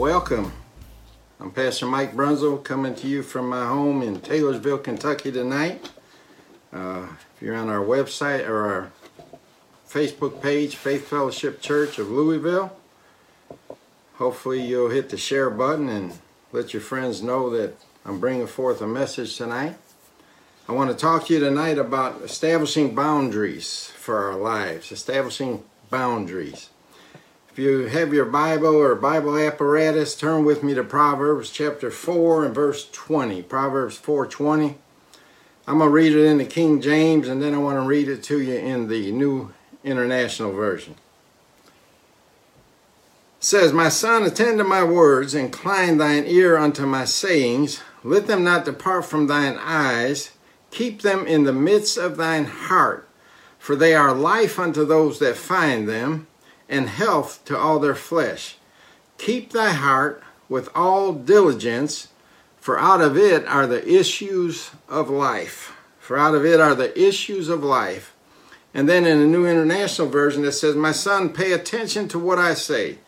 Welcome. 0.00 0.54
I'm 1.38 1.50
Pastor 1.50 1.84
Mike 1.84 2.14
Brunzel 2.14 2.64
coming 2.64 2.94
to 2.94 3.06
you 3.06 3.22
from 3.22 3.50
my 3.50 3.66
home 3.66 4.00
in 4.00 4.18
Taylorsville, 4.22 4.78
Kentucky 4.78 5.30
tonight. 5.30 5.90
Uh, 6.72 7.06
if 7.36 7.42
you're 7.42 7.54
on 7.54 7.68
our 7.68 7.84
website 7.84 8.48
or 8.48 8.66
our 8.66 8.92
Facebook 9.86 10.40
page, 10.40 10.76
Faith 10.76 11.06
Fellowship 11.06 11.60
Church 11.60 11.98
of 11.98 12.10
Louisville, 12.10 12.74
hopefully 14.14 14.62
you'll 14.62 14.88
hit 14.88 15.10
the 15.10 15.18
share 15.18 15.50
button 15.50 15.90
and 15.90 16.14
let 16.50 16.72
your 16.72 16.80
friends 16.80 17.22
know 17.22 17.50
that 17.50 17.74
I'm 18.06 18.18
bringing 18.18 18.46
forth 18.46 18.80
a 18.80 18.86
message 18.86 19.36
tonight. 19.36 19.76
I 20.66 20.72
want 20.72 20.90
to 20.90 20.96
talk 20.96 21.26
to 21.26 21.34
you 21.34 21.40
tonight 21.40 21.76
about 21.76 22.22
establishing 22.22 22.94
boundaries 22.94 23.92
for 23.96 24.30
our 24.30 24.38
lives, 24.38 24.92
establishing 24.92 25.62
boundaries. 25.90 26.70
If 27.52 27.58
you 27.58 27.86
have 27.86 28.14
your 28.14 28.26
Bible 28.26 28.76
or 28.76 28.94
Bible 28.94 29.36
apparatus, 29.36 30.14
turn 30.14 30.44
with 30.44 30.62
me 30.62 30.72
to 30.74 30.84
Proverbs 30.84 31.50
chapter 31.50 31.90
4 31.90 32.44
and 32.44 32.54
verse 32.54 32.88
20. 32.92 33.42
Proverbs 33.42 33.98
4:20. 33.98 34.76
I'm 35.66 35.78
going 35.78 35.88
to 35.88 35.92
read 35.92 36.12
it 36.12 36.24
in 36.24 36.38
the 36.38 36.44
King 36.44 36.80
James 36.80 37.26
and 37.26 37.42
then 37.42 37.52
I 37.52 37.58
want 37.58 37.76
to 37.76 37.82
read 37.82 38.08
it 38.08 38.22
to 38.24 38.40
you 38.40 38.54
in 38.54 38.86
the 38.86 39.10
New 39.10 39.52
International 39.82 40.52
Version. 40.52 40.94
It 43.38 43.44
says, 43.44 43.72
My 43.72 43.88
son, 43.88 44.22
attend 44.22 44.58
to 44.58 44.64
my 44.64 44.84
words, 44.84 45.34
incline 45.34 45.98
thine 45.98 46.26
ear 46.26 46.56
unto 46.56 46.86
my 46.86 47.04
sayings, 47.04 47.80
let 48.04 48.28
them 48.28 48.44
not 48.44 48.64
depart 48.64 49.06
from 49.06 49.26
thine 49.26 49.58
eyes, 49.58 50.30
keep 50.70 51.02
them 51.02 51.26
in 51.26 51.42
the 51.42 51.52
midst 51.52 51.98
of 51.98 52.16
thine 52.16 52.44
heart, 52.44 53.08
for 53.58 53.74
they 53.74 53.92
are 53.94 54.14
life 54.14 54.56
unto 54.56 54.84
those 54.84 55.18
that 55.18 55.36
find 55.36 55.88
them 55.88 56.28
and 56.70 56.88
health 56.88 57.44
to 57.44 57.58
all 57.58 57.80
their 57.80 57.96
flesh. 57.96 58.56
Keep 59.18 59.52
thy 59.52 59.72
heart 59.72 60.22
with 60.48 60.70
all 60.74 61.12
diligence, 61.12 62.08
for 62.58 62.78
out 62.78 63.02
of 63.02 63.18
it 63.18 63.44
are 63.46 63.66
the 63.66 63.86
issues 63.86 64.70
of 64.88 65.10
life. 65.10 65.76
For 65.98 66.16
out 66.16 66.34
of 66.34 66.46
it 66.46 66.60
are 66.60 66.74
the 66.74 66.98
issues 66.98 67.48
of 67.48 67.62
life. 67.62 68.14
And 68.72 68.88
then 68.88 69.04
in 69.04 69.18
the 69.18 69.26
New 69.26 69.46
International 69.46 70.08
Version, 70.08 70.44
it 70.44 70.52
says, 70.52 70.76
My 70.76 70.92
son, 70.92 71.30
pay 71.30 71.52
attention 71.52 72.08
to 72.08 72.18
what 72.18 72.38
I 72.38 72.54
say. 72.54 72.98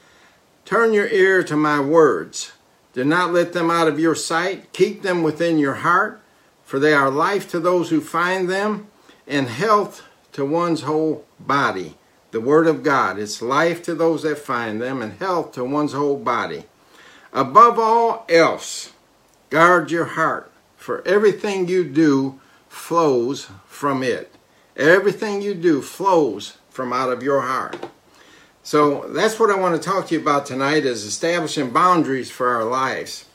Turn 0.64 0.92
your 0.92 1.08
ear 1.08 1.42
to 1.44 1.56
my 1.56 1.80
words. 1.80 2.52
Do 2.92 3.04
not 3.04 3.32
let 3.32 3.52
them 3.52 3.70
out 3.70 3.88
of 3.88 3.98
your 3.98 4.14
sight. 4.14 4.72
Keep 4.72 5.02
them 5.02 5.22
within 5.22 5.58
your 5.58 5.74
heart, 5.74 6.20
for 6.64 6.78
they 6.78 6.92
are 6.92 7.10
life 7.10 7.48
to 7.52 7.60
those 7.60 7.91
who 7.91 8.00
find 8.00 8.50
them, 8.50 8.88
and 9.26 9.48
health 9.48 10.02
to 10.32 10.44
one's 10.44 10.82
whole 10.82 11.24
body 11.38 11.97
the 12.33 12.41
Word 12.41 12.66
of 12.66 12.83
God. 12.83 13.19
It's 13.19 13.41
life 13.41 13.83
to 13.84 13.94
those 13.94 14.25
that 14.25 14.38
find 14.38 14.83
them 14.83 15.00
and 15.00 15.12
health 15.19 15.53
to 15.53 15.65
one's 15.65 15.93
whole 15.93 16.19
body. 16.19 16.65
Above 17.32 17.78
all 17.78 18.26
else, 18.28 18.93
guard 19.50 19.91
your 19.91 20.04
heart, 20.04 20.50
for 20.76 21.06
everything 21.06 21.69
you 21.69 21.84
do 21.84 22.41
flows 22.69 23.48
from 23.66 24.03
it. 24.03 24.34
Everything 24.76 25.41
you 25.43 25.54
do 25.54 25.82
flows 25.82 26.56
from 26.70 26.93
out 26.93 27.12
of 27.12 27.22
your 27.22 27.43
heart. 27.43 27.76
So 28.62 29.09
that's 29.09 29.38
what 29.38 29.50
I 29.50 29.59
want 29.59 29.81
to 29.81 29.88
talk 29.88 30.06
to 30.06 30.14
you 30.14 30.20
about 30.20 30.47
tonight 30.47 30.87
is 30.87 31.04
establishing 31.04 31.70
boundaries 31.70 32.31
for 32.31 32.49
our 32.49 32.64
lives. 32.64 33.26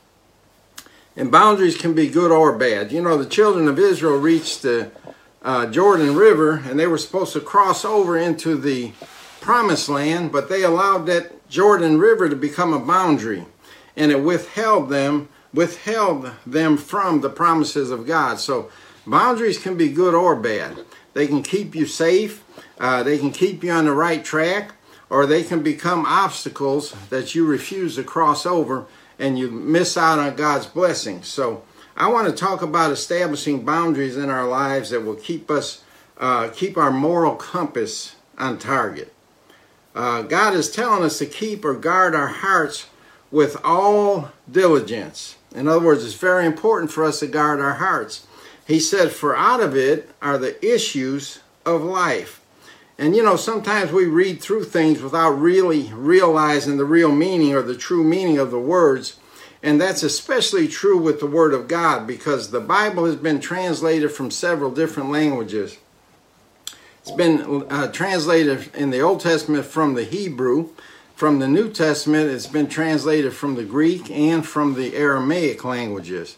And 1.15 1.31
boundaries 1.31 1.77
can 1.77 1.93
be 1.93 2.09
good 2.09 2.31
or 2.31 2.57
bad. 2.57 2.91
You 2.91 3.01
know, 3.01 3.17
the 3.17 3.29
children 3.29 3.67
of 3.67 3.77
Israel 3.77 4.17
reached 4.17 4.61
the 4.61 4.91
uh, 5.47 5.65
Jordan 5.65 6.13
River, 6.13 6.61
and 6.65 6.77
they 6.77 6.87
were 6.87 6.97
supposed 6.97 7.31
to 7.31 7.39
cross 7.39 7.85
over 7.85 8.17
into 8.17 8.57
the 8.57 8.91
promised 9.39 9.87
land, 9.87 10.29
but 10.29 10.49
they 10.49 10.61
allowed 10.61 11.05
that 11.05 11.47
Jordan 11.47 11.97
River 11.99 12.27
to 12.27 12.35
become 12.35 12.73
a 12.73 12.79
boundary, 12.79 13.45
and 13.95 14.11
it 14.11 14.21
withheld 14.21 14.89
them 14.89 15.29
withheld 15.53 16.29
them 16.45 16.75
from 16.75 17.21
the 17.21 17.29
promises 17.29 17.89
of 17.89 18.05
God. 18.05 18.39
So 18.39 18.69
boundaries 19.07 19.57
can 19.57 19.77
be 19.77 19.89
good 19.89 20.13
or 20.13 20.35
bad. 20.35 20.79
They 21.13 21.27
can 21.27 21.41
keep 21.41 21.73
you 21.73 21.85
safe. 21.85 22.43
Uh, 22.77 23.01
they 23.03 23.17
can 23.17 23.31
keep 23.31 23.63
you 23.63 23.71
on 23.71 23.85
the 23.85 23.93
right 23.93 24.23
track, 24.23 24.73
or 25.09 25.25
they 25.25 25.43
can 25.43 25.63
become 25.63 26.05
obstacles 26.05 26.93
that 27.09 27.33
you 27.33 27.45
refuse 27.45 27.95
to 27.95 28.03
cross 28.03 28.45
over, 28.45 28.85
and 29.17 29.39
you 29.39 29.49
miss 29.49 29.95
out 29.95 30.19
on 30.19 30.35
God's 30.35 30.67
blessings. 30.67 31.27
So 31.27 31.63
I 31.97 32.09
want 32.09 32.27
to 32.27 32.33
talk 32.33 32.61
about 32.61 32.91
establishing 32.91 33.65
boundaries 33.65 34.17
in 34.17 34.29
our 34.29 34.47
lives 34.47 34.91
that 34.91 35.03
will 35.03 35.15
keep 35.15 35.49
us, 35.49 35.83
uh, 36.19 36.49
keep 36.49 36.77
our 36.77 36.91
moral 36.91 37.35
compass 37.35 38.15
on 38.37 38.59
target. 38.59 39.11
Uh, 39.95 40.21
God 40.21 40.53
is 40.53 40.69
telling 40.69 41.03
us 41.03 41.17
to 41.17 41.25
keep 41.25 41.65
or 41.65 41.73
guard 41.73 42.13
our 42.13 42.27
hearts 42.27 42.85
with 43.31 43.57
all 43.63 44.31
diligence. 44.49 45.37
In 45.55 45.67
other 45.67 45.83
words, 45.83 46.05
it's 46.05 46.13
very 46.13 46.45
important 46.45 46.91
for 46.91 47.03
us 47.03 47.19
to 47.21 47.27
guard 47.27 47.59
our 47.59 47.73
hearts. 47.73 48.27
He 48.67 48.79
said, 48.79 49.11
For 49.11 49.35
out 49.35 49.59
of 49.59 49.75
it 49.75 50.11
are 50.21 50.37
the 50.37 50.63
issues 50.63 51.39
of 51.65 51.81
life. 51.81 52.41
And 52.99 53.15
you 53.15 53.23
know, 53.23 53.37
sometimes 53.37 53.91
we 53.91 54.05
read 54.05 54.39
through 54.39 54.65
things 54.65 55.01
without 55.01 55.31
really 55.31 55.91
realizing 55.93 56.77
the 56.77 56.85
real 56.85 57.11
meaning 57.11 57.55
or 57.55 57.63
the 57.63 57.75
true 57.75 58.03
meaning 58.03 58.37
of 58.37 58.51
the 58.51 58.59
words. 58.59 59.17
And 59.63 59.81
that's 59.81 60.03
especially 60.03 60.67
true 60.67 60.97
with 60.97 61.19
the 61.19 61.27
Word 61.27 61.53
of 61.53 61.67
God 61.67 62.05
because 62.05 62.51
the 62.51 62.59
Bible 62.59 63.05
has 63.05 63.15
been 63.15 63.39
translated 63.39 64.11
from 64.11 64.29
several 64.29 64.71
different 64.71 65.09
languages. 65.09 65.77
It's 67.01 67.11
been 67.11 67.65
uh, 67.69 67.91
translated 67.91 68.69
in 68.75 68.89
the 68.89 68.99
Old 68.99 69.21
Testament 69.21 69.65
from 69.65 69.93
the 69.95 70.03
Hebrew. 70.03 70.69
From 71.15 71.39
the 71.39 71.47
New 71.47 71.71
Testament, 71.71 72.29
it's 72.29 72.45
been 72.45 72.67
translated 72.67 73.33
from 73.33 73.55
the 73.55 73.63
Greek 73.63 74.11
and 74.11 74.45
from 74.45 74.75
the 74.75 74.95
Aramaic 74.95 75.63
languages. 75.63 76.37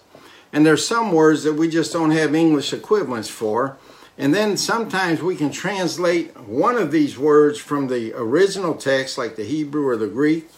And 0.53 0.65
there's 0.65 0.85
some 0.85 1.11
words 1.11 1.43
that 1.43 1.53
we 1.53 1.67
just 1.67 1.91
don't 1.91 2.11
have 2.11 2.33
English 2.33 2.71
equivalents 2.71 3.29
for. 3.29 3.77
And 4.17 4.33
then 4.33 4.57
sometimes 4.57 5.21
we 5.21 5.35
can 5.35 5.51
translate 5.51 6.37
one 6.39 6.75
of 6.75 6.91
these 6.91 7.17
words 7.17 7.57
from 7.57 7.87
the 7.87 8.13
original 8.13 8.75
text, 8.75 9.17
like 9.17 9.35
the 9.35 9.45
Hebrew 9.45 9.87
or 9.87 9.97
the 9.97 10.07
Greek, 10.07 10.49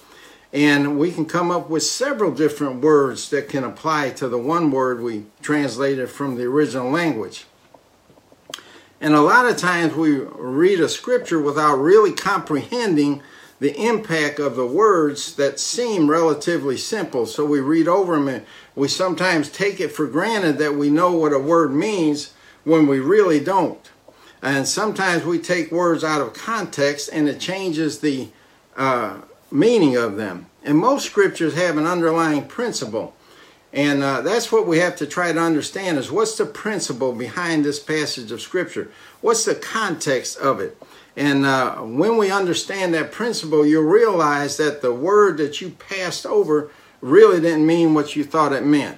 and 0.53 0.99
we 0.99 1.11
can 1.11 1.25
come 1.25 1.49
up 1.49 1.69
with 1.69 1.83
several 1.83 2.31
different 2.31 2.81
words 2.81 3.29
that 3.29 3.47
can 3.47 3.63
apply 3.63 4.09
to 4.11 4.27
the 4.27 4.37
one 4.37 4.71
word 4.71 5.01
we 5.01 5.25
translated 5.41 6.09
from 6.09 6.35
the 6.35 6.43
original 6.43 6.89
language. 6.89 7.45
And 8.99 9.13
a 9.13 9.21
lot 9.21 9.47
of 9.47 9.57
times 9.57 9.95
we 9.95 10.19
read 10.19 10.79
a 10.79 10.89
scripture 10.89 11.41
without 11.41 11.77
really 11.77 12.11
comprehending 12.11 13.23
the 13.59 13.75
impact 13.79 14.39
of 14.39 14.55
the 14.55 14.65
words 14.65 15.35
that 15.35 15.59
seem 15.59 16.09
relatively 16.09 16.77
simple. 16.77 17.25
So 17.25 17.45
we 17.45 17.59
read 17.59 17.87
over 17.87 18.15
them 18.15 18.27
and 18.27 18.45
we 18.75 18.87
sometimes 18.87 19.49
take 19.49 19.79
it 19.79 19.91
for 19.91 20.07
granted 20.07 20.57
that 20.57 20.75
we 20.75 20.89
know 20.89 21.13
what 21.13 21.33
a 21.33 21.39
word 21.39 21.73
means 21.73 22.33
when 22.63 22.87
we 22.87 22.99
really 22.99 23.39
don't. 23.39 23.89
And 24.41 24.67
sometimes 24.67 25.23
we 25.23 25.39
take 25.39 25.71
words 25.71 26.03
out 26.03 26.21
of 26.21 26.33
context 26.33 27.09
and 27.13 27.29
it 27.29 27.39
changes 27.39 27.99
the 27.99 28.29
uh, 28.75 29.21
meaning 29.51 29.95
of 29.95 30.17
them. 30.17 30.47
And 30.63 30.77
most 30.77 31.05
scriptures 31.05 31.55
have 31.55 31.77
an 31.77 31.85
underlying 31.85 32.47
principle. 32.47 33.15
And 33.73 34.03
uh, 34.03 34.21
that's 34.21 34.51
what 34.51 34.67
we 34.67 34.79
have 34.79 34.95
to 34.97 35.07
try 35.07 35.31
to 35.31 35.39
understand 35.39 35.97
is 35.97 36.11
what's 36.11 36.37
the 36.37 36.45
principle 36.45 37.13
behind 37.13 37.63
this 37.63 37.79
passage 37.79 38.31
of 38.31 38.41
scripture? 38.41 38.91
What's 39.21 39.45
the 39.45 39.55
context 39.55 40.37
of 40.37 40.59
it? 40.59 40.77
And 41.15 41.45
uh, 41.45 41.77
when 41.77 42.17
we 42.17 42.31
understand 42.31 42.93
that 42.93 43.11
principle, 43.11 43.65
you'll 43.65 43.83
realize 43.83 44.57
that 44.57 44.81
the 44.81 44.93
word 44.93 45.37
that 45.37 45.61
you 45.61 45.71
passed 45.71 46.25
over 46.25 46.71
really 47.01 47.41
didn't 47.41 47.65
mean 47.65 47.93
what 47.93 48.15
you 48.15 48.23
thought 48.23 48.53
it 48.53 48.65
meant. 48.65 48.97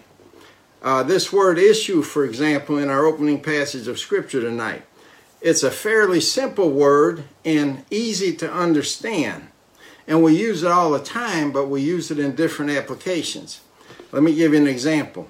Uh, 0.81 1.01
this 1.01 1.31
word 1.31 1.57
issue, 1.57 2.01
for 2.01 2.25
example, 2.25 2.77
in 2.77 2.89
our 2.89 3.05
opening 3.05 3.41
passage 3.41 3.88
of 3.88 3.97
scripture 3.97 4.41
tonight, 4.41 4.83
it's 5.41 5.63
a 5.63 5.71
fairly 5.71 6.19
simple 6.19 6.69
word 6.69 7.23
and 7.45 7.85
easy 7.89 8.35
to 8.35 8.51
understand. 8.51 9.47
And 10.07 10.21
we 10.21 10.38
use 10.38 10.63
it 10.63 10.71
all 10.71 10.91
the 10.91 11.00
time, 11.00 11.51
but 11.51 11.67
we 11.67 11.81
use 11.81 12.11
it 12.11 12.19
in 12.19 12.35
different 12.35 12.71
applications. 12.71 13.61
Let 14.11 14.23
me 14.23 14.35
give 14.35 14.53
you 14.53 14.59
an 14.59 14.67
example. 14.67 15.29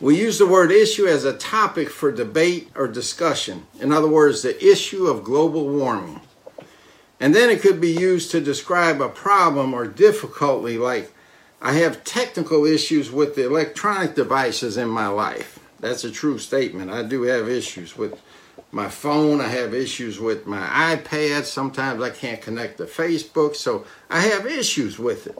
We 0.00 0.18
use 0.18 0.38
the 0.38 0.46
word 0.46 0.72
issue 0.72 1.06
as 1.06 1.24
a 1.24 1.36
topic 1.36 1.90
for 1.90 2.10
debate 2.10 2.70
or 2.74 2.88
discussion. 2.88 3.66
In 3.80 3.92
other 3.92 4.08
words, 4.08 4.42
the 4.42 4.58
issue 4.64 5.06
of 5.06 5.22
global 5.22 5.68
warming. 5.68 6.22
And 7.20 7.34
then 7.34 7.50
it 7.50 7.60
could 7.60 7.80
be 7.80 7.92
used 7.92 8.30
to 8.30 8.40
describe 8.40 9.02
a 9.02 9.10
problem 9.10 9.74
or 9.74 9.86
difficulty, 9.86 10.78
like 10.78 11.12
I 11.60 11.74
have 11.74 12.02
technical 12.02 12.64
issues 12.64 13.10
with 13.10 13.34
the 13.34 13.44
electronic 13.44 14.14
devices 14.14 14.78
in 14.78 14.88
my 14.88 15.06
life. 15.06 15.59
That's 15.80 16.04
a 16.04 16.10
true 16.10 16.38
statement. 16.38 16.90
I 16.90 17.02
do 17.02 17.22
have 17.22 17.48
issues 17.48 17.96
with 17.96 18.20
my 18.70 18.88
phone. 18.88 19.40
I 19.40 19.48
have 19.48 19.74
issues 19.74 20.20
with 20.20 20.46
my 20.46 20.96
iPad. 20.96 21.44
Sometimes 21.44 22.02
I 22.02 22.10
can't 22.10 22.40
connect 22.40 22.78
to 22.78 22.84
Facebook. 22.84 23.56
So 23.56 23.84
I 24.08 24.20
have 24.20 24.46
issues 24.46 24.98
with 24.98 25.26
it. 25.26 25.38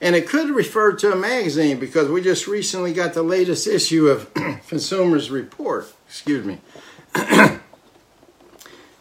And 0.00 0.14
it 0.14 0.28
could 0.28 0.50
refer 0.50 0.92
to 0.94 1.12
a 1.12 1.16
magazine 1.16 1.78
because 1.78 2.08
we 2.08 2.22
just 2.22 2.46
recently 2.46 2.92
got 2.92 3.14
the 3.14 3.22
latest 3.22 3.66
issue 3.66 4.08
of 4.08 4.32
Consumers 4.68 5.30
Report. 5.30 5.90
Excuse 6.06 6.44
me. 6.44 6.60
and 7.14 7.60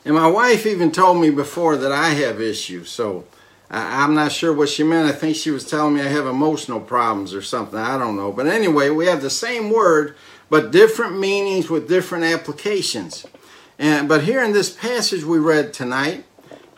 my 0.05 0.27
wife 0.27 0.65
even 0.65 0.91
told 0.91 1.21
me 1.21 1.29
before 1.29 1.75
that 1.77 1.91
I 1.91 2.09
have 2.09 2.39
issues. 2.39 2.89
So 2.89 3.25
I'm 3.69 4.13
not 4.13 4.31
sure 4.31 4.53
what 4.53 4.69
she 4.69 4.83
meant. 4.83 5.09
I 5.09 5.11
think 5.11 5.35
she 5.35 5.51
was 5.51 5.65
telling 5.65 5.95
me 5.95 6.01
I 6.01 6.07
have 6.07 6.27
emotional 6.27 6.79
problems 6.79 7.33
or 7.33 7.41
something. 7.41 7.79
I 7.79 7.97
don't 7.97 8.15
know. 8.15 8.31
But 8.31 8.47
anyway, 8.47 8.89
we 8.89 9.07
have 9.07 9.21
the 9.21 9.29
same 9.29 9.69
word, 9.71 10.15
but 10.49 10.71
different 10.71 11.19
meanings 11.19 11.69
with 11.69 11.87
different 11.87 12.25
applications. 12.25 13.25
And, 13.77 14.07
but 14.07 14.23
here 14.23 14.43
in 14.43 14.53
this 14.53 14.71
passage 14.71 15.23
we 15.23 15.39
read 15.39 15.73
tonight, 15.73 16.25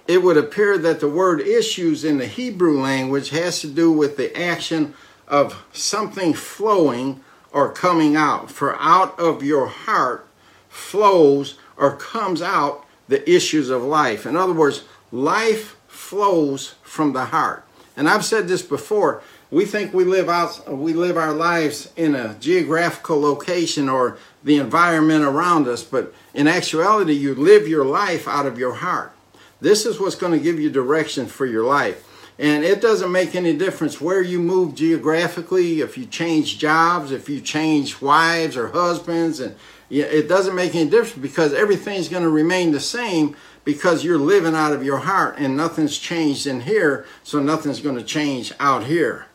it 0.07 0.23
would 0.23 0.37
appear 0.37 0.77
that 0.77 0.99
the 0.99 1.09
word 1.09 1.41
issues 1.41 2.05
in 2.05 2.17
the 2.17 2.27
Hebrew 2.27 2.79
language 2.79 3.29
has 3.29 3.59
to 3.61 3.67
do 3.67 3.91
with 3.91 4.17
the 4.17 4.35
action 4.37 4.93
of 5.27 5.65
something 5.73 6.33
flowing 6.33 7.21
or 7.51 7.71
coming 7.71 8.15
out. 8.15 8.49
For 8.49 8.75
out 8.79 9.19
of 9.19 9.43
your 9.43 9.67
heart 9.67 10.27
flows 10.69 11.57
or 11.75 11.95
comes 11.97 12.41
out 12.41 12.85
the 13.07 13.29
issues 13.29 13.69
of 13.69 13.83
life. 13.83 14.25
In 14.25 14.35
other 14.35 14.53
words, 14.53 14.83
life 15.11 15.75
flows 15.87 16.75
from 16.83 17.13
the 17.13 17.25
heart. 17.25 17.65
And 17.95 18.07
I've 18.07 18.25
said 18.25 18.47
this 18.47 18.61
before, 18.61 19.21
we 19.49 19.65
think 19.65 19.93
we 19.93 20.03
live 20.03 20.29
out 20.29 20.71
we 20.71 20.93
live 20.93 21.17
our 21.17 21.33
lives 21.33 21.91
in 21.95 22.15
a 22.15 22.35
geographical 22.35 23.19
location 23.19 23.87
or 23.87 24.17
the 24.43 24.57
environment 24.57 25.23
around 25.23 25.67
us, 25.67 25.83
but 25.83 26.13
in 26.33 26.47
actuality 26.47 27.13
you 27.13 27.33
live 27.35 27.67
your 27.67 27.85
life 27.85 28.27
out 28.27 28.45
of 28.45 28.57
your 28.57 28.73
heart. 28.73 29.13
This 29.59 29.85
is 29.85 29.99
what's 29.99 30.15
going 30.15 30.33
to 30.33 30.39
give 30.39 30.59
you 30.59 30.69
direction 30.69 31.25
for 31.25 31.45
your 31.45 31.63
life. 31.63 32.03
And 32.39 32.63
it 32.63 32.81
doesn't 32.81 33.11
make 33.11 33.33
any 33.33 33.55
difference 33.57 33.99
where 33.99 34.21
you 34.21 34.39
move 34.39 34.75
geographically, 34.75 35.81
if 35.81 35.97
you 35.97 36.05
change 36.05 36.59
jobs, 36.59 37.11
if 37.11 37.27
you 37.27 37.41
change 37.41 37.99
wives 37.99 38.55
or 38.55 38.67
husbands, 38.67 39.39
and 39.39 39.55
it 39.89 40.27
doesn't 40.27 40.53
make 40.53 40.75
any 40.75 40.89
difference 40.89 41.21
because 41.21 41.53
everything's 41.53 42.09
going 42.09 42.23
to 42.23 42.29
remain 42.29 42.71
the 42.71 42.79
same 42.79 43.35
because 43.63 44.03
you're 44.03 44.17
living 44.17 44.53
out 44.53 44.73
of 44.73 44.83
your 44.83 44.99
heart 44.99 45.35
and 45.37 45.57
nothing's 45.57 45.97
changed 45.97 46.45
in 46.45 46.61
here, 46.61 47.05
so 47.23 47.39
nothing's 47.39 47.79
going 47.79 47.95
to 47.95 48.03
change 48.03 48.53
out 48.59 48.83
here. 48.83 49.26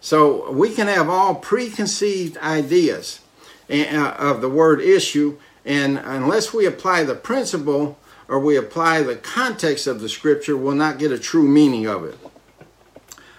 So 0.00 0.50
we 0.50 0.74
can 0.74 0.86
have 0.86 1.08
all 1.08 1.34
preconceived 1.34 2.38
ideas 2.38 3.20
uh, 3.70 4.14
of 4.18 4.40
the 4.40 4.48
word 4.48 4.80
issue, 4.80 5.38
and 5.64 5.98
unless 5.98 6.54
we 6.54 6.66
apply 6.66 7.04
the 7.04 7.14
principle 7.14 7.98
or 8.26 8.38
we 8.38 8.56
apply 8.56 9.02
the 9.02 9.16
context 9.16 9.86
of 9.86 10.00
the 10.00 10.08
scripture, 10.08 10.56
we'll 10.56 10.74
not 10.74 10.98
get 10.98 11.12
a 11.12 11.18
true 11.18 11.46
meaning 11.46 11.86
of 11.86 12.04
it. 12.04 12.18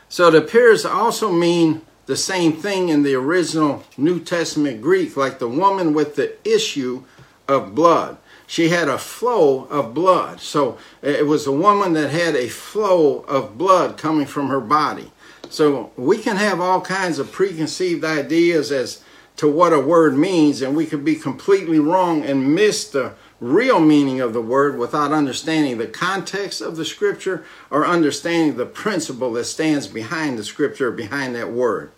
So 0.09 0.27
it 0.27 0.35
appears 0.35 0.83
to 0.83 0.91
also 0.91 1.31
mean 1.31 1.81
the 2.05 2.17
same 2.17 2.53
thing 2.53 2.89
in 2.89 3.03
the 3.03 3.15
original 3.15 3.83
New 3.97 4.19
Testament 4.19 4.81
Greek, 4.81 5.15
like 5.15 5.39
the 5.39 5.47
woman 5.47 5.93
with 5.93 6.15
the 6.15 6.35
issue 6.43 7.05
of 7.47 7.73
blood. 7.73 8.17
She 8.47 8.67
had 8.67 8.89
a 8.89 8.97
flow 8.97 9.63
of 9.67 9.93
blood. 9.93 10.41
So 10.41 10.77
it 11.01 11.25
was 11.25 11.47
a 11.47 11.53
woman 11.53 11.93
that 11.93 12.09
had 12.09 12.35
a 12.35 12.49
flow 12.49 13.19
of 13.19 13.57
blood 13.57 13.97
coming 13.97 14.25
from 14.25 14.49
her 14.49 14.59
body. 14.59 15.13
So 15.51 15.91
we 15.97 16.17
can 16.17 16.37
have 16.37 16.61
all 16.61 16.79
kinds 16.79 17.19
of 17.19 17.33
preconceived 17.33 18.05
ideas 18.05 18.71
as 18.71 19.03
to 19.35 19.51
what 19.51 19.73
a 19.73 19.81
word 19.81 20.17
means, 20.17 20.61
and 20.61 20.77
we 20.77 20.85
could 20.85 21.03
be 21.03 21.15
completely 21.15 21.77
wrong 21.77 22.23
and 22.23 22.55
miss 22.55 22.87
the 22.87 23.15
real 23.41 23.81
meaning 23.81 24.21
of 24.21 24.31
the 24.31 24.41
word 24.41 24.77
without 24.77 25.11
understanding 25.11 25.77
the 25.77 25.87
context 25.87 26.61
of 26.61 26.77
the 26.77 26.85
scripture 26.85 27.43
or 27.69 27.85
understanding 27.85 28.55
the 28.55 28.65
principle 28.65 29.33
that 29.33 29.43
stands 29.43 29.87
behind 29.87 30.39
the 30.39 30.43
scripture, 30.45 30.89
behind 30.89 31.35
that 31.35 31.51
word. 31.51 31.91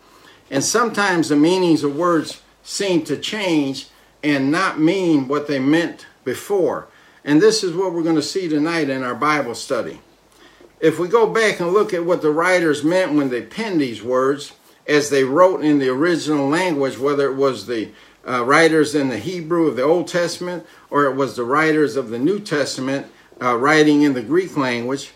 And 0.50 0.64
sometimes 0.64 1.30
the 1.30 1.36
meanings 1.36 1.84
of 1.84 1.96
words 1.96 2.42
seem 2.64 3.04
to 3.06 3.18
change 3.18 3.88
and 4.24 4.52
not 4.52 4.80
mean 4.80 5.28
what 5.28 5.48
they 5.48 5.60
meant 5.60 6.08
before. 6.24 6.88
And 7.24 7.40
this 7.40 7.64
is 7.64 7.76
what 7.76 7.94
we're 7.94 8.02
going 8.02 8.16
to 8.16 8.24
see 8.24 8.48
tonight 8.48 8.90
in 8.90 9.04
our 9.04 9.16
Bible 9.16 9.54
study. 9.54 10.00
If 10.84 11.00
we 11.00 11.08
go 11.08 11.26
back 11.26 11.62
and 11.62 11.72
look 11.72 11.94
at 11.94 12.04
what 12.04 12.22
the 12.22 12.30
writers 12.30 12.84
meant 12.84 13.14
when 13.14 13.30
they 13.30 13.42
penned 13.42 13.80
these 13.80 14.04
words, 14.04 14.52
as 14.86 15.10
they 15.10 15.24
wrote 15.24 15.64
in 15.64 15.80
the 15.80 15.88
original 15.88 16.50
language, 16.50 16.98
whether 16.98 17.32
it 17.32 17.38
was 17.38 17.68
the 17.68 17.92
uh, 18.28 18.44
writers 18.44 18.94
in 18.94 19.08
the 19.08 19.18
Hebrew 19.18 19.68
of 19.68 19.78
the 19.78 19.84
Old 19.84 20.10
Testament 20.10 20.66
or 20.90 21.06
it 21.06 21.16
was 21.16 21.38
the 21.38 21.46
writers 21.46 21.96
of 21.96 22.10
the 22.10 22.20
New 22.20 22.38
Testament 22.38 23.08
uh, 23.42 23.56
writing 23.56 24.02
in 24.02 24.12
the 24.12 24.22
Greek 24.22 24.58
language, 24.58 25.12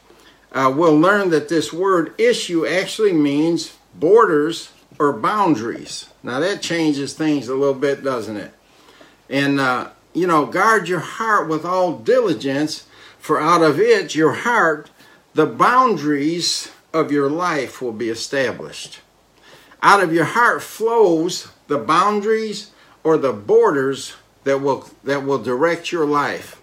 uh, 0.54 0.74
we'll 0.74 0.98
learn 0.98 1.32
that 1.32 1.50
this 1.50 1.74
word 1.74 2.14
issue 2.18 2.66
actually 2.66 3.12
means 3.12 3.76
borders 3.94 4.72
or 4.98 5.12
boundaries. 5.12 6.08
Now 6.24 6.40
that 6.40 6.62
changes 6.62 7.14
things 7.14 7.50
a 7.50 7.56
little 7.56 7.74
bit, 7.74 8.06
doesn't 8.06 8.38
it? 8.38 8.54
And, 9.30 9.60
uh, 9.60 9.90
you 10.14 10.28
know, 10.28 10.46
guard 10.46 10.88
your 10.88 11.02
heart 11.02 11.50
with 11.50 11.66
all 11.66 11.98
diligence, 11.98 12.88
for 13.20 13.42
out 13.42 13.62
of 13.62 13.82
it, 13.82 14.16
your 14.16 14.32
heart, 14.32 14.90
the 15.38 15.46
boundaries 15.46 16.72
of 16.92 17.12
your 17.12 17.30
life 17.30 17.80
will 17.80 17.92
be 17.92 18.10
established. 18.10 19.02
Out 19.84 20.02
of 20.02 20.12
your 20.12 20.26
heart 20.26 20.64
flows 20.64 21.50
the 21.68 21.78
boundaries 21.78 22.72
or 23.04 23.20
the 23.20 23.34
borders 23.34 24.16
that 24.46 24.62
will 24.62 24.90
that 25.04 25.24
will 25.24 25.38
direct 25.38 25.92
your 25.92 26.08
life. 26.08 26.60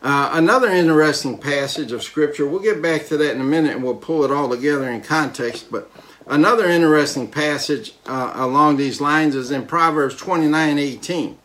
Uh, 0.00 0.30
another 0.32 0.68
interesting 0.68 1.36
passage 1.36 1.90
of 1.90 2.04
scripture. 2.04 2.46
We'll 2.46 2.60
get 2.60 2.80
back 2.80 3.06
to 3.06 3.16
that 3.16 3.32
in 3.32 3.40
a 3.40 3.44
minute, 3.44 3.72
and 3.72 3.82
we'll 3.82 3.96
pull 3.96 4.22
it 4.22 4.30
all 4.30 4.48
together 4.48 4.88
in 4.88 5.00
context. 5.00 5.72
But 5.72 5.90
another 6.28 6.66
interesting 6.68 7.28
passage 7.28 7.94
uh, 8.06 8.30
along 8.36 8.76
these 8.76 9.00
lines 9.00 9.34
is 9.34 9.50
in 9.50 9.66
Proverbs 9.66 10.14
29, 10.14 10.78
18. 10.78 11.36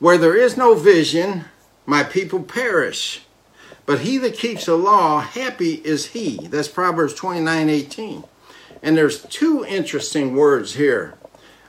Where 0.00 0.18
there 0.18 0.36
is 0.36 0.58
no 0.58 0.74
vision, 0.74 1.46
my 1.86 2.02
people 2.04 2.42
perish. 2.42 3.22
But 3.88 4.00
he 4.00 4.18
that 4.18 4.34
keeps 4.34 4.66
the 4.66 4.76
law, 4.76 5.20
happy 5.20 5.76
is 5.76 6.08
he. 6.08 6.46
That's 6.48 6.68
Proverbs 6.68 7.14
29, 7.14 7.70
18. 7.70 8.24
And 8.82 8.94
there's 8.94 9.22
two 9.24 9.64
interesting 9.64 10.36
words 10.36 10.74
here 10.74 11.14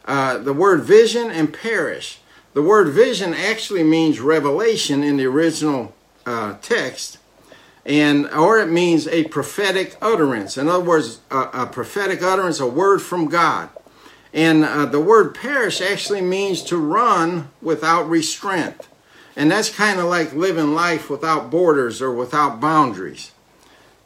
uh, 0.03 0.37
the 0.37 0.51
word 0.51 0.81
vision 0.81 1.31
and 1.31 1.53
perish. 1.53 2.19
The 2.55 2.61
word 2.61 2.89
vision 2.89 3.33
actually 3.33 3.83
means 3.83 4.19
revelation 4.19 5.01
in 5.01 5.15
the 5.15 5.27
original 5.27 5.95
uh, 6.25 6.57
text, 6.61 7.19
and 7.85 8.27
or 8.31 8.59
it 8.59 8.69
means 8.69 9.07
a 9.07 9.23
prophetic 9.25 9.95
utterance. 10.01 10.57
In 10.57 10.67
other 10.67 10.83
words, 10.83 11.21
a, 11.31 11.43
a 11.53 11.65
prophetic 11.67 12.21
utterance, 12.21 12.59
a 12.59 12.67
word 12.67 13.01
from 13.01 13.29
God. 13.29 13.69
And 14.33 14.65
uh, 14.65 14.87
the 14.87 14.99
word 14.99 15.35
perish 15.35 15.79
actually 15.79 16.21
means 16.21 16.63
to 16.63 16.75
run 16.75 17.49
without 17.61 18.09
restraint. 18.09 18.89
And 19.39 19.49
that's 19.49 19.69
kind 19.69 20.01
of 20.01 20.05
like 20.07 20.33
living 20.33 20.75
life 20.75 21.09
without 21.09 21.49
borders 21.49 22.01
or 22.01 22.11
without 22.11 22.59
boundaries. 22.59 23.31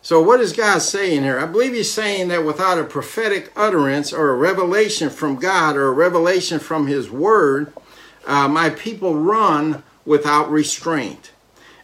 So, 0.03 0.21
what 0.21 0.39
is 0.39 0.53
God 0.53 0.83
saying 0.83 1.23
here? 1.23 1.39
I 1.39 1.47
believe 1.47 1.73
He's 1.73 1.91
saying 1.91 2.27
that 2.27 2.45
without 2.45 2.77
a 2.77 2.83
prophetic 2.83 3.51
utterance 3.55 4.13
or 4.13 4.29
a 4.29 4.35
revelation 4.35 5.09
from 5.09 5.37
God 5.37 5.75
or 5.75 5.87
a 5.87 5.91
revelation 5.91 6.59
from 6.59 6.85
His 6.85 7.09
Word, 7.09 7.73
uh, 8.27 8.47
my 8.47 8.69
people 8.69 9.15
run 9.15 9.81
without 10.05 10.51
restraint. 10.51 11.31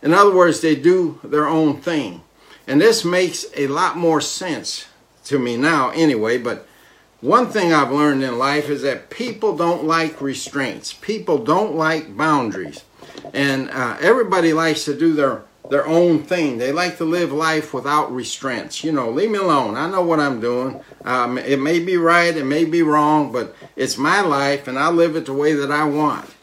In 0.03 0.13
other 0.13 0.35
words, 0.35 0.61
they 0.61 0.75
do 0.75 1.19
their 1.23 1.47
own 1.47 1.81
thing. 1.81 2.21
And 2.67 2.79
this 2.79 3.03
makes 3.03 3.47
a 3.57 3.65
lot 3.65 3.97
more 3.97 4.21
sense 4.21 4.85
to 5.23 5.39
me 5.39 5.57
now, 5.57 5.89
anyway. 5.89 6.37
But 6.37 6.67
one 7.19 7.47
thing 7.47 7.73
I've 7.73 7.91
learned 7.91 8.21
in 8.21 8.37
life 8.37 8.69
is 8.69 8.83
that 8.83 9.09
people 9.09 9.57
don't 9.57 9.85
like 9.85 10.21
restraints, 10.21 10.93
people 10.93 11.39
don't 11.39 11.73
like 11.73 12.15
boundaries. 12.15 12.83
And 13.33 13.69
uh, 13.69 13.97
everybody 13.99 14.53
likes 14.53 14.85
to 14.85 14.97
do 14.97 15.13
their 15.13 15.43
their 15.69 15.85
own 15.85 16.23
thing. 16.23 16.57
They 16.57 16.71
like 16.71 16.97
to 16.97 17.05
live 17.05 17.31
life 17.31 17.73
without 17.73 18.11
restraints. 18.11 18.83
You 18.83 18.91
know, 18.91 19.09
leave 19.09 19.29
me 19.29 19.37
alone. 19.37 19.75
I 19.77 19.89
know 19.89 20.01
what 20.01 20.19
I'm 20.19 20.39
doing. 20.39 20.81
Um, 21.05 21.37
it 21.37 21.59
may 21.59 21.79
be 21.79 21.95
right, 21.95 22.35
it 22.35 22.45
may 22.45 22.65
be 22.65 22.81
wrong, 22.81 23.31
but 23.31 23.55
it's 23.75 23.97
my 23.97 24.21
life 24.21 24.67
and 24.67 24.77
I 24.79 24.89
live 24.89 25.15
it 25.15 25.27
the 25.27 25.33
way 25.33 25.53
that 25.53 25.71
I 25.71 25.85
want. 25.85 26.33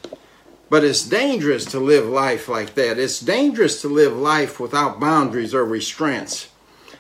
But 0.69 0.85
it's 0.85 1.05
dangerous 1.05 1.65
to 1.67 1.81
live 1.81 2.07
life 2.07 2.49
like 2.49 2.75
that. 2.75 2.99
It's 2.99 3.21
dangerous 3.21 3.81
to 3.83 3.89
live 3.89 4.17
life 4.17 4.59
without 4.59 4.99
boundaries 4.99 5.55
or 5.55 5.65
restraints, 5.65 6.49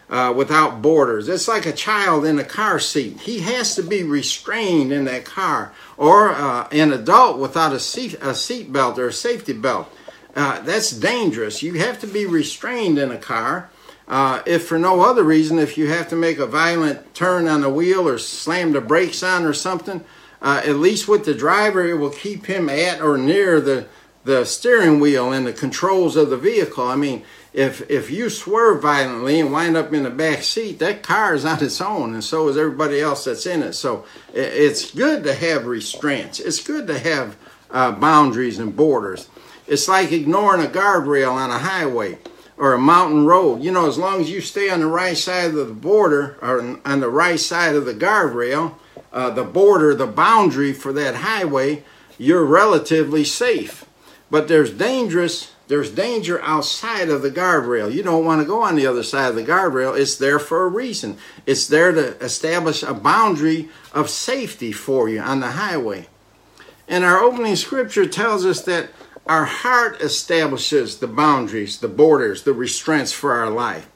uh, 0.08 0.32
without 0.36 0.82
borders. 0.82 1.28
It's 1.28 1.48
like 1.48 1.66
a 1.66 1.72
child 1.72 2.24
in 2.24 2.38
a 2.38 2.44
car 2.44 2.78
seat. 2.78 3.20
He 3.20 3.40
has 3.40 3.74
to 3.74 3.82
be 3.82 4.04
restrained 4.04 4.92
in 4.92 5.04
that 5.06 5.24
car, 5.24 5.72
or 5.96 6.30
uh, 6.32 6.68
an 6.72 6.92
adult 6.92 7.38
without 7.38 7.72
a 7.72 7.80
seat 7.80 8.14
a 8.22 8.34
seat 8.34 8.72
belt 8.72 8.98
or 8.98 9.08
a 9.08 9.12
safety 9.12 9.52
belt. 9.52 9.88
Uh, 10.34 10.60
that's 10.60 10.90
dangerous. 10.90 11.62
You 11.62 11.74
have 11.74 11.98
to 12.00 12.06
be 12.06 12.26
restrained 12.26 12.98
in 12.98 13.10
a 13.10 13.18
car 13.18 13.70
Uh, 14.08 14.40
if 14.46 14.66
for 14.66 14.78
no 14.78 15.02
other 15.02 15.24
reason, 15.24 15.58
if 15.58 15.76
you 15.76 15.88
have 15.88 16.08
to 16.08 16.16
make 16.16 16.38
a 16.38 16.46
violent 16.46 17.12
turn 17.14 17.48
on 17.48 17.60
the 17.60 17.68
wheel 17.70 18.06
or 18.08 18.18
slam 18.18 18.72
the 18.72 18.80
brakes 18.80 19.22
on 19.22 19.44
or 19.44 19.52
something, 19.52 20.04
uh, 20.40 20.62
at 20.64 20.76
least 20.76 21.08
with 21.08 21.24
the 21.24 21.34
driver, 21.34 21.84
it 21.84 21.98
will 21.98 22.10
keep 22.10 22.46
him 22.46 22.68
at 22.68 23.00
or 23.00 23.18
near 23.18 23.60
the, 23.60 23.86
the 24.24 24.44
steering 24.44 25.00
wheel 25.00 25.32
and 25.32 25.44
the 25.46 25.52
controls 25.52 26.14
of 26.16 26.30
the 26.30 26.36
vehicle. 26.36 26.86
I 26.86 26.94
mean, 26.94 27.24
if 27.56 27.90
if 27.90 28.10
you 28.10 28.28
swerve 28.28 28.82
violently 28.82 29.40
and 29.40 29.50
wind 29.50 29.78
up 29.78 29.90
in 29.94 30.02
the 30.02 30.10
back 30.10 30.42
seat, 30.42 30.78
that 30.78 31.02
car 31.02 31.34
is 31.34 31.46
on 31.46 31.64
its 31.64 31.80
own, 31.80 32.12
and 32.12 32.22
so 32.22 32.48
is 32.48 32.58
everybody 32.58 33.00
else 33.00 33.24
that's 33.24 33.46
in 33.46 33.62
it. 33.62 33.72
So 33.72 34.04
it's 34.34 34.90
good 34.90 35.24
to 35.24 35.32
have 35.32 35.64
restraints. 35.64 36.38
It's 36.38 36.62
good 36.62 36.86
to 36.88 36.98
have 36.98 37.34
uh, 37.70 37.92
boundaries 37.92 38.58
and 38.58 38.76
borders. 38.76 39.30
It's 39.66 39.88
like 39.88 40.12
ignoring 40.12 40.62
a 40.62 40.68
guardrail 40.68 41.32
on 41.32 41.50
a 41.50 41.58
highway 41.58 42.18
or 42.58 42.74
a 42.74 42.78
mountain 42.78 43.24
road. 43.24 43.62
You 43.62 43.72
know, 43.72 43.88
as 43.88 43.96
long 43.96 44.20
as 44.20 44.30
you 44.30 44.42
stay 44.42 44.68
on 44.68 44.80
the 44.80 44.86
right 44.86 45.16
side 45.16 45.46
of 45.46 45.54
the 45.54 45.72
border 45.72 46.36
or 46.42 46.78
on 46.84 47.00
the 47.00 47.08
right 47.08 47.40
side 47.40 47.74
of 47.74 47.86
the 47.86 47.94
guardrail, 47.94 48.74
uh, 49.14 49.30
the 49.30 49.44
border, 49.44 49.94
the 49.94 50.06
boundary 50.06 50.74
for 50.74 50.92
that 50.92 51.16
highway, 51.16 51.84
you're 52.18 52.44
relatively 52.44 53.24
safe. 53.24 53.86
But 54.30 54.46
there's 54.46 54.72
dangerous, 54.72 55.52
there's 55.68 55.90
danger 55.90 56.40
outside 56.42 57.08
of 57.08 57.22
the 57.22 57.30
guardrail. 57.30 57.92
You 57.92 58.02
don't 58.02 58.24
want 58.24 58.40
to 58.40 58.46
go 58.46 58.62
on 58.62 58.76
the 58.76 58.86
other 58.86 59.02
side 59.02 59.30
of 59.30 59.34
the 59.34 59.44
guardrail. 59.44 59.98
It's 59.98 60.16
there 60.16 60.38
for 60.38 60.64
a 60.64 60.68
reason. 60.68 61.18
It's 61.44 61.66
there 61.66 61.92
to 61.92 62.16
establish 62.18 62.82
a 62.82 62.94
boundary 62.94 63.68
of 63.92 64.08
safety 64.08 64.70
for 64.70 65.08
you 65.08 65.20
on 65.20 65.40
the 65.40 65.52
highway. 65.52 66.06
And 66.88 67.04
our 67.04 67.18
opening 67.18 67.56
scripture 67.56 68.06
tells 68.06 68.46
us 68.46 68.62
that 68.62 68.90
our 69.26 69.44
heart 69.44 70.00
establishes 70.00 70.98
the 70.98 71.08
boundaries, 71.08 71.78
the 71.78 71.88
borders, 71.88 72.44
the 72.44 72.52
restraints 72.52 73.12
for 73.12 73.32
our 73.32 73.50
life. 73.50 73.88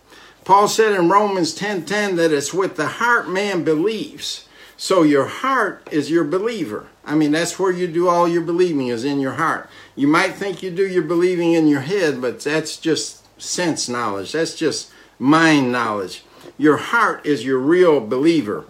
Paul 0.45 0.67
said 0.67 0.93
in 0.99 1.09
Romans 1.09 1.55
10:10 1.55 2.17
that 2.17 2.33
it's 2.33 2.53
with 2.53 2.75
the 2.75 2.89
heart 2.89 3.29
man 3.29 3.63
believes. 3.63 4.47
So 4.77 5.03
your 5.03 5.27
heart 5.27 5.87
is 5.93 6.11
your 6.11 6.25
believer. 6.25 6.87
I 7.05 7.15
mean, 7.15 7.33
that's 7.33 7.59
where 7.59 7.71
you 7.71 7.87
do 7.87 8.09
all 8.09 8.27
your 8.27 8.41
believing 8.41 8.89
is 8.89 9.05
in 9.05 9.21
your 9.21 9.35
heart. 9.35 9.69
You 10.01 10.09
might 10.09 10.33
think 10.33 10.63
you 10.63 10.71
do 10.71 10.89
your 10.89 11.03
believing 11.03 11.53
in 11.53 11.69
your 11.69 11.83
head, 11.83 12.23
but 12.23 12.41
that's 12.41 12.79
just 12.79 13.23
sense 13.39 13.87
knowledge. 13.87 14.33
That's 14.33 14.55
just 14.55 14.91
mind 15.19 15.73
knowledge. 15.73 16.25
Your 16.57 16.79
heart 16.79 17.27
is 17.27 17.45
your 17.45 17.59
real 17.59 18.01
believer. 18.01 18.65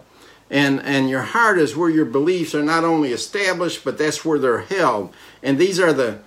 And, 0.50 0.80
and 0.80 1.08
your 1.08 1.22
heart 1.22 1.60
is 1.60 1.76
where 1.76 1.88
your 1.88 2.04
beliefs 2.04 2.52
are 2.52 2.64
not 2.64 2.82
only 2.82 3.12
established, 3.12 3.84
but 3.84 3.96
that's 3.96 4.25
where 4.25 4.40
they're 4.40 4.62
held. 4.62 5.14
And 5.40 5.56
these 5.56 5.78
are 5.78 5.92
the 5.92 6.18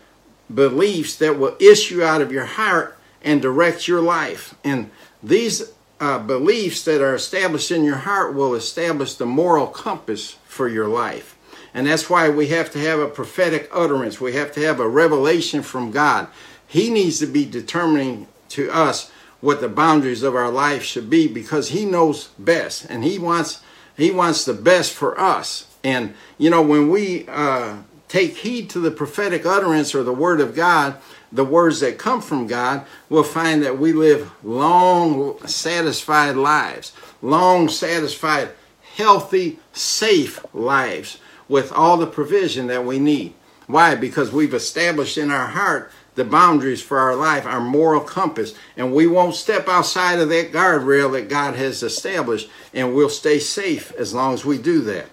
beliefs 0.54 1.18
that 1.18 1.38
will 1.38 1.58
issue 1.60 2.02
out 2.02 2.22
of 2.22 2.32
your 2.32 2.46
heart 2.46 2.98
and 3.22 3.42
direct 3.42 3.90
your 3.90 4.00
life. 4.00 4.56
And 4.64 4.90
these 5.22 5.74
uh, 6.00 6.20
beliefs 6.20 6.86
that 6.86 7.02
are 7.02 7.14
established 7.14 7.72
in 7.72 7.84
your 7.84 7.98
heart 7.98 8.36
will 8.36 8.56
establish 8.56 9.16
the 9.16 9.26
moral 9.26 9.68
compass 9.68 10.38
for 10.46 10.70
your 10.70 10.88
life. 10.88 11.33
And 11.74 11.88
that's 11.88 12.10
why 12.10 12.30
we 12.30 12.48
have 12.48 12.72
to 12.72 12.80
have 12.80 13.00
a 13.00 13.08
prophetic 13.08 13.70
utterance. 13.72 14.22
We 14.22 14.34
have 14.34 14.52
to 14.54 14.62
have 14.62 14.80
a 14.80 14.88
revelation 14.88 15.64
from 15.64 15.92
God. 15.92 16.28
He 16.68 16.90
needs 16.90 17.20
to 17.20 17.26
be 17.26 17.46
determining 17.46 18.28
to 18.50 18.70
us 18.72 19.12
what 19.42 19.60
the 19.60 19.70
boundaries 19.70 20.24
of 20.24 20.36
our 20.36 20.50
life 20.50 20.84
should 20.84 21.10
be 21.10 21.28
because 21.28 21.70
he 21.70 21.86
knows 21.86 22.30
best 22.40 22.86
and 22.90 23.04
he 23.04 23.20
wants 23.20 23.62
he 23.96 24.10
wants 24.10 24.46
the 24.46 24.54
best 24.54 24.94
for 24.94 25.20
us. 25.20 25.68
And 25.84 26.16
you 26.38 26.50
know 26.50 26.62
when 26.62 26.90
we 26.90 27.28
uh, 27.28 27.78
take 28.08 28.38
heed 28.38 28.70
to 28.72 28.80
the 28.80 28.92
prophetic 28.92 29.46
utterance 29.46 29.94
or 29.94 30.04
the 30.04 30.14
word 30.14 30.40
of 30.40 30.56
God, 30.56 30.98
the 31.32 31.44
words 31.44 31.80
that 31.82 31.98
come 31.98 32.22
from 32.22 32.48
God, 32.48 32.86
we'll 33.10 33.24
find 33.24 33.62
that 33.64 33.78
we 33.78 33.92
live 33.92 34.32
long, 34.44 35.46
satisfied 35.46 36.36
lives, 36.36 36.94
long, 37.22 37.70
satisfied, 37.70 38.50
healthy, 38.96 39.60
safe 39.74 40.44
lives 40.54 41.18
with 41.48 41.72
all 41.72 41.98
the 41.98 42.08
provision 42.08 42.68
that 42.68 42.86
we 42.86 43.00
need. 43.00 43.34
Why? 43.68 43.96
Because 43.96 44.32
we've 44.32 44.54
established 44.54 45.18
in 45.18 45.32
our 45.32 45.48
heart 45.48 45.92
the 46.16 46.26
boundaries 46.26 46.82
for 46.82 47.00
our 47.00 47.16
life, 47.16 47.46
our 47.46 47.60
moral 47.60 48.02
compass, 48.02 48.54
and 48.78 48.94
we 48.94 49.08
won't 49.08 49.36
step 49.36 49.68
outside 49.68 50.20
of 50.20 50.30
that 50.30 50.52
guardrail 50.52 51.12
that 51.14 51.30
God 51.30 51.56
has 51.56 51.82
established, 51.82 52.50
and 52.74 52.94
we'll 52.94 53.10
stay 53.10 53.40
safe 53.40 53.92
as 53.98 54.14
long 54.14 54.34
as 54.34 54.46
we 54.46 54.58
do 54.58 54.82
that. 54.82 55.08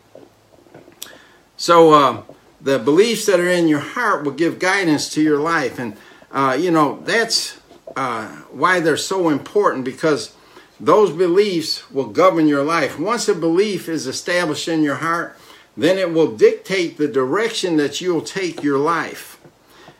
So, 1.56 1.92
uh, 1.92 2.22
the 2.60 2.78
beliefs 2.78 3.26
that 3.26 3.40
are 3.40 3.48
in 3.48 3.68
your 3.68 3.80
heart 3.80 4.24
will 4.24 4.32
give 4.32 4.58
guidance 4.58 5.08
to 5.14 5.22
your 5.22 5.38
life. 5.38 5.78
And, 5.78 5.96
uh, 6.30 6.56
you 6.60 6.70
know, 6.70 7.00
that's 7.04 7.58
uh, 7.96 8.28
why 8.50 8.80
they're 8.80 8.96
so 8.96 9.30
important 9.30 9.84
because 9.84 10.34
those 10.78 11.10
beliefs 11.10 11.90
will 11.90 12.08
govern 12.08 12.46
your 12.46 12.64
life. 12.64 12.98
Once 12.98 13.28
a 13.28 13.34
belief 13.34 13.88
is 13.88 14.06
established 14.06 14.68
in 14.68 14.82
your 14.82 14.96
heart, 14.96 15.36
then 15.76 15.98
it 15.98 16.12
will 16.12 16.36
dictate 16.36 16.98
the 16.98 17.08
direction 17.08 17.76
that 17.76 18.00
you'll 18.00 18.22
take 18.22 18.62
your 18.62 18.78
life. 18.78 19.40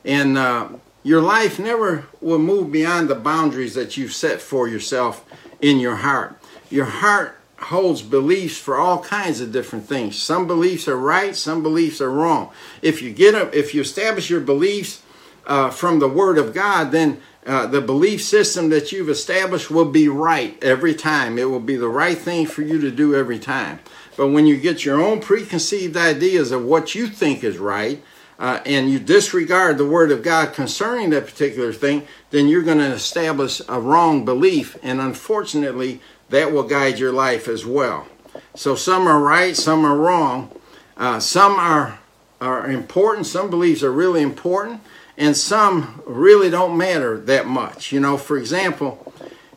And 0.05 0.37
uh, 0.37 0.69
your 1.03 1.21
life 1.21 1.59
never 1.59 2.07
will 2.21 2.39
move 2.39 2.73
beyond 2.73 3.09
the 3.09 3.15
boundaries 3.15 3.75
that 3.75 3.97
you've 3.97 4.12
set 4.12 4.41
for 4.41 4.69
yourself 4.69 5.25
in 5.61 5.79
your 5.79 5.97
heart. 5.97 6.37
Your 6.71 6.87
heart 6.87 7.39
holds 7.59 8.03
beliefs 8.03 8.59
for 8.59 8.77
all 8.77 9.03
kinds 9.03 9.41
of 9.41 9.53
different 9.53 9.87
things. 9.87 10.19
Some 10.19 10.47
beliefs 10.47 10.89
are 10.89 10.97
right, 10.97 11.37
some 11.37 11.62
beliefs 11.62 12.00
are 12.00 12.11
wrong. 12.11 12.50
If 12.83 13.03
you 13.03 13.12
get 13.12 13.35
a, 13.35 13.57
if 13.57 13.75
you 13.75 13.83
establish 13.83 14.31
your 14.31 14.41
beliefs 14.41 15.03
uh, 15.47 15.71
from 15.71 15.99
the 15.99 16.09
Word 16.09 16.39
of 16.39 16.55
God, 16.55 16.91
then 16.91 17.21
uh, 17.47 17.67
the 17.67 17.81
belief 17.81 18.23
system 18.23 18.69
that 18.71 18.93
you've 18.93 19.09
established 19.09 19.71
will 19.71 19.91
be 19.91 20.09
right 20.09 20.62
every 20.62 20.95
time. 20.95 21.39
It 21.39 21.50
will 21.50 21.61
be 21.61 21.77
the 21.77 21.89
right 21.89 22.17
thing 22.17 22.47
for 22.47 22.62
you 22.62 22.81
to 22.81 22.91
do 22.91 23.15
every 23.15 23.39
time. 23.39 23.81
But 24.21 24.33
when 24.33 24.47
you 24.47 24.59
get 24.59 24.85
your 24.85 25.00
own 25.00 25.21
preconceived 25.21 25.97
ideas 25.97 26.53
of 26.53 26.62
what 26.62 26.95
you 26.95 27.07
think 27.07 27.43
is 27.43 27.57
right, 27.57 28.03
uh, 28.39 28.61
and 28.67 28.91
you 28.91 28.99
disregard 28.99 29.79
the 29.79 29.89
Word 29.89 30.12
of 30.12 30.23
God 30.23 30.53
concerning 30.53 31.09
that 31.09 31.25
particular 31.25 31.73
thing, 31.73 32.07
then 32.29 32.47
you're 32.47 32.61
going 32.61 32.81
to 32.81 32.93
establish 32.93 33.62
a 33.67 33.81
wrong 33.81 34.27
belief. 34.27 34.77
And 34.83 35.00
unfortunately, 35.00 36.03
that 36.29 36.53
will 36.53 36.65
guide 36.65 36.99
your 36.99 37.12
life 37.12 37.49
as 37.49 37.65
well. 37.65 38.09
So 38.55 38.75
some 38.75 39.07
are 39.07 39.23
right, 39.23 39.57
some 39.57 39.87
are 39.87 39.97
wrong. 39.97 40.55
Uh, 40.99 41.19
some 41.19 41.53
are 41.53 41.99
are 42.43 42.71
important. 42.71 43.27
Some 43.27 43.49
beliefs 43.49 43.83
are 43.83 43.91
really 43.91 44.21
important, 44.21 44.83
and 45.17 45.35
some 45.35 46.03
really 46.05 46.50
don't 46.50 46.77
matter 46.77 47.19
that 47.21 47.47
much. 47.47 47.91
You 47.91 48.00
know, 48.00 48.19
for 48.19 48.37
example, 48.37 49.15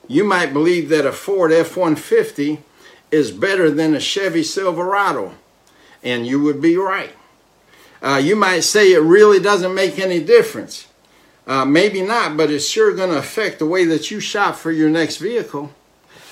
you 0.08 0.24
might 0.24 0.54
believe 0.54 0.88
that 0.88 1.06
a 1.06 1.12
Ford 1.12 1.52
F-150 1.52 2.60
is 3.14 3.32
better 3.32 3.70
than 3.70 3.94
a 3.94 4.00
Chevy 4.00 4.44
Silverado, 4.44 5.36
and 6.02 6.26
you 6.26 6.42
would 6.42 6.60
be 6.60 6.76
right. 6.76 7.12
Uh, 8.02 8.20
you 8.22 8.36
might 8.36 8.62
say 8.62 8.92
it 8.92 9.00
really 9.00 9.40
doesn't 9.40 9.74
make 9.74 10.00
any 10.00 10.22
difference. 10.22 10.88
Uh, 11.46 11.64
maybe 11.64 12.02
not, 12.02 12.36
but 12.36 12.50
it's 12.50 12.68
sure 12.68 12.96
going 12.96 13.12
to 13.12 13.18
affect 13.18 13.60
the 13.60 13.66
way 13.66 13.86
that 13.86 14.10
you 14.10 14.20
shop 14.20 14.56
for 14.56 14.72
your 14.72 14.90
next 14.90 15.18
vehicle. 15.18 15.72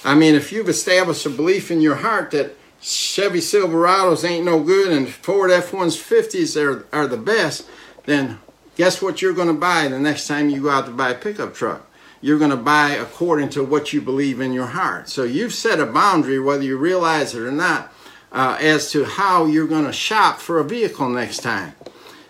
I 0.04 0.16
mean, 0.16 0.36
if 0.36 0.52
you've 0.52 0.70
established 0.70 1.26
a 1.26 1.30
belief 1.30 1.70
in 1.70 1.82
your 1.82 1.96
heart 1.96 2.32
that 2.32 2.56
Chevy 2.82 3.40
Silverados 3.40 4.28
ain't 4.28 4.46
no 4.46 4.64
good 4.64 4.92
and 4.92 5.08
Ford 5.08 5.52
F-150s 5.52 6.60
are, 6.60 6.88
are 6.92 7.08
the 7.08 7.18
best, 7.18 7.68
then 8.06 8.40
guess 8.76 9.02
what 9.02 9.22
you're 9.22 9.34
going 9.34 9.48
to 9.48 9.54
buy 9.54 9.88
the 9.88 10.00
next 10.00 10.28
time 10.28 10.50
you 10.50 10.64
go 10.64 10.72
out 10.72 10.86
to 10.86 10.92
buy 10.92 11.12
a 11.12 11.16
pickup 11.16 11.54
truck? 11.54 11.86
You're 12.22 12.40
going 12.40 12.52
to 12.52 12.58
buy 12.58 12.92
according 12.92 13.50
to 13.50 13.64
what 13.64 13.94
you 13.94 14.02
believe 14.02 14.40
in 14.40 14.54
your 14.54 14.68
heart. 14.68 15.10
So 15.10 15.24
you've 15.24 15.54
set 15.54 15.80
a 15.80 15.86
boundary, 15.86 16.40
whether 16.40 16.64
you 16.64 16.78
realize 16.78 17.34
it 17.34 17.42
or 17.42 17.52
not, 17.52 17.92
uh, 18.32 18.58
as 18.62 18.92
to 18.92 19.04
how 19.04 19.46
you're 19.46 19.68
going 19.68 19.86
to 19.86 19.94
shop 19.94 20.40
for 20.40 20.60
a 20.60 20.64
vehicle 20.64 21.10
next 21.10 21.40
time. 21.40 21.74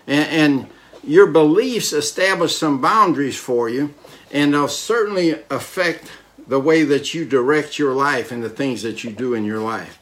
And, 0.06 0.28
and 0.30 0.70
your 1.04 1.26
beliefs 1.26 1.92
establish 1.92 2.56
some 2.56 2.80
boundaries 2.80 3.36
for 3.36 3.68
you, 3.68 3.94
and 4.30 4.54
they'll 4.54 4.68
certainly 4.68 5.36
affect 5.50 6.10
the 6.46 6.60
way 6.60 6.84
that 6.84 7.14
you 7.14 7.24
direct 7.24 7.78
your 7.78 7.92
life 7.92 8.32
and 8.32 8.42
the 8.42 8.50
things 8.50 8.82
that 8.82 9.04
you 9.04 9.10
do 9.10 9.34
in 9.34 9.44
your 9.44 9.60
life. 9.60 9.98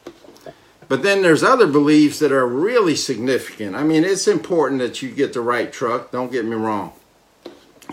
But 0.87 1.03
then 1.03 1.21
there's 1.21 1.43
other 1.43 1.67
beliefs 1.67 2.19
that 2.19 2.31
are 2.31 2.47
really 2.47 2.95
significant. 2.95 3.75
I 3.75 3.83
mean, 3.83 4.03
it's 4.03 4.27
important 4.27 4.81
that 4.81 5.01
you 5.01 5.09
get 5.09 5.33
the 5.33 5.41
right 5.41 5.71
truck, 5.71 6.11
don't 6.11 6.31
get 6.31 6.45
me 6.45 6.55
wrong. 6.55 6.93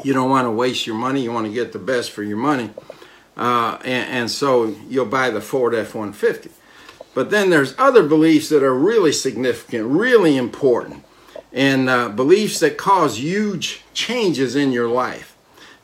You 0.05 0.13
don't 0.13 0.31
want 0.31 0.47
to 0.47 0.51
waste 0.51 0.87
your 0.87 0.97
money, 0.97 1.23
you 1.23 1.33
want 1.33 1.47
to 1.47 1.53
get 1.53 1.73
the 1.73 1.79
best 1.79 2.11
for 2.11 2.23
your 2.23 2.37
money. 2.37 2.71
Uh, 3.37 3.79
and, 3.85 4.11
and 4.11 4.31
so 4.31 4.75
you'll 4.89 5.07
buy 5.07 5.31
the 5.31 5.41
Ford 5.41 5.75
F 5.75 5.95
150. 5.95 6.51
But 7.15 7.31
then 7.31 7.51
there's 7.51 7.75
other 7.79 8.03
beliefs 8.03 8.49
that 8.51 8.63
are 8.63 8.75
really 8.75 9.13
significant, 9.13 9.87
really 9.87 10.37
important, 10.37 11.05
and 11.53 11.89
uh, 11.89 12.09
beliefs 12.11 12.61
that 12.61 12.77
cause 12.77 13.19
huge 13.19 13.83
changes 13.93 14.55
in 14.55 14.73
your 14.73 14.89
life 14.89 15.37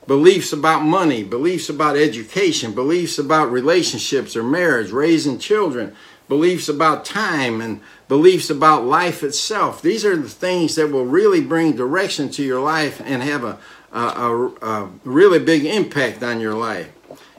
beliefs 0.06 0.52
about 0.52 0.82
money, 0.82 1.24
beliefs 1.24 1.68
about 1.68 1.96
education, 1.96 2.72
beliefs 2.72 3.18
about 3.18 3.50
relationships 3.50 4.36
or 4.36 4.42
marriage, 4.42 4.90
raising 4.90 5.38
children, 5.38 5.94
beliefs 6.28 6.68
about 6.68 7.04
time, 7.04 7.60
and 7.60 7.80
beliefs 8.08 8.50
about 8.50 8.84
life 8.84 9.22
itself. 9.22 9.82
These 9.82 10.04
are 10.04 10.16
the 10.16 10.28
things 10.28 10.74
that 10.74 10.90
will 10.90 11.06
really 11.06 11.40
bring 11.40 11.76
direction 11.76 12.30
to 12.32 12.42
your 12.42 12.60
life 12.60 13.00
and 13.04 13.22
have 13.22 13.44
a, 13.44 13.58
a, 13.98 14.52
a, 14.62 14.90
really 15.04 15.38
big 15.38 15.64
impact 15.64 16.22
on 16.22 16.40
your 16.40 16.54
life. 16.54 16.90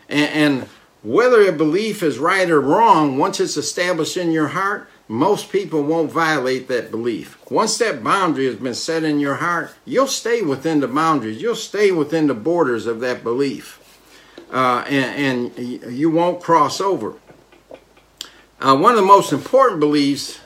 And, 0.08 0.30
and 0.32 0.70
whether 1.04 1.42
a 1.42 1.52
belief 1.52 2.02
is 2.02 2.18
right 2.18 2.50
or 2.50 2.62
wrong, 2.62 3.18
once 3.18 3.40
it's 3.40 3.58
established 3.58 4.18
in 4.18 4.32
your 4.32 4.48
heart, 4.50 4.90
most 5.08 5.52
people 5.52 5.84
won't 5.84 6.12
violate 6.12 6.68
that 6.68 6.90
belief. 6.90 7.38
Once 7.52 7.78
that 7.78 8.04
boundary 8.04 8.46
has 8.46 8.56
been 8.56 8.74
set 8.74 9.04
in 9.04 9.20
your 9.20 9.36
heart, 9.36 9.74
you'll 9.86 10.08
stay 10.08 10.42
within 10.42 10.80
the 10.80 10.88
boundaries. 10.88 11.42
You'll 11.42 11.56
stay 11.56 11.92
within 11.92 12.28
the 12.28 12.34
borders 12.34 12.88
of 12.88 13.02
that 13.02 13.24
belief. 13.24 13.82
Uh, 14.52 14.84
and, 14.88 15.54
and, 15.58 15.94
you 15.94 16.10
won't 16.10 16.42
cross 16.42 16.80
over. 16.80 17.16
Uh, 18.62 18.76
one 18.76 18.92
of 18.92 18.98
the 18.98 19.06
most 19.06 19.34
important 19.34 19.80
beliefs 19.80 20.40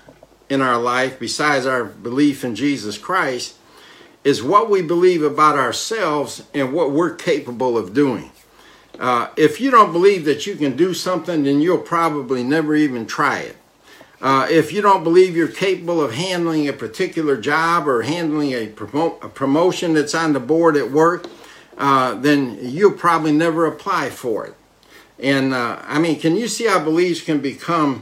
in 0.49 0.61
our 0.61 0.77
life, 0.77 1.19
besides 1.19 1.65
our 1.65 1.85
belief 1.85 2.43
in 2.43 2.55
Jesus 2.55 2.97
Christ, 2.97 3.55
is 4.23 4.43
what 4.43 4.69
we 4.69 4.81
believe 4.81 5.23
about 5.23 5.57
ourselves 5.57 6.43
and 6.53 6.73
what 6.73 6.91
we're 6.91 7.15
capable 7.15 7.77
of 7.77 7.93
doing. 7.93 8.31
Uh, 8.99 9.29
if 9.37 9.61
you 9.61 9.71
don't 9.71 9.93
believe 9.93 10.25
that 10.25 10.45
you 10.45 10.55
can 10.55 10.75
do 10.75 10.93
something, 10.93 11.43
then 11.43 11.61
you'll 11.61 11.77
probably 11.77 12.43
never 12.43 12.75
even 12.75 13.05
try 13.05 13.39
it. 13.39 13.55
Uh, 14.21 14.45
if 14.49 14.73
you 14.73 14.81
don't 14.81 15.05
believe 15.05 15.37
you're 15.37 15.47
capable 15.47 16.01
of 16.01 16.13
handling 16.13 16.67
a 16.67 16.73
particular 16.73 17.37
job 17.37 17.87
or 17.87 18.01
handling 18.01 18.51
a, 18.51 18.67
promo- 18.67 19.23
a 19.23 19.29
promotion 19.29 19.93
that's 19.93 20.13
on 20.13 20.33
the 20.33 20.39
board 20.39 20.75
at 20.75 20.91
work, 20.91 21.25
uh, 21.77 22.13
then 22.15 22.59
you'll 22.61 22.91
probably 22.91 23.31
never 23.31 23.65
apply 23.65 24.09
for 24.09 24.45
it. 24.45 24.55
And 25.17 25.53
uh, 25.53 25.81
I 25.83 25.99
mean, 25.99 26.19
can 26.19 26.35
you 26.35 26.49
see 26.49 26.67
how 26.67 26.83
beliefs 26.83 27.21
can 27.21 27.39
become 27.39 28.01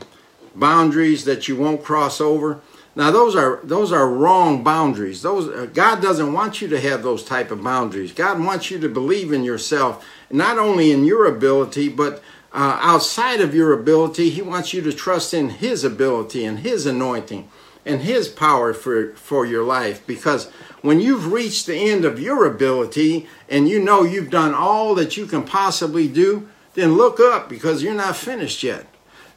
boundaries 0.56 1.26
that 1.26 1.48
you 1.48 1.56
won't 1.56 1.84
cross 1.84 2.20
over? 2.20 2.62
Now 2.98 3.12
those 3.12 3.36
are 3.36 3.60
those 3.64 3.92
are 3.92 4.10
wrong 4.10 4.64
boundaries. 4.64 5.22
Those 5.22 5.48
uh, 5.48 5.68
God 5.72 6.02
doesn't 6.02 6.34
want 6.34 6.64
you 6.64 6.68
to 6.70 6.80
have 6.80 7.04
those 7.04 7.24
type 7.24 7.52
of 7.52 7.64
boundaries. 7.64 8.12
God 8.12 8.44
wants 8.44 8.72
you 8.72 8.80
to 8.80 8.90
believe 8.90 9.32
in 9.32 9.44
yourself, 9.44 10.04
not 10.32 10.58
only 10.58 10.92
in 10.92 11.06
your 11.06 11.28
ability, 11.28 11.90
but 11.90 12.24
uh, 12.52 12.80
outside 12.82 13.40
of 13.40 13.54
your 13.54 13.72
ability. 13.72 14.32
He 14.32 14.42
wants 14.42 14.74
you 14.74 14.82
to 14.82 14.92
trust 14.92 15.32
in 15.32 15.50
His 15.50 15.84
ability 15.84 16.44
and 16.44 16.58
His 16.58 16.88
anointing 16.88 17.48
and 17.86 18.02
His 18.02 18.30
power 18.30 18.74
for 18.74 19.14
for 19.14 19.46
your 19.46 19.64
life. 19.64 20.06
Because 20.08 20.50
when 20.82 21.00
you've 21.00 21.32
reached 21.32 21.68
the 21.68 21.76
end 21.76 22.04
of 22.04 22.20
your 22.20 22.48
ability 22.48 23.28
and 23.48 23.70
you 23.70 23.80
know 23.80 24.02
you've 24.02 24.32
done 24.32 24.56
all 24.56 24.96
that 24.96 25.16
you 25.16 25.28
can 25.28 25.44
possibly 25.44 26.08
do, 26.08 26.50
then 26.74 26.98
look 26.98 27.20
up 27.20 27.48
because 27.48 27.84
you're 27.84 27.94
not 27.94 28.16
finished 28.16 28.64
yet. 28.64 28.88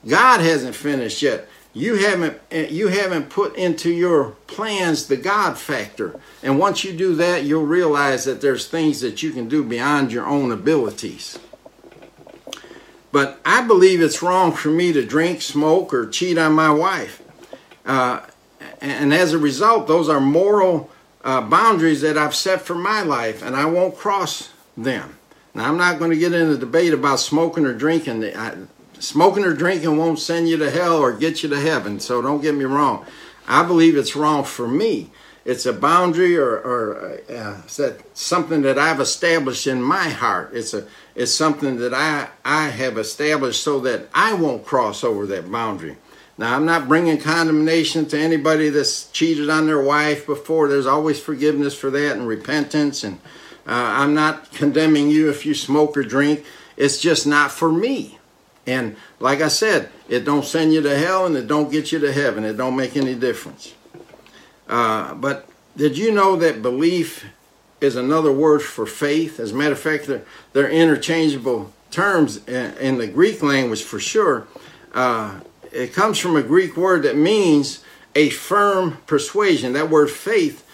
God 0.08 0.40
hasn't 0.40 0.74
finished 0.74 1.20
yet 1.20 1.46
you 1.72 1.96
haven't 1.96 2.40
you 2.50 2.88
haven't 2.88 3.30
put 3.30 3.54
into 3.56 3.90
your 3.90 4.30
plans 4.46 5.06
the 5.06 5.16
God 5.16 5.56
factor. 5.56 6.18
And 6.42 6.58
once 6.58 6.84
you 6.84 6.92
do 6.92 7.14
that, 7.16 7.44
you'll 7.44 7.66
realize 7.66 8.24
that 8.24 8.40
there's 8.40 8.66
things 8.66 9.00
that 9.00 9.22
you 9.22 9.30
can 9.30 9.48
do 9.48 9.62
beyond 9.62 10.12
your 10.12 10.26
own 10.26 10.50
abilities. 10.50 11.38
But 13.12 13.40
I 13.44 13.66
believe 13.66 14.00
it's 14.00 14.22
wrong 14.22 14.52
for 14.52 14.68
me 14.68 14.92
to 14.92 15.04
drink, 15.04 15.42
smoke, 15.42 15.92
or 15.92 16.08
cheat 16.08 16.38
on 16.38 16.52
my 16.52 16.70
wife. 16.70 17.22
Uh, 17.84 18.20
and 18.80 19.12
as 19.12 19.32
a 19.32 19.38
result, 19.38 19.88
those 19.88 20.08
are 20.08 20.20
moral 20.20 20.90
uh, 21.24 21.40
boundaries 21.40 22.00
that 22.02 22.16
I've 22.16 22.34
set 22.34 22.62
for 22.62 22.74
my 22.74 23.02
life, 23.02 23.42
and 23.42 23.56
I 23.56 23.64
won't 23.64 23.96
cross 23.96 24.50
them. 24.76 25.18
Now, 25.54 25.68
I'm 25.68 25.76
not 25.76 25.98
going 25.98 26.12
to 26.12 26.16
get 26.16 26.32
into 26.32 26.54
a 26.54 26.58
debate 26.58 26.92
about 26.92 27.18
smoking 27.18 27.66
or 27.66 27.74
drinking. 27.74 28.24
I, 28.24 28.54
Smoking 29.00 29.44
or 29.44 29.54
drinking 29.54 29.96
won't 29.96 30.18
send 30.18 30.48
you 30.48 30.58
to 30.58 30.70
hell 30.70 30.98
or 30.98 31.12
get 31.12 31.42
you 31.42 31.48
to 31.48 31.58
heaven, 31.58 32.00
so 32.00 32.20
don't 32.20 32.42
get 32.42 32.54
me 32.54 32.64
wrong. 32.64 33.06
I 33.48 33.64
believe 33.64 33.96
it's 33.96 34.14
wrong 34.14 34.44
for 34.44 34.68
me. 34.68 35.10
It's 35.44 35.64
a 35.64 35.72
boundary 35.72 36.36
or, 36.36 36.50
or 36.50 37.20
uh, 37.30 37.62
something 38.12 38.60
that 38.62 38.78
I've 38.78 39.00
established 39.00 39.66
in 39.66 39.82
my 39.82 40.10
heart. 40.10 40.50
It's 40.52 40.74
a 40.74 40.86
it's 41.14 41.32
something 41.32 41.78
that 41.78 41.94
I 41.94 42.28
I 42.44 42.68
have 42.68 42.98
established 42.98 43.62
so 43.62 43.80
that 43.80 44.08
I 44.14 44.34
won't 44.34 44.66
cross 44.66 45.02
over 45.02 45.26
that 45.26 45.50
boundary. 45.50 45.96
Now 46.36 46.54
I'm 46.54 46.66
not 46.66 46.86
bringing 46.86 47.18
condemnation 47.18 48.06
to 48.06 48.18
anybody 48.18 48.68
that's 48.68 49.10
cheated 49.10 49.48
on 49.48 49.66
their 49.66 49.82
wife 49.82 50.26
before. 50.26 50.68
There's 50.68 50.86
always 50.86 51.18
forgiveness 51.18 51.74
for 51.74 51.90
that 51.90 52.16
and 52.16 52.28
repentance, 52.28 53.02
and 53.02 53.16
uh, 53.66 53.96
I'm 53.96 54.12
not 54.12 54.52
condemning 54.52 55.10
you 55.10 55.30
if 55.30 55.46
you 55.46 55.54
smoke 55.54 55.96
or 55.96 56.02
drink. 56.02 56.44
It's 56.76 57.00
just 57.00 57.26
not 57.26 57.50
for 57.50 57.72
me. 57.72 58.19
And 58.66 58.96
like 59.18 59.40
I 59.40 59.48
said, 59.48 59.90
it 60.08 60.24
don't 60.24 60.44
send 60.44 60.72
you 60.72 60.80
to 60.82 60.98
hell 60.98 61.26
and 61.26 61.36
it 61.36 61.46
don't 61.46 61.70
get 61.70 61.92
you 61.92 61.98
to 62.00 62.12
heaven. 62.12 62.44
It 62.44 62.56
don't 62.56 62.76
make 62.76 62.96
any 62.96 63.14
difference. 63.14 63.74
Uh, 64.68 65.14
but 65.14 65.48
did 65.76 65.96
you 65.98 66.12
know 66.12 66.36
that 66.36 66.62
belief 66.62 67.24
is 67.80 67.96
another 67.96 68.32
word 68.32 68.62
for 68.62 68.86
faith? 68.86 69.40
As 69.40 69.52
a 69.52 69.54
matter 69.54 69.72
of 69.72 69.80
fact, 69.80 70.06
they're, 70.06 70.24
they're 70.52 70.70
interchangeable 70.70 71.72
terms 71.90 72.46
in, 72.46 72.98
the 72.98 73.06
Greek 73.06 73.42
language 73.42 73.82
for 73.82 73.98
sure. 73.98 74.46
Uh, 74.94 75.40
it 75.72 75.92
comes 75.92 76.18
from 76.18 76.36
a 76.36 76.42
Greek 76.42 76.76
word 76.76 77.02
that 77.02 77.16
means 77.16 77.82
a 78.14 78.30
firm 78.30 78.98
persuasion. 79.06 79.72
That 79.72 79.90
word 79.90 80.10
faith 80.10 80.66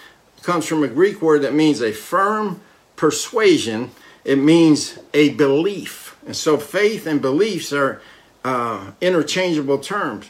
comes 0.43 0.67
from 0.67 0.83
a 0.83 0.89
Greek 0.89 1.21
word 1.21 1.43
that 1.43 1.55
means 1.55 1.81
a 1.81 1.93
firm 1.93 2.61
persuasion. 2.97 3.91
It 4.25 4.37
means 4.37 4.99
a 5.13 5.31
belief. 5.31 6.06
And 6.27 6.37
so 6.37 6.59
faith 6.59 7.07
and 7.07 7.23
beliefs 7.23 7.73
are 7.73 8.03
uh, 8.45 8.91
interchangeable 9.01 9.79
terms. 9.79 10.29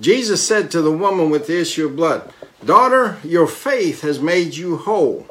Jesus 0.00 0.46
said 0.46 0.70
to 0.70 0.82
the 0.82 0.92
woman 0.92 1.30
with 1.30 1.46
the 1.46 1.60
issue 1.60 1.86
of 1.86 1.96
blood, 1.96 2.32
Daughter, 2.64 3.18
your 3.24 3.46
faith 3.46 4.02
has 4.02 4.20
made 4.20 4.54
you 4.54 4.76
whole. 4.76 5.26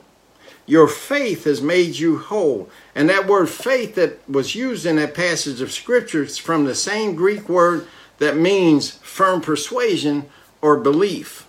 Your 0.66 0.88
faith 0.88 1.44
has 1.44 1.62
made 1.62 1.96
you 1.96 2.18
whole. 2.18 2.70
And 2.96 3.10
that 3.10 3.28
word 3.28 3.50
faith 3.50 3.96
that 3.96 4.28
was 4.30 4.56
used 4.56 4.86
in 4.86 4.98
that 4.98 5.14
passage 5.14 5.62
of 5.62 5.72
Scripture 5.72 6.24
is 6.24 6.38
from 6.38 6.66
the 6.66 6.76
same 6.76 7.16
Greek 7.16 7.48
word 7.48 7.88
that 8.20 8.36
means 8.36 8.92
firm 8.98 9.42
persuasion 9.42 10.30
or 10.62 10.78
belief. 10.78 11.48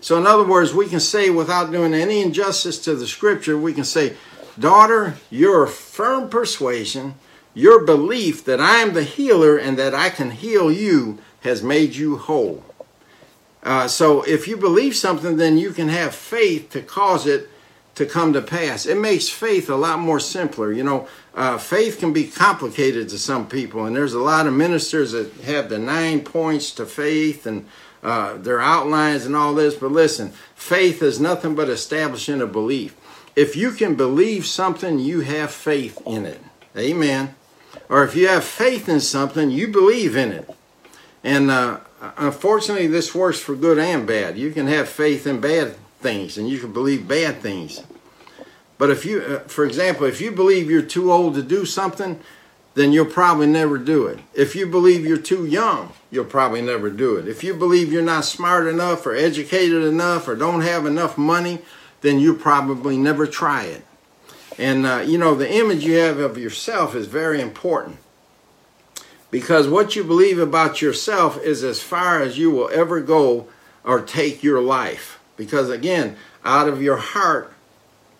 So, 0.00 0.16
in 0.18 0.26
other 0.26 0.44
words, 0.44 0.72
we 0.72 0.88
can 0.88 1.00
say 1.00 1.30
without 1.30 1.72
doing 1.72 1.94
any 1.94 2.22
injustice 2.22 2.78
to 2.84 2.94
the 2.94 3.06
Scripture, 3.06 3.58
we 3.58 3.72
can 3.72 3.84
say, 3.84 4.16
Daughter, 4.58 5.16
your 5.30 5.66
firm 5.66 6.28
persuasion 6.28 7.14
your 7.54 7.84
belief 7.84 8.44
that 8.44 8.60
I 8.60 8.76
am 8.76 8.94
the 8.94 9.02
healer 9.02 9.56
and 9.56 9.78
that 9.78 9.94
I 9.94 10.10
can 10.10 10.30
heal 10.30 10.70
you 10.70 11.18
has 11.40 11.62
made 11.62 11.94
you 11.94 12.16
whole. 12.16 12.64
Uh, 13.62 13.88
so 13.88 14.22
if 14.22 14.48
you 14.48 14.56
believe 14.56 14.94
something, 14.94 15.36
then 15.36 15.58
you 15.58 15.72
can 15.72 15.88
have 15.88 16.14
faith 16.14 16.70
to 16.70 16.80
cause 16.80 17.26
it 17.26 17.48
to 17.96 18.06
come 18.06 18.32
to 18.32 18.40
pass. 18.40 18.86
It 18.86 18.96
makes 18.96 19.28
faith 19.28 19.68
a 19.68 19.76
lot 19.76 19.98
more 19.98 20.20
simpler. 20.20 20.72
You 20.72 20.84
know, 20.84 21.08
uh, 21.34 21.58
faith 21.58 21.98
can 21.98 22.12
be 22.12 22.24
complicated 22.24 23.08
to 23.10 23.18
some 23.18 23.46
people, 23.48 23.84
and 23.84 23.94
there's 23.94 24.14
a 24.14 24.20
lot 24.20 24.46
of 24.46 24.54
ministers 24.54 25.12
that 25.12 25.32
have 25.42 25.68
the 25.68 25.78
nine 25.78 26.20
points 26.22 26.70
to 26.72 26.86
faith 26.86 27.46
and 27.46 27.66
uh, 28.02 28.38
their 28.38 28.60
outlines 28.60 29.26
and 29.26 29.36
all 29.36 29.54
this. 29.54 29.74
But 29.74 29.92
listen, 29.92 30.32
faith 30.54 31.02
is 31.02 31.20
nothing 31.20 31.54
but 31.54 31.68
establishing 31.68 32.40
a 32.40 32.46
belief. 32.46 32.96
If 33.36 33.56
you 33.56 33.72
can 33.72 33.96
believe 33.96 34.46
something, 34.46 34.98
you 34.98 35.20
have 35.20 35.50
faith 35.50 36.00
in 36.06 36.24
it. 36.24 36.40
Amen 36.76 37.34
or 37.90 38.04
if 38.04 38.14
you 38.14 38.28
have 38.28 38.44
faith 38.44 38.88
in 38.88 39.00
something, 39.00 39.50
you 39.50 39.66
believe 39.66 40.16
in 40.16 40.30
it. 40.30 40.48
And 41.24 41.50
uh, 41.50 41.80
unfortunately, 42.16 42.86
this 42.86 43.14
works 43.14 43.40
for 43.40 43.56
good 43.56 43.78
and 43.78 44.06
bad. 44.06 44.38
You 44.38 44.52
can 44.52 44.68
have 44.68 44.88
faith 44.88 45.26
in 45.26 45.40
bad 45.40 45.74
things, 45.98 46.38
and 46.38 46.48
you 46.48 46.60
can 46.60 46.72
believe 46.72 47.08
bad 47.08 47.40
things. 47.40 47.82
But 48.78 48.90
if 48.90 49.04
you, 49.04 49.20
uh, 49.20 49.40
for 49.40 49.64
example, 49.64 50.06
if 50.06 50.20
you 50.20 50.30
believe 50.30 50.70
you're 50.70 50.82
too 50.82 51.12
old 51.12 51.34
to 51.34 51.42
do 51.42 51.66
something, 51.66 52.20
then 52.74 52.92
you'll 52.92 53.06
probably 53.06 53.48
never 53.48 53.76
do 53.76 54.06
it. 54.06 54.20
If 54.34 54.54
you 54.54 54.66
believe 54.66 55.04
you're 55.04 55.18
too 55.18 55.44
young, 55.44 55.92
you'll 56.12 56.24
probably 56.24 56.62
never 56.62 56.90
do 56.90 57.16
it. 57.16 57.26
If 57.26 57.42
you 57.42 57.54
believe 57.54 57.92
you're 57.92 58.02
not 58.02 58.24
smart 58.24 58.68
enough 58.68 59.04
or 59.04 59.14
educated 59.14 59.82
enough 59.82 60.28
or 60.28 60.36
don't 60.36 60.60
have 60.60 60.86
enough 60.86 61.18
money, 61.18 61.58
then 62.02 62.20
you'll 62.20 62.36
probably 62.36 62.96
never 62.96 63.26
try 63.26 63.64
it. 63.64 63.84
And, 64.60 64.84
uh, 64.84 64.98
you 65.06 65.16
know, 65.16 65.34
the 65.34 65.50
image 65.50 65.84
you 65.86 65.94
have 65.94 66.18
of 66.18 66.36
yourself 66.36 66.94
is 66.94 67.06
very 67.06 67.40
important. 67.40 67.96
Because 69.30 69.66
what 69.66 69.96
you 69.96 70.04
believe 70.04 70.38
about 70.38 70.82
yourself 70.82 71.40
is 71.42 71.64
as 71.64 71.82
far 71.82 72.20
as 72.20 72.36
you 72.36 72.50
will 72.50 72.68
ever 72.70 73.00
go 73.00 73.48
or 73.84 74.02
take 74.02 74.42
your 74.42 74.60
life. 74.60 75.18
Because, 75.38 75.70
again, 75.70 76.16
out 76.44 76.68
of 76.68 76.82
your 76.82 76.98
heart 76.98 77.54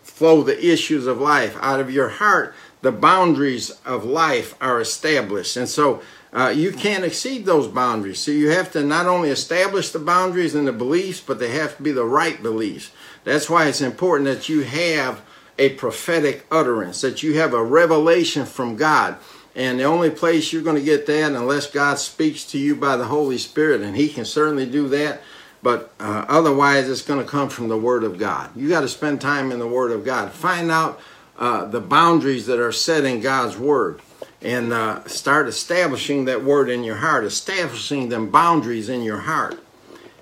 flow 0.02 0.42
the 0.42 0.66
issues 0.66 1.06
of 1.06 1.20
life. 1.20 1.58
Out 1.60 1.78
of 1.78 1.90
your 1.90 2.08
heart, 2.08 2.54
the 2.80 2.92
boundaries 2.92 3.72
of 3.84 4.06
life 4.06 4.54
are 4.62 4.80
established. 4.80 5.58
And 5.58 5.68
so 5.68 6.00
uh, 6.32 6.54
you 6.56 6.72
can't 6.72 7.04
exceed 7.04 7.44
those 7.44 7.68
boundaries. 7.68 8.18
So 8.18 8.30
you 8.30 8.48
have 8.48 8.72
to 8.72 8.82
not 8.82 9.04
only 9.04 9.28
establish 9.28 9.90
the 9.90 9.98
boundaries 9.98 10.54
and 10.54 10.66
the 10.66 10.72
beliefs, 10.72 11.20
but 11.20 11.38
they 11.38 11.50
have 11.50 11.76
to 11.76 11.82
be 11.82 11.92
the 11.92 12.06
right 12.06 12.42
beliefs. 12.42 12.92
That's 13.24 13.50
why 13.50 13.66
it's 13.66 13.82
important 13.82 14.26
that 14.26 14.48
you 14.48 14.62
have 14.62 15.20
a 15.60 15.68
prophetic 15.68 16.44
utterance, 16.50 17.02
that 17.02 17.22
you 17.22 17.38
have 17.38 17.54
a 17.54 17.62
revelation 17.62 18.46
from 18.46 18.76
God. 18.76 19.16
And 19.54 19.78
the 19.78 19.84
only 19.84 20.10
place 20.10 20.52
you're 20.52 20.62
going 20.62 20.76
to 20.76 20.82
get 20.82 21.06
that, 21.06 21.32
unless 21.32 21.70
God 21.70 21.98
speaks 21.98 22.44
to 22.46 22.58
you 22.58 22.74
by 22.74 22.96
the 22.96 23.04
Holy 23.06 23.38
Spirit, 23.38 23.82
and 23.82 23.94
He 23.96 24.08
can 24.08 24.24
certainly 24.24 24.64
do 24.64 24.88
that, 24.88 25.20
but 25.62 25.92
uh, 26.00 26.24
otherwise 26.28 26.88
it's 26.88 27.02
going 27.02 27.20
to 27.22 27.30
come 27.30 27.48
from 27.50 27.68
the 27.68 27.76
Word 27.76 28.04
of 28.04 28.16
God. 28.16 28.50
You 28.56 28.68
got 28.68 28.80
to 28.80 28.88
spend 28.88 29.20
time 29.20 29.52
in 29.52 29.58
the 29.58 29.68
Word 29.68 29.92
of 29.92 30.04
God. 30.04 30.32
Find 30.32 30.70
out 30.70 30.98
uh, 31.36 31.66
the 31.66 31.80
boundaries 31.80 32.46
that 32.46 32.58
are 32.58 32.72
set 32.72 33.04
in 33.04 33.20
God's 33.20 33.58
Word. 33.58 34.00
and 34.42 34.72
uh, 34.72 35.06
start 35.06 35.48
establishing 35.48 36.24
that 36.24 36.42
word 36.42 36.70
in 36.70 36.82
your 36.82 36.96
heart, 36.96 37.24
establishing 37.24 38.08
them 38.08 38.30
boundaries 38.30 38.88
in 38.88 39.02
your 39.02 39.20
heart. 39.20 39.62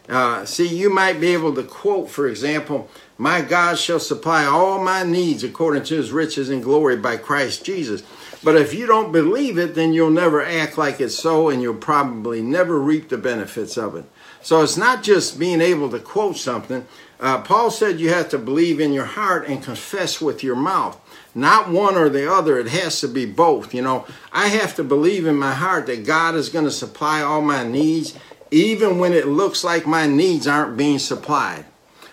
Uh, 0.09 0.44
see, 0.44 0.66
you 0.66 0.90
might 0.90 1.20
be 1.20 1.29
able 1.29 1.55
to 1.55 1.62
quote, 1.62 2.11
for 2.11 2.27
example, 2.27 2.88
My 3.20 3.40
God 3.40 3.78
shall 3.78 3.98
supply 3.98 4.44
all 4.44 4.83
my 4.83 5.02
needs 5.02 5.42
according 5.42 5.83
to 5.85 5.96
his 5.96 6.12
riches 6.12 6.48
and 6.48 6.62
glory 6.62 6.96
by 6.96 7.16
Christ 7.16 7.64
Jesus. 7.64 8.04
But 8.44 8.54
if 8.54 8.72
you 8.72 8.87
don't 8.87 9.11
believe 9.11 9.59
it, 9.59 9.74
then 9.74 9.92
you'll 9.92 10.11
never 10.11 10.40
act 10.40 10.78
like 10.78 11.00
it's 11.00 11.18
so, 11.18 11.48
and 11.48 11.61
you'll 11.61 11.74
probably 11.74 12.40
never 12.40 12.78
reap 12.78 13.09
the 13.09 13.18
benefits 13.18 13.76
of 13.76 13.96
it. 13.96 14.04
So 14.40 14.62
it's 14.62 14.76
not 14.76 15.02
just 15.02 15.38
being 15.38 15.61
able 15.61 15.90
to 15.90 15.98
quote 15.98 16.37
something. 16.37 16.87
Uh, 17.18 17.42
Paul 17.42 17.72
said 17.72 17.98
you 17.98 18.11
have 18.11 18.28
to 18.28 18.38
believe 18.38 18.78
in 18.78 18.92
your 18.92 19.04
heart 19.04 19.48
and 19.48 19.64
confess 19.64 20.20
with 20.20 20.44
your 20.44 20.54
mouth. 20.54 21.00
Not 21.35 21.68
one 21.68 21.96
or 21.96 22.09
the 22.09 22.33
other. 22.33 22.57
It 22.59 22.68
has 22.68 23.00
to 23.00 23.09
be 23.09 23.26
both. 23.26 23.74
You 23.74 23.83
know, 23.83 24.07
I 24.33 24.46
have 24.46 24.76
to 24.76 24.85
believe 24.85 25.26
in 25.26 25.37
my 25.37 25.54
heart 25.54 25.87
that 25.87 26.07
God 26.07 26.37
is 26.37 26.48
going 26.48 26.66
to 26.66 26.70
supply 26.70 27.20
all 27.20 27.42
my 27.42 27.66
needs, 27.66 28.16
even 28.52 28.98
when 28.98 29.12
it 29.12 29.26
looks 29.26 29.64
like 29.64 29.87
my 29.87 30.07
needs 30.07 30.46
aren't 30.46 30.76
being 30.76 31.00
supplied. 31.00 31.64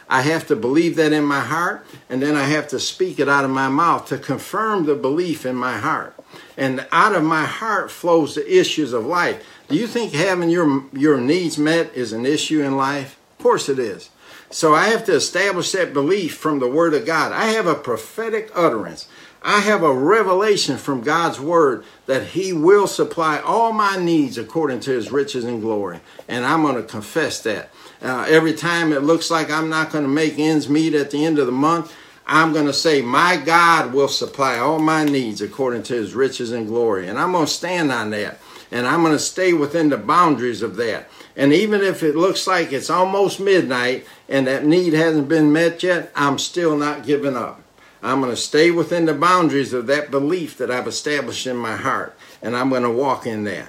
I 0.07 0.21
have 0.21 0.47
to 0.47 0.55
believe 0.55 0.95
that 0.97 1.13
in 1.13 1.23
my 1.23 1.39
heart, 1.39 1.85
and 2.09 2.21
then 2.21 2.35
I 2.35 2.43
have 2.43 2.67
to 2.69 2.79
speak 2.79 3.19
it 3.19 3.27
out 3.27 3.43
of 3.43 3.51
my 3.51 3.69
mouth 3.69 4.07
to 4.07 4.17
confirm 4.17 4.85
the 4.85 4.95
belief 4.95 5.45
in 5.45 5.55
my 5.55 5.77
heart. 5.77 6.15
And 6.57 6.85
out 6.91 7.15
of 7.15 7.23
my 7.23 7.45
heart 7.45 7.89
flows 7.89 8.35
the 8.35 8.59
issues 8.59 8.93
of 8.93 9.05
life. 9.05 9.43
Do 9.67 9.75
you 9.75 9.87
think 9.87 10.13
having 10.13 10.49
your, 10.49 10.83
your 10.93 11.19
needs 11.19 11.57
met 11.57 11.93
is 11.95 12.13
an 12.13 12.25
issue 12.25 12.61
in 12.61 12.77
life? 12.77 13.17
Of 13.37 13.43
course 13.43 13.67
it 13.67 13.79
is. 13.79 14.09
So 14.51 14.75
I 14.75 14.87
have 14.87 15.03
to 15.05 15.13
establish 15.13 15.71
that 15.71 15.93
belief 15.93 16.37
from 16.37 16.59
the 16.59 16.69
Word 16.69 16.93
of 16.93 17.05
God. 17.05 17.31
I 17.31 17.45
have 17.47 17.67
a 17.67 17.75
prophetic 17.75 18.51
utterance. 18.53 19.07
I 19.47 19.59
have 19.59 19.83
a 19.83 19.93
revelation 19.93 20.75
from 20.77 21.01
God's 21.01 21.39
Word 21.39 21.85
that 22.07 22.29
He 22.29 22.51
will 22.51 22.87
supply 22.87 23.37
all 23.37 23.71
my 23.73 23.95
needs 23.95 24.39
according 24.39 24.79
to 24.81 24.91
His 24.91 25.11
riches 25.11 25.45
and 25.45 25.61
glory. 25.61 25.99
And 26.27 26.43
I'm 26.43 26.63
going 26.63 26.77
to 26.77 26.81
confess 26.81 27.43
that. 27.43 27.69
Uh, 28.01 28.25
every 28.27 28.53
time 28.53 28.91
it 28.91 29.03
looks 29.03 29.29
like 29.29 29.51
I'm 29.51 29.69
not 29.69 29.91
going 29.91 30.03
to 30.03 30.09
make 30.09 30.39
ends 30.39 30.67
meet 30.67 30.95
at 30.95 31.11
the 31.11 31.23
end 31.23 31.37
of 31.37 31.45
the 31.45 31.51
month, 31.51 31.93
I'm 32.25 32.53
going 32.53 32.65
to 32.65 32.73
say, 32.73 33.03
My 33.03 33.37
God 33.37 33.93
will 33.93 34.07
supply 34.07 34.57
all 34.57 34.79
my 34.79 35.03
needs 35.05 35.41
according 35.41 35.83
to 35.83 35.93
His 35.93 36.15
riches 36.15 36.51
and 36.51 36.65
glory. 36.65 37.07
And 37.07 37.19
I'm 37.19 37.31
going 37.31 37.45
to 37.45 37.51
stand 37.51 37.91
on 37.91 38.09
that. 38.09 38.39
And 38.71 38.87
I'm 38.87 39.03
going 39.03 39.13
to 39.13 39.19
stay 39.19 39.53
within 39.53 39.89
the 39.89 39.97
boundaries 39.97 40.63
of 40.63 40.75
that. 40.77 41.07
And 41.35 41.53
even 41.53 41.81
if 41.81 42.01
it 42.01 42.15
looks 42.15 42.47
like 42.47 42.73
it's 42.73 42.89
almost 42.89 43.39
midnight 43.39 44.07
and 44.27 44.47
that 44.47 44.65
need 44.65 44.93
hasn't 44.93 45.29
been 45.29 45.53
met 45.53 45.83
yet, 45.83 46.11
I'm 46.15 46.39
still 46.39 46.75
not 46.75 47.05
giving 47.05 47.37
up. 47.37 47.61
I'm 48.05 48.21
going 48.21 48.31
to 48.31 48.37
stay 48.37 48.69
within 48.69 49.05
the 49.05 49.13
boundaries 49.13 49.73
of 49.73 49.87
that 49.87 50.11
belief 50.11 50.57
that 50.57 50.69
I've 50.69 50.87
established 50.87 51.47
in 51.47 51.57
my 51.57 51.75
heart, 51.75 52.15
and 52.41 52.55
I'm 52.55 52.69
going 52.69 52.83
to 52.83 52.91
walk 52.91 53.25
in 53.25 53.45
that. 53.45 53.67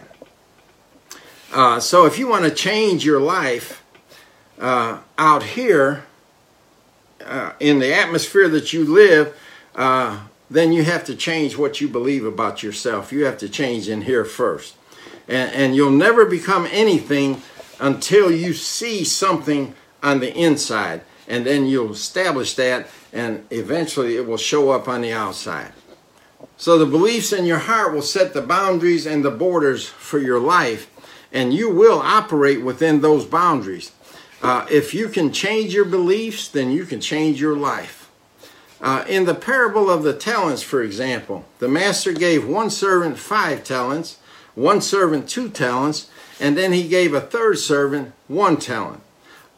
Uh, 1.53 1.81
so, 1.81 2.05
if 2.05 2.19
you 2.19 2.29
want 2.29 2.45
to 2.45 2.51
change 2.51 3.05
your 3.05 3.21
life 3.21 3.83
uh, 4.59 4.99
out 5.17 5.43
here 5.43 6.05
uh, 7.25 7.53
in 7.61 7.79
the 7.79 7.95
atmosphere 7.95 8.49
that 8.49 8.73
you 8.73 8.85
live, 8.85 9.35
uh, 9.75 10.21
then 10.51 10.73
you 10.73 10.85
have 10.85 11.05
to 11.05 11.17
change 11.17 11.57
what 11.57 11.81
you 11.81 11.89
believe 11.89 12.25
about 12.25 12.63
yourself. 12.63 13.13
You 13.13 13.25
have 13.25 13.39
to 13.39 13.49
change 13.49 13.89
in 13.89 14.03
here 14.03 14.25
first. 14.25 14.77
And, 15.29 15.53
and 15.53 15.77
you'll 15.77 15.91
never 15.91 16.25
become 16.25 16.69
anything 16.71 17.43
until 17.81 18.31
you 18.31 18.53
see 18.53 19.03
something 19.03 19.75
on 20.03 20.21
the 20.21 20.33
inside. 20.35 21.01
And 21.29 21.45
then 21.45 21.67
you'll 21.67 21.93
establish 21.93 22.55
that, 22.55 22.89
and 23.13 23.45
eventually 23.51 24.17
it 24.17 24.27
will 24.27 24.37
show 24.37 24.71
up 24.71 24.89
on 24.89 25.01
the 25.01 25.13
outside. 25.13 25.73
So 26.57 26.79
the 26.79 26.87
beliefs 26.87 27.33
in 27.33 27.45
your 27.45 27.59
heart 27.59 27.93
will 27.93 28.03
set 28.03 28.33
the 28.33 28.43
boundaries 28.43 29.07
and 29.07 29.25
the 29.25 29.31
borders 29.31 29.87
for 29.87 30.19
your 30.19 30.41
life, 30.41 30.91
and 31.33 31.53
you 31.53 31.71
will 31.71 31.99
operate 31.99 32.63
within 32.63 33.01
those 33.01 33.27
boundaries. 33.27 33.93
Uh, 34.43 34.67
if 34.71 34.95
you 34.95 35.09
can 35.09 35.33
change 35.33 35.75
your 35.75 35.85
beliefs, 35.85 36.49
then 36.49 36.71
you 36.71 36.85
can 36.85 37.01
change 37.01 37.41
your 37.41 37.57
life. 37.57 38.11
Uh, 38.81 39.05
in 39.09 39.25
the 39.25 39.35
parable 39.35 39.91
of 39.91 40.03
the 40.03 40.13
talents, 40.13 40.63
for 40.63 40.83
example, 40.83 41.45
the 41.59 41.69
master 41.69 42.13
gave 42.13 42.47
one 42.47 42.71
servant 42.71 43.19
five 43.19 43.65
talents, 43.65 44.19
one 44.55 44.81
servant 44.81 45.29
two 45.29 45.49
talents, 45.49 46.11
and 46.39 46.57
then 46.57 46.73
he 46.73 46.87
gave 46.87 47.15
a 47.15 47.21
third 47.21 47.59
servant 47.59 48.13
one 48.29 48.57
talent, 48.59 49.01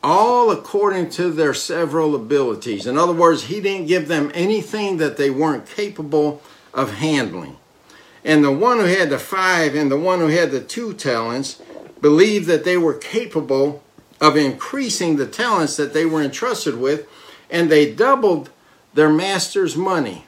all 0.03 0.51
according 0.51 1.11
to 1.11 1.31
their 1.31 1.55
several 1.55 2.15
abilities. 2.15 2.87
In 2.87 2.97
other 2.97 3.13
words, 3.13 3.45
he 3.45 3.61
didn't 3.61 3.89
give 3.89 4.09
them 4.09 4.31
anything 4.35 4.99
that 4.99 5.17
they 5.17 5.31
weren't 5.31 5.69
capable 5.69 6.43
of 6.73 6.95
handling. 6.95 7.57
And 8.25 8.45
the 8.45 8.53
one 8.53 8.79
who 8.79 8.85
had 8.85 9.11
the 9.11 9.19
five 9.19 9.75
and 9.75 9.91
the 9.91 9.99
one 9.99 10.21
who 10.21 10.29
had 10.29 10.51
the 10.51 10.61
two 10.61 10.93
talents 10.95 11.61
believed 12.01 12.47
that 12.47 12.65
they 12.65 12.77
were 12.77 12.95
capable 12.95 13.83
of 14.21 14.37
increasing 14.37 15.17
the 15.17 15.27
talents 15.27 15.77
that 15.77 15.93
they 15.93 16.05
were 16.05 16.23
entrusted 16.23 16.79
with, 16.79 17.09
and 17.51 17.71
they 17.71 17.93
doubled 17.93 18.51
their 18.95 19.11
master's 19.11 19.77
money. 19.77 20.27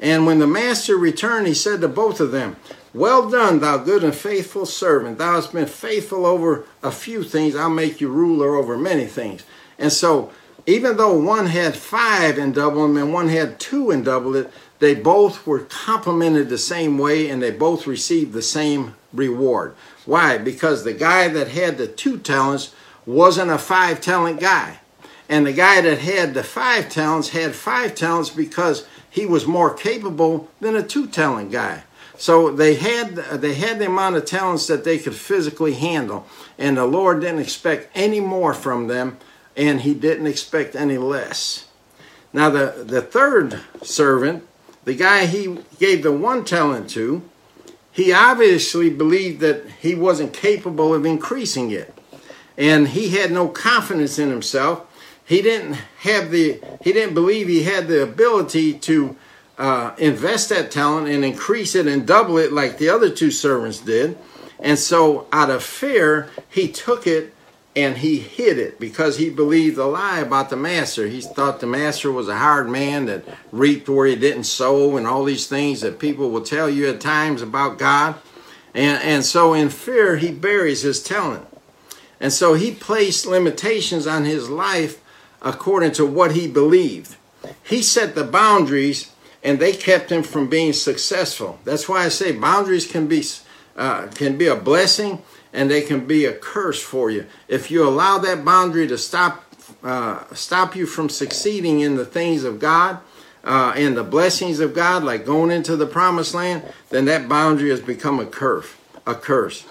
And 0.00 0.26
when 0.26 0.38
the 0.38 0.46
master 0.46 0.96
returned, 0.96 1.46
he 1.46 1.54
said 1.54 1.80
to 1.80 1.88
both 1.88 2.20
of 2.20 2.32
them, 2.32 2.56
well 2.94 3.28
done, 3.28 3.58
thou 3.58 3.78
good 3.78 4.04
and 4.04 4.14
faithful 4.14 4.64
servant. 4.64 5.18
Thou 5.18 5.34
hast 5.34 5.52
been 5.52 5.66
faithful 5.66 6.24
over 6.24 6.64
a 6.82 6.92
few 6.92 7.24
things. 7.24 7.56
I'll 7.56 7.68
make 7.68 8.00
you 8.00 8.08
ruler 8.08 8.54
over 8.54 8.78
many 8.78 9.06
things. 9.06 9.44
And 9.78 9.92
so, 9.92 10.30
even 10.66 10.96
though 10.96 11.18
one 11.18 11.46
had 11.46 11.76
five 11.76 12.38
and 12.38 12.54
double 12.54 12.82
them 12.86 12.96
and 12.96 13.12
one 13.12 13.28
had 13.28 13.60
two 13.60 13.90
and 13.90 14.04
double 14.04 14.34
it, 14.36 14.50
they 14.78 14.94
both 14.94 15.46
were 15.46 15.60
complimented 15.60 16.48
the 16.48 16.58
same 16.58 16.96
way 16.96 17.28
and 17.28 17.42
they 17.42 17.50
both 17.50 17.86
received 17.86 18.32
the 18.32 18.42
same 18.42 18.94
reward. 19.12 19.74
Why? 20.06 20.38
Because 20.38 20.84
the 20.84 20.94
guy 20.94 21.28
that 21.28 21.48
had 21.48 21.76
the 21.76 21.86
two 21.86 22.18
talents 22.18 22.74
wasn't 23.06 23.50
a 23.50 23.58
five 23.58 24.00
talent 24.00 24.40
guy. 24.40 24.78
And 25.28 25.46
the 25.46 25.52
guy 25.52 25.80
that 25.80 25.98
had 25.98 26.34
the 26.34 26.42
five 26.42 26.88
talents 26.90 27.30
had 27.30 27.54
five 27.54 27.94
talents 27.94 28.30
because 28.30 28.86
he 29.10 29.26
was 29.26 29.46
more 29.46 29.72
capable 29.72 30.48
than 30.60 30.76
a 30.76 30.82
two 30.82 31.06
talent 31.06 31.50
guy. 31.50 31.84
So 32.16 32.50
they 32.50 32.74
had 32.74 33.16
they 33.16 33.54
had 33.54 33.78
the 33.78 33.86
amount 33.86 34.16
of 34.16 34.24
talents 34.24 34.66
that 34.68 34.84
they 34.84 34.98
could 34.98 35.14
physically 35.14 35.74
handle, 35.74 36.26
and 36.58 36.76
the 36.76 36.86
Lord 36.86 37.20
didn't 37.20 37.40
expect 37.40 37.90
any 37.94 38.20
more 38.20 38.54
from 38.54 38.86
them, 38.86 39.18
and 39.56 39.80
He 39.80 39.94
didn't 39.94 40.26
expect 40.26 40.76
any 40.76 40.98
less. 40.98 41.66
Now 42.32 42.50
the 42.50 42.84
the 42.86 43.02
third 43.02 43.60
servant, 43.82 44.46
the 44.84 44.94
guy 44.94 45.26
He 45.26 45.58
gave 45.78 46.02
the 46.02 46.12
one 46.12 46.44
talent 46.44 46.88
to, 46.90 47.22
he 47.94 48.12
obviously 48.12 48.90
believed 48.90 49.40
that 49.40 49.64
he 49.80 49.94
wasn't 49.94 50.32
capable 50.32 50.92
of 50.92 51.06
increasing 51.06 51.70
it, 51.70 51.96
and 52.58 52.88
he 52.88 53.10
had 53.10 53.30
no 53.30 53.46
confidence 53.46 54.18
in 54.18 54.30
himself. 54.30 54.84
He 55.24 55.40
didn't 55.40 55.74
have 56.00 56.32
the 56.32 56.60
he 56.82 56.92
didn't 56.92 57.14
believe 57.14 57.46
he 57.46 57.62
had 57.62 57.86
the 57.86 58.02
ability 58.02 58.74
to 58.80 59.16
uh, 59.58 59.94
invest 59.98 60.48
that 60.48 60.70
talent 60.70 61.08
and 61.08 61.24
increase 61.24 61.74
it 61.74 61.86
and 61.86 62.06
double 62.06 62.38
it 62.38 62.52
like 62.52 62.78
the 62.78 62.88
other 62.88 63.10
two 63.10 63.30
servants 63.30 63.78
did. 63.80 64.18
And 64.60 64.78
so, 64.78 65.26
out 65.32 65.50
of 65.50 65.62
fear, 65.62 66.30
he 66.48 66.68
took 66.68 67.06
it 67.06 67.34
and 67.76 67.98
he 67.98 68.18
hid 68.18 68.56
it 68.58 68.78
because 68.78 69.18
he 69.18 69.30
believed 69.30 69.78
a 69.78 69.84
lie 69.84 70.20
about 70.20 70.48
the 70.48 70.56
master. 70.56 71.08
He 71.08 71.20
thought 71.20 71.60
the 71.60 71.66
master 71.66 72.10
was 72.10 72.28
a 72.28 72.38
hard 72.38 72.68
man 72.68 73.06
that 73.06 73.24
reaped 73.50 73.88
where 73.88 74.06
he 74.06 74.14
didn't 74.14 74.44
sow 74.44 74.96
and 74.96 75.06
all 75.06 75.24
these 75.24 75.48
things 75.48 75.80
that 75.80 75.98
people 75.98 76.30
will 76.30 76.42
tell 76.42 76.70
you 76.70 76.88
at 76.88 77.00
times 77.00 77.42
about 77.42 77.78
God. 77.78 78.14
And, 78.74 79.02
and 79.02 79.24
so, 79.24 79.54
in 79.54 79.70
fear, 79.70 80.16
he 80.16 80.30
buries 80.32 80.82
his 80.82 81.02
talent. 81.02 81.46
And 82.20 82.32
so, 82.32 82.54
he 82.54 82.72
placed 82.72 83.26
limitations 83.26 84.06
on 84.06 84.24
his 84.24 84.48
life 84.48 85.00
according 85.42 85.92
to 85.92 86.06
what 86.06 86.32
he 86.32 86.48
believed. 86.48 87.16
He 87.62 87.82
set 87.82 88.14
the 88.14 88.24
boundaries 88.24 89.10
and 89.44 89.58
they 89.58 89.72
kept 89.72 90.10
him 90.10 90.22
from 90.22 90.48
being 90.48 90.72
successful. 90.72 91.60
That's 91.64 91.88
why 91.88 92.04
I 92.04 92.08
say 92.08 92.32
boundaries 92.32 92.90
can 92.90 93.06
be 93.06 93.22
uh, 93.76 94.08
can 94.08 94.38
be 94.38 94.46
a 94.46 94.56
blessing 94.56 95.22
and 95.52 95.70
they 95.70 95.82
can 95.82 96.06
be 96.06 96.24
a 96.24 96.32
curse 96.32 96.82
for 96.82 97.10
you 97.10 97.26
if 97.48 97.70
you 97.70 97.86
allow 97.86 98.18
that 98.18 98.44
boundary 98.44 98.86
to 98.88 98.96
stop 98.96 99.44
uh, 99.82 100.24
stop 100.34 100.74
you 100.74 100.86
from 100.86 101.08
succeeding 101.08 101.80
in 101.80 101.96
the 101.96 102.06
things 102.06 102.42
of 102.44 102.58
God 102.58 102.98
uh, 103.44 103.74
and 103.76 103.96
the 103.96 104.04
blessings 104.04 104.60
of 104.60 104.74
God, 104.74 105.04
like 105.04 105.26
going 105.26 105.50
into 105.50 105.76
the 105.76 105.86
promised 105.86 106.34
land. 106.34 106.62
Then 106.88 107.04
that 107.04 107.28
boundary 107.28 107.70
has 107.70 107.80
become 107.80 108.18
a 108.18 108.26
curse, 108.26 108.72
a 109.06 109.14
curse. 109.14 109.66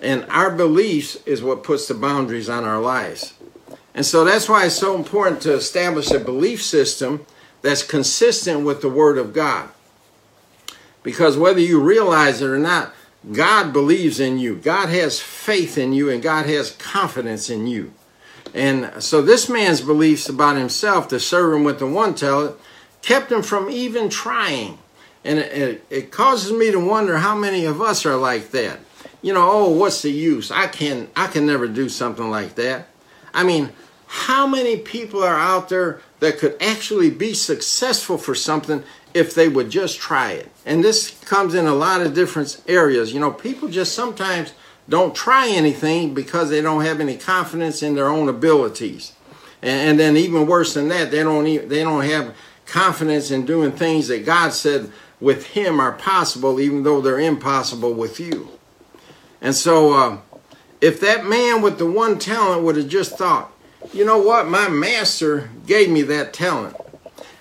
And 0.00 0.24
our 0.30 0.50
beliefs 0.50 1.16
is 1.26 1.42
what 1.42 1.62
puts 1.62 1.86
the 1.86 1.94
boundaries 1.94 2.48
on 2.48 2.64
our 2.64 2.80
lives. 2.80 3.34
And 3.94 4.06
so 4.06 4.24
that's 4.24 4.48
why 4.48 4.66
it's 4.66 4.74
so 4.74 4.96
important 4.96 5.42
to 5.42 5.52
establish 5.52 6.10
a 6.10 6.18
belief 6.18 6.62
system 6.62 7.26
that's 7.62 7.82
consistent 7.82 8.64
with 8.64 8.82
the 8.82 8.88
Word 8.88 9.18
of 9.18 9.32
God. 9.32 9.70
Because 11.02 11.36
whether 11.36 11.60
you 11.60 11.80
realize 11.80 12.42
it 12.42 12.50
or 12.50 12.58
not, 12.58 12.92
God 13.30 13.72
believes 13.72 14.18
in 14.20 14.38
you. 14.38 14.56
God 14.56 14.88
has 14.88 15.20
faith 15.20 15.78
in 15.78 15.92
you 15.92 16.10
and 16.10 16.22
God 16.22 16.46
has 16.46 16.72
confidence 16.72 17.48
in 17.48 17.66
you. 17.66 17.92
And 18.54 19.02
so 19.02 19.22
this 19.22 19.48
man's 19.48 19.80
beliefs 19.80 20.28
about 20.28 20.56
himself, 20.56 21.08
the 21.08 21.20
servant 21.20 21.64
with 21.64 21.78
the 21.78 21.86
one 21.86 22.14
talent, 22.14 22.56
kept 23.00 23.32
him 23.32 23.42
from 23.42 23.70
even 23.70 24.08
trying. 24.08 24.78
And 25.24 25.38
it, 25.38 25.52
it, 25.52 25.84
it 25.88 26.12
causes 26.12 26.52
me 26.52 26.70
to 26.72 26.84
wonder 26.84 27.18
how 27.18 27.36
many 27.36 27.64
of 27.64 27.80
us 27.80 28.04
are 28.04 28.16
like 28.16 28.50
that. 28.50 28.80
You 29.22 29.32
know, 29.32 29.48
oh, 29.50 29.70
what's 29.70 30.02
the 30.02 30.10
use? 30.10 30.50
I 30.50 30.66
can 30.66 31.08
I 31.14 31.28
can 31.28 31.46
never 31.46 31.68
do 31.68 31.88
something 31.88 32.28
like 32.28 32.56
that. 32.56 32.88
I 33.32 33.44
mean, 33.44 33.70
how 34.14 34.46
many 34.46 34.76
people 34.76 35.24
are 35.24 35.38
out 35.38 35.70
there 35.70 36.02
that 36.20 36.36
could 36.36 36.54
actually 36.60 37.08
be 37.08 37.32
successful 37.32 38.18
for 38.18 38.34
something 38.34 38.84
if 39.14 39.34
they 39.34 39.48
would 39.48 39.70
just 39.70 39.98
try 39.98 40.32
it? 40.32 40.52
And 40.66 40.84
this 40.84 41.18
comes 41.24 41.54
in 41.54 41.66
a 41.66 41.74
lot 41.74 42.02
of 42.02 42.12
different 42.12 42.60
areas. 42.68 43.14
You 43.14 43.20
know, 43.20 43.30
people 43.30 43.68
just 43.68 43.94
sometimes 43.94 44.52
don't 44.86 45.14
try 45.14 45.48
anything 45.48 46.12
because 46.12 46.50
they 46.50 46.60
don't 46.60 46.84
have 46.84 47.00
any 47.00 47.16
confidence 47.16 47.82
in 47.82 47.94
their 47.94 48.08
own 48.08 48.28
abilities. 48.28 49.14
And, 49.62 49.92
and 49.92 49.98
then 49.98 50.18
even 50.18 50.46
worse 50.46 50.74
than 50.74 50.88
that, 50.88 51.10
they 51.10 51.22
don't 51.22 51.46
even, 51.46 51.70
they 51.70 51.82
don't 51.82 52.04
have 52.04 52.36
confidence 52.66 53.30
in 53.30 53.46
doing 53.46 53.72
things 53.72 54.08
that 54.08 54.26
God 54.26 54.52
said 54.52 54.92
with 55.20 55.46
him 55.46 55.80
are 55.80 55.92
possible, 55.92 56.60
even 56.60 56.82
though 56.82 57.00
they're 57.00 57.18
impossible 57.18 57.94
with 57.94 58.20
you. 58.20 58.50
And 59.40 59.54
so, 59.54 59.94
uh, 59.94 60.18
if 60.82 61.00
that 61.00 61.24
man 61.24 61.62
with 61.62 61.78
the 61.78 61.90
one 61.90 62.18
talent 62.18 62.62
would 62.62 62.76
have 62.76 62.88
just 62.88 63.16
thought, 63.16 63.51
you 63.92 64.04
know 64.04 64.18
what? 64.18 64.48
My 64.48 64.68
master 64.68 65.50
gave 65.66 65.90
me 65.90 66.02
that 66.02 66.32
talent. 66.32 66.76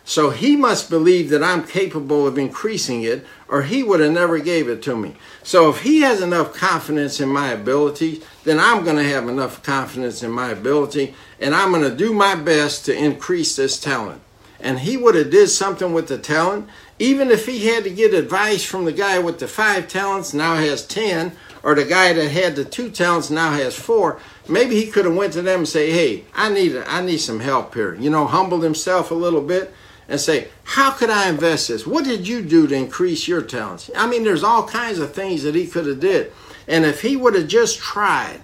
So 0.04 0.32
he 0.32 0.56
must 0.56 0.90
believe 0.90 1.30
that 1.30 1.44
I'm 1.44 1.64
capable 1.66 2.28
of 2.28 2.38
increasing 2.38 3.04
it, 3.04 3.26
or 3.48 3.62
he 3.62 3.84
would 3.84 4.00
have 4.00 4.12
never 4.12 4.40
gave 4.40 4.68
it 4.68 4.82
to 4.84 4.96
me. 4.96 5.16
So 5.44 5.70
if 5.70 5.82
he 5.82 6.02
has 6.02 6.22
enough 6.22 6.54
confidence 6.54 7.20
in 7.20 7.30
my 7.30 7.50
ability, 7.50 8.22
then 8.44 8.60
I'm 8.60 8.84
going 8.84 8.98
to 8.98 9.04
have 9.04 9.30
enough 9.30 9.62
confidence 9.64 10.24
in 10.24 10.32
my 10.32 10.50
ability, 10.50 11.16
and 11.40 11.54
I'm 11.54 11.72
going 11.72 11.90
to 11.90 11.96
do 11.96 12.14
my 12.14 12.36
best 12.36 12.86
to 12.86 12.98
increase 12.98 13.56
this 13.56 13.80
talent. 13.80 14.22
And 14.60 14.80
he 14.80 14.98
would 14.98 15.16
have 15.16 15.32
did 15.32 15.48
something 15.48 15.94
with 15.94 16.08
the 16.08 16.18
talent, 16.18 16.68
even 17.00 17.32
if 17.32 17.46
he 17.46 17.68
had 17.68 17.84
to 17.84 17.90
get 17.90 18.14
advice 18.14 18.64
from 18.64 18.86
the 18.86 18.92
guy 18.92 19.18
with 19.20 19.40
the 19.40 19.48
five 19.48 19.88
talents, 19.88 20.34
now 20.34 20.56
has 20.56 20.86
ten, 20.86 21.32
or 21.64 21.74
the 21.76 21.86
guy 21.86 22.14
that 22.14 22.30
had 22.30 22.56
the 22.56 22.66
two 22.66 22.90
talents 22.90 23.30
now 23.30 23.52
has 23.52 23.76
four, 23.76 24.20
maybe 24.48 24.76
he 24.76 24.88
could 24.88 25.06
have 25.06 25.16
went 25.16 25.34
to 25.34 25.42
them 25.42 25.60
and 25.60 25.68
say, 25.68 25.92
"Hey, 25.92 26.26
I 26.34 26.50
need 26.50 26.76
I 26.88 27.02
need 27.02 27.20
some 27.20 27.40
help 27.40 27.74
here." 27.74 27.96
You 27.96 28.10
know, 28.10 28.26
humbled 28.26 28.64
himself 28.64 29.12
a 29.12 29.16
little 29.16 29.42
bit 29.42 29.74
and 30.08 30.20
say, 30.20 30.48
"How 30.64 30.92
could 30.92 31.10
I 31.10 31.30
invest 31.30 31.68
this? 31.68 31.88
What 31.88 32.06
did 32.06 32.28
you 32.28 32.42
do 32.42 32.68
to 32.68 32.76
increase 32.76 33.28
your 33.28 33.42
talents?" 33.42 33.90
I 33.96 34.08
mean, 34.08 34.24
there's 34.24 34.44
all 34.44 34.68
kinds 34.68 35.00
of 35.00 35.14
things 35.14 35.44
that 35.44 35.56
he 35.56 35.68
could 35.68 35.86
have 35.86 36.00
did. 36.00 36.32
And 36.68 36.86
if 36.86 37.02
he 37.02 37.16
would 37.16 37.36
have 37.36 37.48
just 37.48 37.80
tried, 37.80 38.42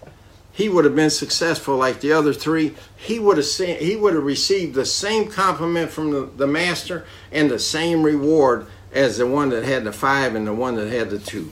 he 0.51 0.69
would 0.69 0.85
have 0.85 0.95
been 0.95 1.11
successful 1.11 1.77
like 1.77 2.01
the 2.01 2.11
other 2.11 2.33
three. 2.33 2.75
He 2.95 3.19
would 3.19 3.37
have 3.37 3.45
seen, 3.45 3.77
he 3.77 3.95
would 3.95 4.15
have 4.15 4.23
received 4.23 4.73
the 4.73 4.85
same 4.85 5.29
compliment 5.29 5.91
from 5.91 6.09
the, 6.11 6.29
the 6.35 6.47
master 6.47 7.05
and 7.31 7.51
the 7.51 7.59
same 7.59 8.01
reward 8.01 8.65
as 8.91 9.19
the 9.19 9.27
one 9.27 9.49
that 9.49 9.63
had 9.63 9.83
the 9.83 9.91
five 9.91 10.33
and 10.33 10.47
the 10.47 10.53
one 10.53 10.75
that 10.75 10.91
had 10.91 11.11
the 11.11 11.19
two. 11.19 11.51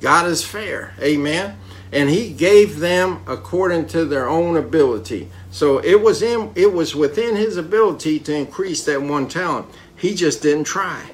God 0.00 0.26
is 0.26 0.44
fair. 0.44 0.94
Amen. 1.00 1.58
And 1.92 2.10
he 2.10 2.32
gave 2.32 2.80
them 2.80 3.22
according 3.26 3.86
to 3.88 4.04
their 4.04 4.28
own 4.28 4.56
ability. 4.56 5.30
So 5.50 5.78
it 5.78 6.00
was 6.00 6.22
in 6.22 6.52
it 6.54 6.72
was 6.72 6.94
within 6.94 7.36
his 7.36 7.56
ability 7.56 8.18
to 8.20 8.34
increase 8.34 8.84
that 8.84 9.02
one 9.02 9.28
talent. 9.28 9.66
He 9.96 10.14
just 10.14 10.42
didn't 10.42 10.64
try. 10.64 11.10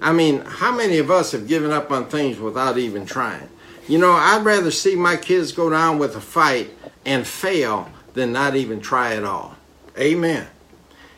I 0.00 0.12
mean, 0.12 0.40
how 0.40 0.74
many 0.74 0.98
of 0.98 1.10
us 1.10 1.32
have 1.32 1.46
given 1.46 1.70
up 1.70 1.90
on 1.90 2.06
things 2.06 2.38
without 2.38 2.78
even 2.78 3.04
trying? 3.04 3.48
You 3.86 3.98
know, 3.98 4.12
I'd 4.12 4.44
rather 4.44 4.70
see 4.70 4.94
my 4.96 5.16
kids 5.16 5.52
go 5.52 5.68
down 5.68 5.98
with 5.98 6.16
a 6.16 6.20
fight 6.20 6.70
and 7.04 7.26
fail 7.26 7.90
than 8.14 8.32
not 8.32 8.56
even 8.56 8.80
try 8.80 9.14
at 9.14 9.24
all. 9.24 9.56
Amen. 9.98 10.46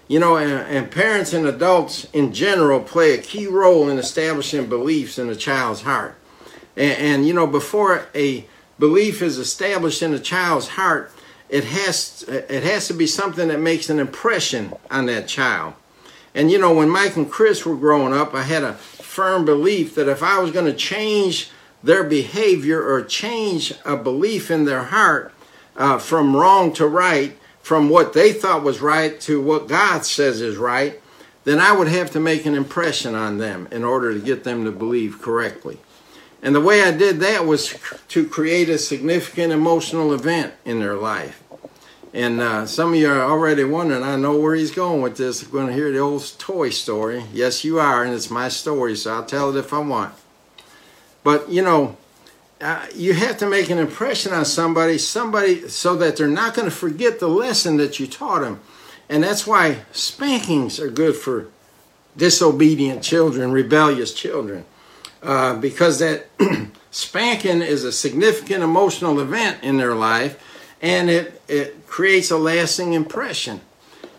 You 0.08 0.18
know, 0.18 0.37
and, 0.37 0.52
and, 0.52 0.90
parents 0.90 1.32
and 1.32 1.46
adults 1.46 2.06
in 2.12 2.32
general 2.32 2.80
play 2.80 3.14
a 3.14 3.22
key 3.22 3.46
role 3.46 3.88
in 3.88 3.98
establishing 3.98 4.68
beliefs 4.68 5.18
in 5.18 5.28
a 5.28 5.37
child's 5.37 5.82
heart. 5.82 6.16
And, 6.76 6.98
and, 6.98 7.26
you 7.26 7.32
know, 7.32 7.46
before 7.46 8.06
a 8.14 8.46
belief 8.78 9.22
is 9.22 9.38
established 9.38 10.02
in 10.02 10.14
a 10.14 10.18
child's 10.18 10.68
heart, 10.68 11.12
it 11.48 11.64
has 11.64 12.24
it 12.28 12.62
has 12.62 12.88
to 12.88 12.94
be 12.94 13.06
something 13.06 13.48
that 13.48 13.61
makes 13.61 13.90
an 13.90 13.98
impression 13.98 14.72
on 14.90 15.06
that 15.06 15.28
child. 15.28 15.74
And 16.35 16.50
you 16.50 16.58
know, 16.58 16.74
when 16.74 16.88
Mike 16.88 17.16
and 17.16 17.30
Chris 17.30 17.66
were 17.66 17.76
growing 17.76 18.14
up, 18.14 18.35
I 18.35 18.42
had 18.42 18.62
a 18.62 18.72
firm 18.72 19.44
belief 19.44 19.94
that 19.94 20.08
if 20.08 20.22
I 20.22 20.38
was 20.38 20.50
going 20.50 20.64
to 20.66 20.72
change 20.72 21.50
their 21.82 22.04
behavior 22.04 22.82
or 22.82 23.02
change 23.02 23.74
a 23.85 23.96
belief 23.96 24.50
in 24.50 24.64
their 24.64 24.85
heart 24.85 25.35
uh, 25.76 25.98
from 25.98 26.35
wrong 26.35 26.72
to 26.74 26.87
right, 26.87 27.37
from 27.61 27.88
what 27.88 28.12
they 28.12 28.32
thought 28.32 28.62
was 28.62 28.80
right 28.80 29.20
to 29.20 29.40
what 29.40 29.68
God 29.68 30.04
says 30.04 30.40
is 30.40 30.56
right, 30.56 31.00
then 31.44 31.58
I 31.58 31.72
would 31.72 31.88
have 31.88 32.11
to 32.12 32.20
make 32.20 32.46
an 32.46 32.54
impression 32.54 33.14
on 33.14 33.38
them 33.38 33.68
in 33.70 33.85
order 33.85 34.14
to 34.14 34.20
get 34.20 34.44
them 34.44 34.64
to 34.64 34.72
believe 34.72 35.20
correctly. 35.20 35.78
And 36.42 36.55
the 36.55 36.61
way 36.61 36.83
I 36.83 36.90
did 36.90 37.20
that 37.20 37.46
was 37.46 37.74
to 38.09 38.26
create 38.26 38.68
a 38.68 38.78
significant 38.78 39.52
emotional 39.52 40.12
event 40.12 40.52
in 40.64 40.81
their 40.81 40.96
life. 40.96 41.42
And 42.12 42.40
uh, 42.40 42.66
some 42.66 42.90
of 42.92 42.98
you 42.98 43.09
are 43.09 43.22
already 43.22 43.64
wondering, 43.64 44.02
I 44.02 44.16
know 44.16 44.37
where 44.37 44.55
he's 44.55 44.72
going 44.72 45.00
with 45.00 45.16
this. 45.16 45.42
I'm 45.42 45.50
going 45.50 45.68
to 45.68 45.72
hear 45.72 45.90
the 45.90 46.00
old 46.00 46.31
toy 46.38 46.70
story. 46.70 47.24
Yes, 47.33 47.64
you 47.64 47.78
are, 47.78 48.05
and 48.05 48.12
it's 48.12 48.28
my 48.28 48.48
story, 48.48 48.96
so 48.96 49.14
I'll 49.14 49.24
tell 49.24 49.57
it 49.57 49.59
if 49.59 49.72
I 49.72 49.78
want. 49.78 50.14
But, 51.24 51.48
you 51.48 51.62
know, 51.62 51.96
uh, 52.61 52.87
you 52.94 53.14
have 53.14 53.38
to 53.38 53.48
make 53.48 53.70
an 53.70 53.78
impression 53.78 54.33
on 54.33 54.44
somebody, 54.44 54.98
somebody, 54.98 55.68
so 55.68 55.96
that 55.96 56.16
they're 56.16 56.28
not 56.28 56.55
going 56.55 56.68
to 56.68 56.74
forget 56.74 57.18
the 57.18 57.28
lesson 57.28 57.76
that 57.78 57.98
you 57.98 58.07
taught 58.07 58.42
them. 58.42 58.61
And 59.09 59.22
that's 59.22 59.46
why 59.46 59.78
spankings 59.92 60.78
are 60.81 60.90
good 60.90 61.16
for 61.16 61.48
disobedient 62.16 63.02
children, 63.02 63.52
rebellious 63.52 64.12
children. 64.12 64.64
Uh, 65.22 65.54
because 65.56 66.00
that 66.00 66.26
spanking 66.90 67.62
is 67.62 67.85
a 67.85 67.92
significant 67.92 68.62
emotional 68.62 69.20
event 69.20 69.62
in 69.62 69.76
their 69.76 69.94
life 69.94 70.37
and 70.82 71.08
it, 71.08 71.40
it 71.48 71.87
creates 71.87 72.30
a 72.30 72.37
lasting 72.37 72.92
impression. 72.92 73.61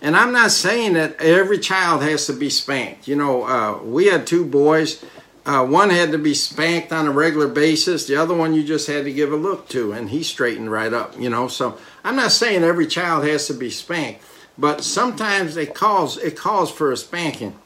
And 0.02 0.16
I'm 0.16 0.32
not 0.32 0.52
saying 0.52 0.94
that 0.94 1.20
every 1.22 1.60
child 1.60 2.02
has 2.02 2.26
to 2.28 2.34
be 2.34 2.50
spanked. 2.50 3.08
You 3.08 3.16
know, 3.16 3.44
uh, 3.44 3.84
we 3.84 4.08
had 4.08 4.26
two 4.26 4.46
boys. 4.46 5.04
Uh, 5.46 5.66
one 5.66 5.90
had 5.90 6.12
to 6.14 6.18
be 6.18 6.34
spanked 6.34 6.94
on 6.94 7.06
a 7.06 7.12
regular 7.12 7.50
basis. 7.50 8.06
The 8.06 8.16
other 8.16 8.34
one 8.34 8.54
you 8.54 8.64
just 8.64 8.88
had 8.88 9.04
to 9.06 9.14
give 9.14 9.32
a 9.32 9.38
look 9.38 9.68
to, 9.70 9.92
and 9.92 10.10
he 10.10 10.24
straightened 10.24 10.72
right 10.72 10.94
up. 10.94 11.20
You 11.20 11.30
know, 11.30 11.48
so 11.50 11.78
I'm 12.04 12.16
not 12.16 12.32
saying 12.32 12.64
every 12.64 12.88
child 12.88 13.26
has 13.26 13.48
to 13.48 13.54
be 13.54 13.70
spanked, 13.70 14.24
but 14.58 14.84
sometimes 14.84 15.58
it 15.58 15.74
calls 15.74 16.18
it 16.18 16.38
calls 16.38 16.72
for 16.72 16.92
a 16.92 16.98
spanking. 16.98 17.58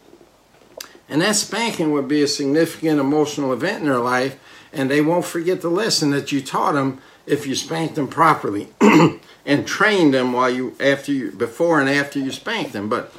And 1.09 1.21
that 1.21 1.35
spanking 1.35 1.91
would 1.91 2.07
be 2.07 2.21
a 2.21 2.27
significant 2.27 2.99
emotional 2.99 3.53
event 3.53 3.79
in 3.79 3.85
their 3.85 3.99
life, 3.99 4.39
and 4.73 4.91
they 4.91 5.01
won't 5.01 5.25
forget 5.25 5.61
the 5.61 5.69
lesson 5.69 6.11
that 6.11 6.31
you 6.31 6.41
taught 6.41 6.73
them 6.73 7.01
if 7.25 7.47
you 7.47 7.55
spanked 7.55 7.95
them 7.95 8.07
properly 8.07 8.69
and 9.45 9.67
trained 9.67 10.13
them 10.13 10.33
while 10.33 10.49
you 10.49 10.75
after 10.79 11.11
you 11.11 11.31
before 11.31 11.79
and 11.79 11.89
after 11.89 12.19
you 12.19 12.31
spanked 12.31 12.73
them. 12.73 12.89
But 12.89 13.13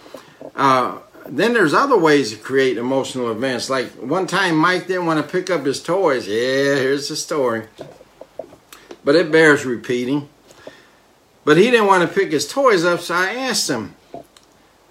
uh, 0.54 0.98
then 1.26 1.54
there's 1.54 1.74
other 1.74 1.96
ways 1.96 2.30
to 2.30 2.36
create 2.36 2.76
emotional 2.76 3.30
events. 3.30 3.70
Like 3.70 3.90
one 3.92 4.26
time, 4.26 4.56
Mike 4.56 4.86
didn't 4.86 5.06
want 5.06 5.24
to 5.24 5.30
pick 5.30 5.50
up 5.50 5.64
his 5.64 5.82
toys. 5.82 6.26
Yeah, 6.26 6.74
here's 6.76 7.08
the 7.08 7.16
story, 7.16 7.64
but 9.04 9.14
it 9.14 9.32
bears 9.32 9.64
repeating. 9.64 10.28
But 11.44 11.56
he 11.56 11.70
didn't 11.70 11.86
want 11.86 12.06
to 12.06 12.14
pick 12.14 12.32
his 12.32 12.46
toys 12.46 12.84
up, 12.84 13.00
so 13.00 13.14
I 13.14 13.32
asked 13.34 13.70
him, 13.70 13.94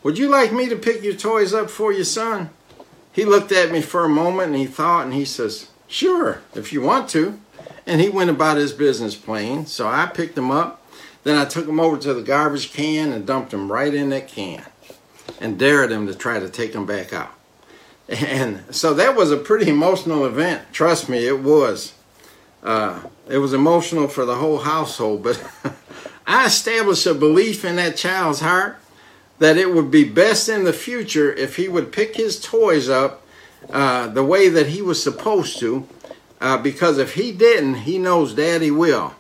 "Would 0.01 0.17
you 0.17 0.29
like 0.29 0.51
me 0.51 0.67
to 0.69 0.75
pick 0.75 1.03
your 1.03 1.13
toys 1.13 1.53
up 1.53 1.69
for 1.69 1.93
you, 1.93 2.03
son?" 2.03 2.49
He 3.17 3.25
looked 3.25 3.51
at 3.51 3.71
me 3.71 3.82
for 3.82 4.06
a 4.06 4.10
moment 4.10 4.49
and 4.49 4.56
he 4.58 4.67
thought 4.67 5.06
and 5.06 5.13
he 5.15 5.25
says, 5.25 5.71
Sure, 5.88 6.41
if 6.53 6.71
you 6.71 6.82
want 6.82 7.10
to. 7.10 7.39
And 7.88 7.99
he 7.99 8.10
went 8.10 8.30
about 8.30 8.58
his 8.58 8.73
business 8.73 9.15
plain. 9.15 9.65
So 9.65 9.88
I 9.88 10.06
picked 10.06 10.38
him 10.38 10.51
up. 10.51 10.86
Then 11.23 11.36
I 11.36 11.45
took 11.45 11.67
him 11.67 11.80
over 11.80 11.97
to 11.97 12.13
the 12.13 12.21
garbage 12.21 12.71
can 12.73 13.12
and 13.12 13.25
dumped 13.25 13.56
him 13.56 13.71
right 13.71 13.91
in 13.91 14.10
that 14.10 14.27
can 14.27 14.63
and 15.41 15.58
dared 15.58 15.91
him 15.91 16.06
to 16.06 16.13
try 16.13 16.38
to 16.39 16.47
take 16.47 16.75
him 16.75 16.86
back 16.86 17.12
out. 17.12 17.34
And 18.08 18.63
so 18.69 18.93
that 18.93 19.15
was 19.15 19.32
a 19.32 19.38
pretty 19.38 19.67
emotional 19.67 20.23
event. 20.23 20.71
Trust 20.71 21.10
me, 21.10 21.25
it 21.25 21.39
was. 21.39 21.93
Uh, 22.62 23.01
it 23.27 23.39
was 23.39 23.51
emotional 23.51 24.08
for 24.08 24.25
the 24.25 24.36
whole 24.36 24.60
household, 24.60 25.23
but 25.23 25.43
I 26.27 26.45
established 26.45 27.08
a 27.08 27.15
belief 27.15 27.65
in 27.65 27.77
that 27.77 27.97
child's 27.97 28.41
heart 28.41 28.77
that 29.39 29.58
it 29.58 29.73
would 29.73 29.91
be 29.91 30.04
best 30.04 30.50
in 30.50 30.63
the 30.63 30.73
future 30.73 31.32
if 31.34 31.56
he 31.56 31.67
would 31.67 31.91
pick 31.91 32.15
his 32.15 32.39
toys 32.39 32.89
up 32.89 33.23
uh, 33.69 34.08
the 34.08 34.23
way 34.23 34.50
that 34.50 34.67
he 34.67 34.82
was 34.82 35.02
supposed 35.02 35.60
to, 35.60 35.88
uh, 36.41 36.58
because 36.58 36.97
if 36.97 37.13
he 37.13 37.32
didn't, 37.32 37.76
he 37.76 37.97
knows 37.97 38.34
daddy 38.34 38.71
will. 38.71 39.13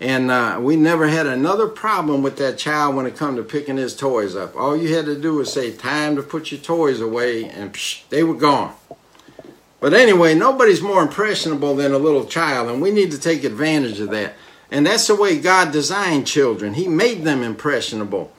And 0.00 0.30
uh, 0.30 0.58
we 0.60 0.76
never 0.76 1.08
had 1.08 1.26
another 1.26 1.68
problem 1.68 2.22
with 2.22 2.36
that 2.38 2.58
child 2.58 2.96
when 2.96 3.06
it 3.06 3.16
come 3.16 3.36
to 3.36 3.42
picking 3.42 3.76
his 3.76 3.96
toys 3.96 4.36
up. 4.36 4.54
All 4.56 4.76
you 4.76 4.94
had 4.94 5.06
to 5.06 5.18
do 5.18 5.34
was 5.34 5.52
say, 5.52 5.72
time 5.72 6.16
to 6.16 6.22
put 6.22 6.50
your 6.50 6.60
toys 6.60 7.00
away, 7.00 7.44
and 7.44 7.72
psh, 7.72 8.06
they 8.08 8.22
were 8.22 8.34
gone. 8.34 8.74
But 9.80 9.94
anyway, 9.94 10.34
nobody's 10.34 10.82
more 10.82 11.02
impressionable 11.02 11.76
than 11.76 11.92
a 11.92 11.98
little 11.98 12.26
child, 12.26 12.68
and 12.70 12.82
we 12.82 12.90
need 12.90 13.10
to 13.12 13.18
take 13.18 13.44
advantage 13.44 14.00
of 14.00 14.10
that. 14.10 14.34
And 14.70 14.86
that's 14.86 15.06
the 15.06 15.14
way 15.14 15.38
God 15.38 15.72
designed 15.72 16.26
children. 16.26 16.74
He 16.74 16.88
made 16.88 17.22
them 17.22 17.42
impressionable. 17.42 18.32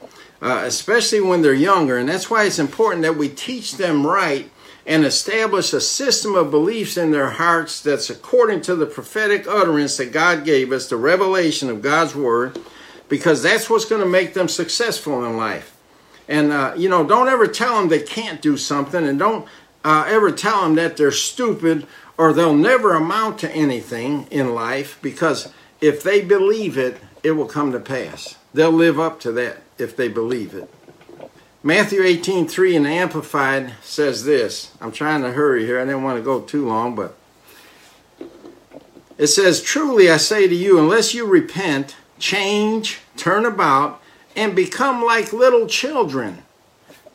Uh, 0.45 0.61
especially 0.63 1.19
when 1.19 1.41
they're 1.41 1.55
younger. 1.55 1.97
And 1.97 2.07
that's 2.07 2.29
why 2.29 2.43
it's 2.43 2.59
important 2.59 3.01
that 3.01 3.17
we 3.17 3.29
teach 3.29 3.77
them 3.77 4.05
right 4.05 4.47
and 4.85 5.03
establish 5.03 5.73
a 5.73 5.81
system 5.81 6.35
of 6.35 6.51
beliefs 6.51 6.97
in 6.97 7.09
their 7.09 7.31
hearts 7.31 7.81
that's 7.81 8.11
according 8.11 8.61
to 8.61 8.75
the 8.75 8.85
prophetic 8.85 9.47
utterance 9.47 9.97
that 9.97 10.11
God 10.11 10.45
gave 10.45 10.71
us, 10.71 10.87
the 10.87 10.97
revelation 10.97 11.71
of 11.71 11.81
God's 11.81 12.13
Word, 12.13 12.59
because 13.09 13.41
that's 13.41 13.71
what's 13.71 13.85
going 13.85 14.03
to 14.03 14.07
make 14.07 14.35
them 14.35 14.47
successful 14.47 15.25
in 15.25 15.35
life. 15.35 15.75
And, 16.27 16.51
uh, 16.51 16.75
you 16.77 16.89
know, 16.89 17.03
don't 17.03 17.27
ever 17.27 17.47
tell 17.47 17.79
them 17.79 17.89
they 17.89 18.03
can't 18.03 18.39
do 18.39 18.55
something, 18.55 19.03
and 19.03 19.17
don't 19.17 19.47
uh, 19.83 20.05
ever 20.07 20.31
tell 20.31 20.61
them 20.61 20.75
that 20.75 20.95
they're 20.95 21.11
stupid 21.11 21.87
or 22.19 22.33
they'll 22.33 22.55
never 22.55 22.93
amount 22.93 23.39
to 23.39 23.51
anything 23.51 24.27
in 24.29 24.53
life, 24.53 24.99
because 25.01 25.51
if 25.81 26.03
they 26.03 26.21
believe 26.21 26.77
it, 26.77 26.97
it 27.23 27.31
will 27.31 27.47
come 27.47 27.71
to 27.71 27.79
pass. 27.79 28.35
They'll 28.53 28.71
live 28.71 28.99
up 28.99 29.19
to 29.21 29.31
that 29.31 29.64
if 29.77 29.95
they 29.95 30.07
believe 30.07 30.53
it. 30.53 30.69
Matthew 31.65 32.03
18, 32.03 32.47
3 32.47 32.75
in 32.75 32.83
the 32.83 32.89
Amplified 32.89 33.73
says 33.81 34.23
this. 34.23 34.71
I'm 34.79 34.91
trying 34.91 35.23
to 35.23 35.31
hurry 35.31 35.65
here. 35.65 35.79
I 35.79 35.85
didn't 35.85 36.03
want 36.03 36.19
to 36.19 36.23
go 36.23 36.41
too 36.41 36.67
long, 36.67 36.93
but 36.93 37.17
it 39.17 39.27
says, 39.27 39.63
Truly 39.63 40.07
I 40.11 40.17
say 40.17 40.47
to 40.47 40.53
you, 40.53 40.77
unless 40.77 41.15
you 41.15 41.25
repent, 41.25 41.95
change, 42.19 42.99
turn 43.17 43.45
about, 43.45 43.99
and 44.35 44.55
become 44.55 45.03
like 45.03 45.33
little 45.33 45.65
children, 45.65 46.43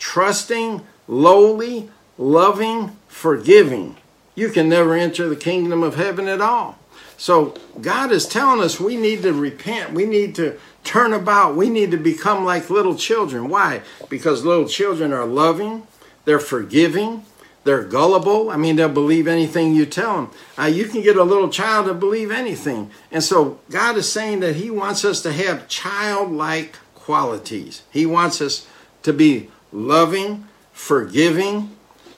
trusting, 0.00 0.84
lowly, 1.06 1.88
loving, 2.18 2.96
forgiving, 3.06 3.98
you 4.34 4.48
can 4.48 4.68
never 4.68 4.94
enter 4.94 5.28
the 5.28 5.36
kingdom 5.36 5.84
of 5.84 5.94
heaven 5.94 6.26
at 6.26 6.40
all. 6.40 6.79
So 7.20 7.54
God 7.82 8.12
is 8.12 8.26
telling 8.26 8.62
us 8.62 8.80
we 8.80 8.96
need 8.96 9.20
to 9.24 9.34
repent. 9.34 9.92
We 9.92 10.06
need 10.06 10.34
to 10.36 10.58
turn 10.84 11.12
about. 11.12 11.54
We 11.54 11.68
need 11.68 11.90
to 11.90 11.98
become 11.98 12.46
like 12.46 12.70
little 12.70 12.94
children. 12.94 13.50
Why? 13.50 13.82
Because 14.08 14.42
little 14.42 14.66
children 14.66 15.12
are 15.12 15.26
loving, 15.26 15.86
they're 16.24 16.38
forgiving, 16.38 17.26
they're 17.64 17.84
gullible. 17.84 18.48
I 18.48 18.56
mean, 18.56 18.76
they'll 18.76 18.88
believe 18.88 19.28
anything 19.28 19.74
you 19.74 19.84
tell 19.84 20.16
them. 20.16 20.30
Uh, 20.58 20.64
you 20.64 20.86
can 20.86 21.02
get 21.02 21.18
a 21.18 21.22
little 21.22 21.50
child 21.50 21.88
to 21.88 21.94
believe 21.94 22.30
anything. 22.30 22.90
And 23.12 23.22
so 23.22 23.60
God 23.68 23.98
is 23.98 24.10
saying 24.10 24.40
that 24.40 24.56
He 24.56 24.70
wants 24.70 25.04
us 25.04 25.20
to 25.20 25.32
have 25.32 25.68
childlike 25.68 26.78
qualities. 26.94 27.82
He 27.90 28.06
wants 28.06 28.40
us 28.40 28.66
to 29.02 29.12
be 29.12 29.50
loving, 29.72 30.48
forgiving, 30.72 31.76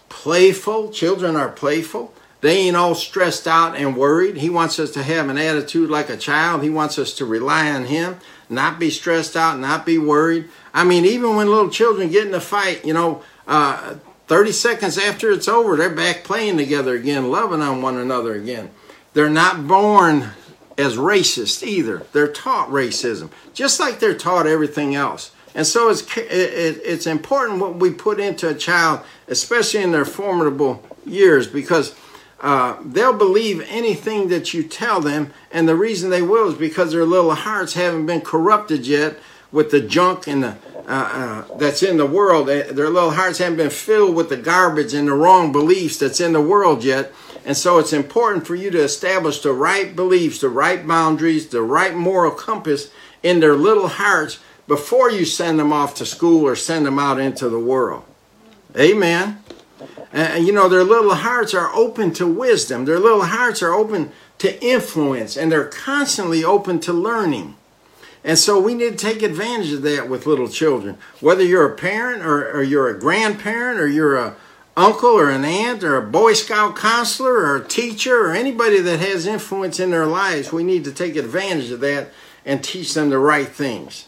playful. 0.08 0.92
Children 0.92 1.34
are 1.34 1.48
playful. 1.48 2.14
They 2.42 2.58
ain't 2.58 2.76
all 2.76 2.96
stressed 2.96 3.46
out 3.46 3.76
and 3.76 3.96
worried. 3.96 4.36
He 4.36 4.50
wants 4.50 4.80
us 4.80 4.90
to 4.92 5.02
have 5.04 5.28
an 5.28 5.38
attitude 5.38 5.88
like 5.88 6.10
a 6.10 6.16
child. 6.16 6.64
He 6.64 6.70
wants 6.70 6.98
us 6.98 7.14
to 7.14 7.24
rely 7.24 7.70
on 7.70 7.84
Him, 7.84 8.16
not 8.50 8.80
be 8.80 8.90
stressed 8.90 9.36
out, 9.36 9.60
not 9.60 9.86
be 9.86 9.96
worried. 9.96 10.48
I 10.74 10.82
mean, 10.82 11.04
even 11.04 11.36
when 11.36 11.46
little 11.46 11.70
children 11.70 12.10
get 12.10 12.26
in 12.26 12.34
a 12.34 12.40
fight, 12.40 12.84
you 12.84 12.94
know, 12.94 13.22
uh, 13.46 13.94
30 14.26 14.50
seconds 14.50 14.98
after 14.98 15.30
it's 15.30 15.46
over, 15.46 15.76
they're 15.76 15.88
back 15.88 16.24
playing 16.24 16.56
together 16.56 16.96
again, 16.96 17.30
loving 17.30 17.62
on 17.62 17.80
one 17.80 17.96
another 17.96 18.34
again. 18.34 18.70
They're 19.14 19.30
not 19.30 19.68
born 19.68 20.30
as 20.76 20.96
racist 20.96 21.62
either. 21.62 22.06
They're 22.12 22.26
taught 22.26 22.70
racism, 22.70 23.30
just 23.54 23.78
like 23.78 24.00
they're 24.00 24.18
taught 24.18 24.48
everything 24.48 24.96
else. 24.96 25.30
And 25.54 25.66
so 25.66 25.90
it's, 25.90 26.02
it's 26.16 27.06
important 27.06 27.60
what 27.60 27.76
we 27.76 27.90
put 27.90 28.18
into 28.18 28.48
a 28.48 28.54
child, 28.54 29.00
especially 29.28 29.82
in 29.82 29.92
their 29.92 30.06
formidable 30.06 30.82
years, 31.04 31.46
because 31.46 31.94
uh, 32.42 32.76
they'll 32.84 33.16
believe 33.16 33.64
anything 33.68 34.28
that 34.28 34.52
you 34.52 34.64
tell 34.64 35.00
them, 35.00 35.32
and 35.50 35.68
the 35.68 35.76
reason 35.76 36.10
they 36.10 36.22
will 36.22 36.48
is 36.48 36.58
because 36.58 36.92
their 36.92 37.06
little 37.06 37.34
hearts 37.34 37.74
haven't 37.74 38.06
been 38.06 38.20
corrupted 38.20 38.86
yet 38.86 39.18
with 39.52 39.70
the 39.70 39.80
junk 39.80 40.26
and 40.26 40.42
the 40.42 40.56
uh, 40.88 41.44
uh, 41.48 41.56
that's 41.58 41.82
in 41.82 41.96
the 41.96 42.06
world. 42.06 42.48
Their 42.48 42.90
little 42.90 43.12
hearts 43.12 43.38
haven't 43.38 43.58
been 43.58 43.70
filled 43.70 44.16
with 44.16 44.28
the 44.28 44.36
garbage 44.36 44.92
and 44.94 45.06
the 45.06 45.14
wrong 45.14 45.52
beliefs 45.52 45.98
that's 45.98 46.20
in 46.20 46.32
the 46.32 46.40
world 46.40 46.82
yet. 46.82 47.12
And 47.44 47.56
so 47.56 47.78
it's 47.78 47.92
important 47.92 48.46
for 48.46 48.56
you 48.56 48.70
to 48.72 48.82
establish 48.82 49.40
the 49.40 49.52
right 49.52 49.94
beliefs, 49.94 50.40
the 50.40 50.48
right 50.48 50.84
boundaries, 50.86 51.48
the 51.48 51.62
right 51.62 51.94
moral 51.94 52.32
compass 52.32 52.90
in 53.22 53.38
their 53.38 53.54
little 53.54 53.88
hearts 53.88 54.40
before 54.66 55.10
you 55.10 55.24
send 55.24 55.58
them 55.58 55.72
off 55.72 55.94
to 55.96 56.06
school 56.06 56.46
or 56.46 56.56
send 56.56 56.84
them 56.84 56.98
out 56.98 57.20
into 57.20 57.48
the 57.48 57.58
world. 57.58 58.04
Amen. 58.76 59.41
And 60.12 60.46
you 60.46 60.52
know, 60.52 60.68
their 60.68 60.84
little 60.84 61.14
hearts 61.14 61.54
are 61.54 61.74
open 61.74 62.12
to 62.14 62.26
wisdom. 62.26 62.84
Their 62.84 62.98
little 62.98 63.24
hearts 63.24 63.62
are 63.62 63.72
open 63.72 64.12
to 64.38 64.62
influence 64.62 65.36
and 65.36 65.50
they're 65.50 65.64
constantly 65.64 66.44
open 66.44 66.80
to 66.80 66.92
learning. 66.92 67.56
And 68.24 68.38
so 68.38 68.60
we 68.60 68.74
need 68.74 68.98
to 68.98 69.04
take 69.04 69.22
advantage 69.22 69.72
of 69.72 69.82
that 69.82 70.08
with 70.08 70.26
little 70.26 70.48
children. 70.48 70.98
Whether 71.20 71.44
you're 71.44 71.66
a 71.66 71.76
parent 71.76 72.24
or, 72.24 72.50
or 72.52 72.62
you're 72.62 72.88
a 72.88 72.98
grandparent 72.98 73.80
or 73.80 73.88
you're 73.88 74.16
a 74.16 74.36
uncle 74.76 75.10
or 75.10 75.30
an 75.30 75.44
aunt 75.44 75.82
or 75.82 75.96
a 75.96 76.06
Boy 76.06 76.34
Scout 76.34 76.76
counselor 76.76 77.34
or 77.34 77.56
a 77.56 77.64
teacher 77.64 78.26
or 78.26 78.32
anybody 78.32 78.80
that 78.80 79.00
has 79.00 79.26
influence 79.26 79.80
in 79.80 79.90
their 79.90 80.06
lives, 80.06 80.52
we 80.52 80.62
need 80.62 80.84
to 80.84 80.92
take 80.92 81.16
advantage 81.16 81.70
of 81.70 81.80
that 81.80 82.08
and 82.44 82.62
teach 82.62 82.94
them 82.94 83.10
the 83.10 83.18
right 83.18 83.48
things. 83.48 84.06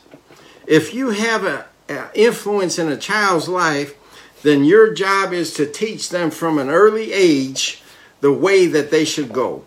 If 0.67 0.95
you 0.95 1.11
have 1.11 1.45
an 1.89 2.09
influence 2.15 2.79
in 2.79 2.89
a 2.89 2.97
child's 2.97 3.49
life, 3.49 3.95
then 4.45 4.63
your 4.63 4.93
job 4.93 5.33
is 5.33 5.55
to 5.55 5.67
teach 5.67 6.11
them 6.11 6.31
from 6.31 6.59
an 6.59 6.69
early 6.69 7.13
age 7.13 7.83
the 8.21 8.33
way 8.33 8.67
that 8.67 8.91
they 8.91 9.05
should 9.05 9.33
go. 9.33 9.65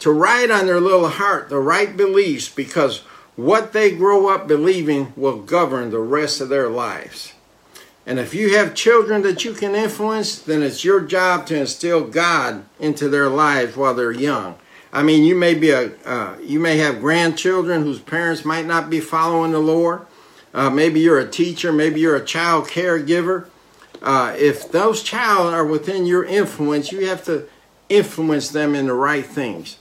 To 0.00 0.10
write 0.10 0.50
on 0.50 0.66
their 0.66 0.80
little 0.80 1.08
heart 1.08 1.48
the 1.48 1.60
right 1.60 1.96
beliefs 1.96 2.48
because 2.48 2.98
what 3.36 3.72
they 3.72 3.94
grow 3.94 4.28
up 4.28 4.48
believing 4.48 5.12
will 5.16 5.38
govern 5.40 5.90
the 5.90 6.00
rest 6.00 6.40
of 6.40 6.48
their 6.48 6.68
lives. 6.68 7.34
And 8.04 8.18
if 8.18 8.34
you 8.34 8.56
have 8.56 8.74
children 8.74 9.22
that 9.22 9.44
you 9.44 9.52
can 9.52 9.76
influence, 9.76 10.40
then 10.40 10.62
it's 10.62 10.84
your 10.84 11.00
job 11.00 11.46
to 11.46 11.56
instill 11.56 12.04
God 12.04 12.64
into 12.80 13.08
their 13.08 13.28
lives 13.28 13.76
while 13.76 13.94
they're 13.94 14.10
young. 14.10 14.56
I 14.92 15.04
mean, 15.04 15.22
you 15.22 15.36
may 15.36 15.54
be 15.54 15.70
a, 15.70 15.92
uh, 16.04 16.36
you 16.42 16.58
may 16.58 16.78
have 16.78 17.00
grandchildren 17.00 17.82
whose 17.82 18.00
parents 18.00 18.44
might 18.44 18.66
not 18.66 18.90
be 18.90 18.98
following 18.98 19.52
the 19.52 19.60
Lord. 19.60 20.04
Uh, 20.52 20.70
maybe 20.70 20.98
you're 20.98 21.20
a 21.20 21.30
teacher, 21.30 21.72
maybe 21.72 22.00
you're 22.00 22.16
a 22.16 22.24
child 22.24 22.66
caregiver. 22.66 23.46
Uh, 24.02 24.34
if 24.38 24.70
those 24.70 25.02
child 25.02 25.52
are 25.52 25.64
within 25.64 26.06
your 26.06 26.24
influence, 26.24 26.92
you 26.92 27.06
have 27.06 27.24
to 27.24 27.48
influence 27.88 28.50
them 28.50 28.74
in 28.74 28.86
the 28.86 28.94
right 28.94 29.26
things. 29.26 29.78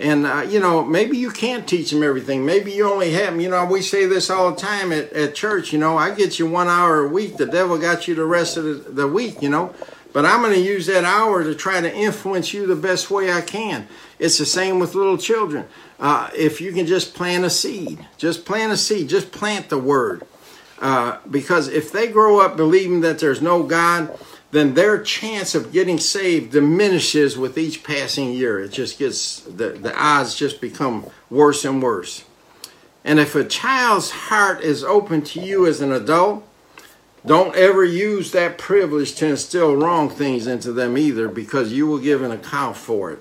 And, 0.00 0.26
uh, 0.26 0.40
you 0.48 0.58
know, 0.58 0.84
maybe 0.84 1.16
you 1.16 1.30
can't 1.30 1.68
teach 1.68 1.90
them 1.90 2.02
everything. 2.02 2.44
Maybe 2.44 2.72
you 2.72 2.90
only 2.90 3.12
have 3.12 3.32
them. 3.32 3.40
You 3.40 3.50
know, 3.50 3.64
we 3.64 3.80
say 3.80 4.06
this 4.06 4.28
all 4.28 4.50
the 4.50 4.60
time 4.60 4.92
at, 4.92 5.12
at 5.12 5.34
church. 5.34 5.72
You 5.72 5.78
know, 5.78 5.96
I 5.96 6.14
get 6.14 6.38
you 6.38 6.46
one 6.46 6.68
hour 6.68 7.04
a 7.04 7.08
week. 7.08 7.36
The 7.36 7.46
devil 7.46 7.78
got 7.78 8.08
you 8.08 8.14
the 8.14 8.24
rest 8.24 8.56
of 8.56 8.64
the, 8.64 8.74
the 8.74 9.08
week, 9.08 9.40
you 9.40 9.48
know. 9.48 9.74
But 10.12 10.24
I'm 10.24 10.42
going 10.42 10.54
to 10.54 10.60
use 10.60 10.86
that 10.86 11.04
hour 11.04 11.42
to 11.42 11.54
try 11.54 11.80
to 11.80 11.92
influence 11.92 12.54
you 12.54 12.66
the 12.66 12.76
best 12.76 13.10
way 13.10 13.32
I 13.32 13.40
can. 13.40 13.88
It's 14.18 14.38
the 14.38 14.46
same 14.46 14.78
with 14.78 14.94
little 14.94 15.18
children. 15.18 15.66
Uh, 15.98 16.30
if 16.36 16.60
you 16.60 16.72
can 16.72 16.86
just 16.86 17.14
plant 17.14 17.44
a 17.44 17.50
seed, 17.50 18.06
just 18.16 18.44
plant 18.44 18.72
a 18.72 18.76
seed, 18.76 19.08
just 19.08 19.32
plant 19.32 19.68
the 19.70 19.78
word. 19.78 20.22
Uh, 20.78 21.18
because 21.30 21.68
if 21.68 21.92
they 21.92 22.08
grow 22.08 22.40
up 22.40 22.56
believing 22.56 23.00
that 23.00 23.18
there's 23.18 23.40
no 23.40 23.62
God, 23.62 24.18
then 24.50 24.74
their 24.74 25.02
chance 25.02 25.54
of 25.54 25.72
getting 25.72 25.98
saved 25.98 26.52
diminishes 26.52 27.36
with 27.36 27.58
each 27.58 27.82
passing 27.82 28.32
year. 28.32 28.60
It 28.60 28.72
just 28.72 28.98
gets, 28.98 29.40
the, 29.40 29.70
the 29.70 29.96
odds 29.96 30.34
just 30.34 30.60
become 30.60 31.06
worse 31.30 31.64
and 31.64 31.82
worse. 31.82 32.24
And 33.04 33.18
if 33.18 33.34
a 33.34 33.44
child's 33.44 34.10
heart 34.10 34.62
is 34.62 34.82
open 34.82 35.22
to 35.22 35.40
you 35.40 35.66
as 35.66 35.80
an 35.80 35.92
adult, 35.92 36.46
don't 37.26 37.54
ever 37.56 37.84
use 37.84 38.32
that 38.32 38.58
privilege 38.58 39.14
to 39.16 39.26
instill 39.26 39.76
wrong 39.76 40.10
things 40.10 40.46
into 40.46 40.72
them 40.72 40.98
either 40.98 41.28
because 41.28 41.72
you 41.72 41.86
will 41.86 41.98
give 41.98 42.22
an 42.22 42.30
account 42.30 42.76
for 42.76 43.12
it. 43.12 43.18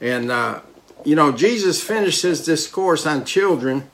And, 0.00 0.30
uh, 0.30 0.60
you 1.04 1.16
know, 1.16 1.32
Jesus 1.32 1.82
finished 1.82 2.22
his 2.22 2.44
discourse 2.44 3.06
on 3.06 3.24
children 3.24 3.90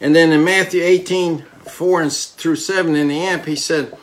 and 0.00 0.14
then 0.14 0.32
in 0.32 0.44
Matthew 0.44 0.82
18, 0.82 1.44
4 1.70 2.02
and 2.02 2.12
through 2.12 2.56
7 2.56 2.94
in 2.96 3.08
the 3.08 3.20
amp, 3.20 3.46
he 3.46 3.56
said, 3.56 3.96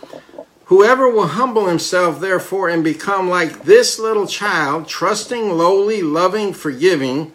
Whoever 0.66 1.08
will 1.10 1.28
humble 1.28 1.68
himself, 1.68 2.20
therefore, 2.20 2.70
and 2.70 2.84
become 2.84 3.30
like 3.30 3.64
this 3.64 4.00
little 4.00 4.26
child, 4.26 4.88
trusting, 4.88 5.52
lowly, 5.52 6.02
loving, 6.02 6.54
forgiving, 6.54 7.34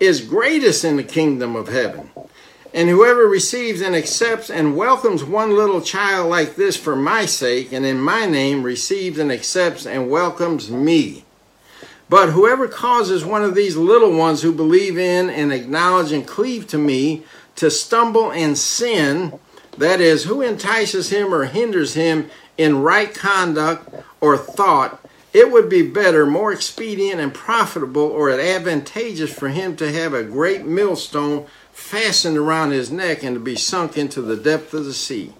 is 0.00 0.20
greatest 0.20 0.84
in 0.84 0.96
the 0.96 1.04
kingdom 1.04 1.54
of 1.54 1.68
heaven. 1.68 2.10
And 2.74 2.88
whoever 2.88 3.28
receives 3.28 3.80
and 3.80 3.94
accepts 3.94 4.50
and 4.50 4.76
welcomes 4.76 5.22
one 5.22 5.54
little 5.54 5.80
child 5.80 6.28
like 6.28 6.56
this 6.56 6.76
for 6.76 6.96
my 6.96 7.26
sake 7.26 7.72
and 7.72 7.84
in 7.84 8.00
my 8.00 8.26
name 8.26 8.62
receives 8.62 9.18
and 9.18 9.30
accepts 9.30 9.86
and 9.86 10.10
welcomes 10.10 10.70
me. 10.70 11.24
But 12.08 12.30
whoever 12.30 12.68
causes 12.68 13.24
one 13.24 13.44
of 13.44 13.54
these 13.54 13.76
little 13.76 14.16
ones 14.16 14.42
who 14.42 14.52
believe 14.52 14.98
in 14.98 15.30
and 15.30 15.52
acknowledge 15.52 16.12
and 16.12 16.26
cleave 16.26 16.66
to 16.68 16.78
me 16.78 17.24
to 17.56 17.70
stumble 17.70 18.32
and 18.32 18.56
sin, 18.56 19.38
that 19.78 20.00
is, 20.00 20.24
who 20.24 20.42
entices 20.42 21.10
him 21.10 21.32
or 21.32 21.44
hinders 21.44 21.94
him 21.94 22.30
in 22.58 22.82
right 22.82 23.14
conduct 23.14 23.92
or 24.20 24.36
thought, 24.36 25.04
it 25.32 25.50
would 25.50 25.68
be 25.68 25.82
better, 25.82 26.26
more 26.26 26.52
expedient 26.52 27.20
and 27.20 27.32
profitable, 27.32 28.02
or 28.02 28.30
advantageous 28.30 29.32
for 29.32 29.48
him 29.48 29.76
to 29.76 29.90
have 29.90 30.12
a 30.12 30.22
great 30.22 30.66
millstone 30.66 31.46
fastened 31.72 32.36
around 32.36 32.70
his 32.70 32.90
neck 32.90 33.22
and 33.22 33.36
to 33.36 33.40
be 33.40 33.56
sunk 33.56 33.96
into 33.96 34.20
the 34.20 34.36
depth 34.36 34.74
of 34.74 34.84
the 34.84 34.92
sea. 34.92 35.32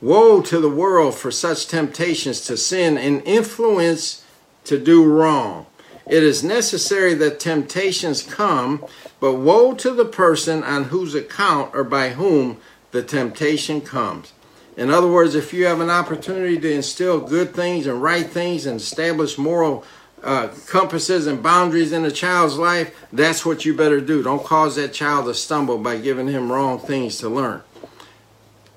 Woe 0.00 0.42
to 0.42 0.58
the 0.58 0.68
world 0.68 1.14
for 1.14 1.30
such 1.30 1.68
temptations 1.68 2.40
to 2.42 2.56
sin 2.56 2.98
and 2.98 3.22
influence 3.24 4.24
to 4.64 4.78
do 4.78 5.04
wrong. 5.04 5.66
It 6.06 6.22
is 6.22 6.44
necessary 6.44 7.14
that 7.14 7.40
temptations 7.40 8.22
come, 8.22 8.84
but 9.20 9.36
woe 9.36 9.72
to 9.74 9.92
the 9.92 10.04
person 10.04 10.62
on 10.62 10.84
whose 10.84 11.14
account 11.14 11.74
or 11.74 11.84
by 11.84 12.10
whom 12.10 12.58
the 12.94 13.02
temptation 13.02 13.80
comes. 13.80 14.32
In 14.76 14.88
other 14.88 15.08
words, 15.08 15.34
if 15.34 15.52
you 15.52 15.66
have 15.66 15.80
an 15.80 15.90
opportunity 15.90 16.60
to 16.60 16.72
instill 16.72 17.18
good 17.18 17.52
things 17.52 17.88
and 17.88 18.00
right 18.00 18.24
things 18.24 18.66
and 18.66 18.78
establish 18.78 19.36
moral 19.36 19.84
uh, 20.22 20.48
compasses 20.68 21.26
and 21.26 21.42
boundaries 21.42 21.90
in 21.90 22.04
a 22.04 22.10
child's 22.10 22.56
life, 22.56 22.94
that's 23.12 23.44
what 23.44 23.64
you 23.64 23.74
better 23.74 24.00
do. 24.00 24.22
Don't 24.22 24.44
cause 24.44 24.76
that 24.76 24.92
child 24.92 25.26
to 25.26 25.34
stumble 25.34 25.76
by 25.76 25.98
giving 25.98 26.28
him 26.28 26.52
wrong 26.52 26.78
things 26.78 27.18
to 27.18 27.28
learn. 27.28 27.62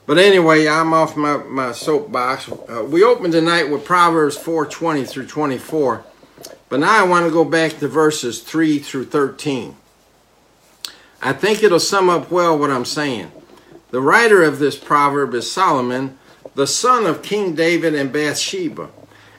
But 0.07 0.17
anyway, 0.17 0.67
I'm 0.67 0.93
off 0.95 1.15
my, 1.15 1.37
my 1.37 1.71
soapbox. 1.71 2.49
Uh, 2.49 2.87
we 2.89 3.03
opened 3.03 3.33
tonight 3.33 3.69
with 3.69 3.85
Proverbs 3.85 4.35
4:20 4.35 5.07
through 5.07 5.27
24. 5.27 6.03
But 6.69 6.79
now 6.79 7.05
I 7.05 7.07
want 7.07 7.27
to 7.27 7.31
go 7.31 7.45
back 7.45 7.77
to 7.79 7.87
verses 7.87 8.41
3 8.41 8.79
through 8.79 9.05
13. 9.05 9.75
I 11.21 11.33
think 11.33 11.61
it'll 11.61 11.79
sum 11.79 12.09
up 12.09 12.31
well 12.31 12.57
what 12.57 12.71
I'm 12.71 12.83
saying. 12.85 13.31
The 13.89 14.01
writer 14.01 14.43
of 14.43 14.59
this 14.59 14.77
proverb 14.77 15.33
is 15.33 15.49
Solomon, 15.49 16.17
the 16.55 16.67
son 16.67 17.05
of 17.05 17.21
King 17.21 17.55
David 17.55 17.95
and 17.95 18.11
Bathsheba. 18.11 18.89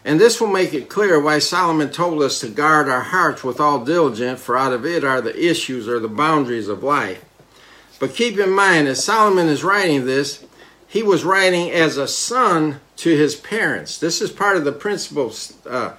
And 0.05 0.19
this 0.19 0.41
will 0.41 0.49
make 0.49 0.73
it 0.73 0.89
clear 0.89 1.21
why 1.21 1.39
Solomon 1.39 1.91
told 1.91 2.23
us 2.23 2.41
to 2.41 2.49
guard 2.49 2.89
our 2.89 3.03
hearts 3.03 3.45
with 3.45 3.61
all 3.61 3.85
diligence, 3.85 4.41
for 4.41 4.57
out 4.57 4.73
of 4.73 4.87
it 4.87 5.05
are 5.05 5.21
the 5.21 5.39
issues 5.39 5.87
or 5.87 6.01
the 6.01 6.09
boundaries 6.09 6.69
of 6.69 6.83
life. 6.83 7.23
But 8.01 8.15
keep 8.15 8.39
in 8.39 8.51
mind, 8.51 8.89
as 8.89 9.05
Solomon 9.05 9.49
is 9.49 9.65
writing 9.65 10.07
this, 10.07 10.45
he 10.87 11.03
was 11.03 11.25
writing 11.25 11.71
as 11.71 11.99
a 11.99 12.09
son 12.09 12.81
to 12.97 13.11
his 13.11 13.37
parents. 13.37 13.99
This 13.99 14.23
is 14.23 14.31
part 14.31 14.57
of 14.57 14.65
the 14.65 14.73
principles 14.73 15.55
uh, 15.67 15.95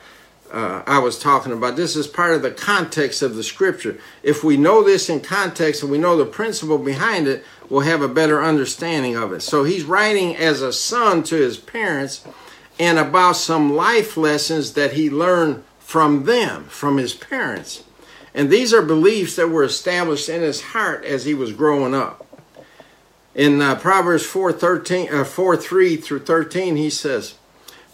uh, 0.51 0.81
I 0.87 0.97
was 0.97 1.19
talking 1.19 1.51
about. 1.51 1.75
This 1.75 1.95
is 1.95 2.07
part 2.07 2.33
of 2.33 2.41
the 2.41 2.51
context 2.51 3.21
of 3.21 3.35
the 3.35 3.43
scripture. 3.43 3.99
If 4.23 4.43
we 4.43 4.57
know 4.57 4.83
this 4.83 5.09
in 5.09 5.19
context 5.19 5.83
and 5.83 5.91
we 5.91 5.99
know 5.99 6.17
the 6.17 6.25
principle 6.25 6.79
behind 6.79 7.27
it, 7.27 7.43
we'll 7.69 7.81
have 7.81 8.01
a 8.01 8.07
better 8.07 8.43
understanding 8.43 9.15
of 9.15 9.31
it. 9.33 9.41
So 9.41 9.63
he's 9.63 9.83
writing 9.83 10.35
as 10.35 10.61
a 10.61 10.73
son 10.73 11.23
to 11.23 11.35
his 11.35 11.57
parents 11.57 12.25
and 12.79 12.97
about 12.97 13.35
some 13.35 13.75
life 13.75 14.17
lessons 14.17 14.73
that 14.73 14.93
he 14.93 15.09
learned 15.09 15.63
from 15.79 16.25
them, 16.25 16.65
from 16.65 16.97
his 16.97 17.13
parents. 17.13 17.83
And 18.33 18.49
these 18.49 18.73
are 18.73 18.81
beliefs 18.81 19.35
that 19.35 19.49
were 19.49 19.63
established 19.63 20.29
in 20.29 20.41
his 20.41 20.61
heart 20.61 21.03
as 21.03 21.25
he 21.25 21.33
was 21.33 21.51
growing 21.51 21.93
up. 21.93 22.25
In 23.35 23.61
uh, 23.61 23.75
Proverbs 23.75 24.25
4, 24.25 24.53
13, 24.53 25.13
uh, 25.13 25.23
4 25.23 25.57
3 25.57 25.95
through 25.97 26.19
13, 26.19 26.75
he 26.75 26.89
says, 26.89 27.35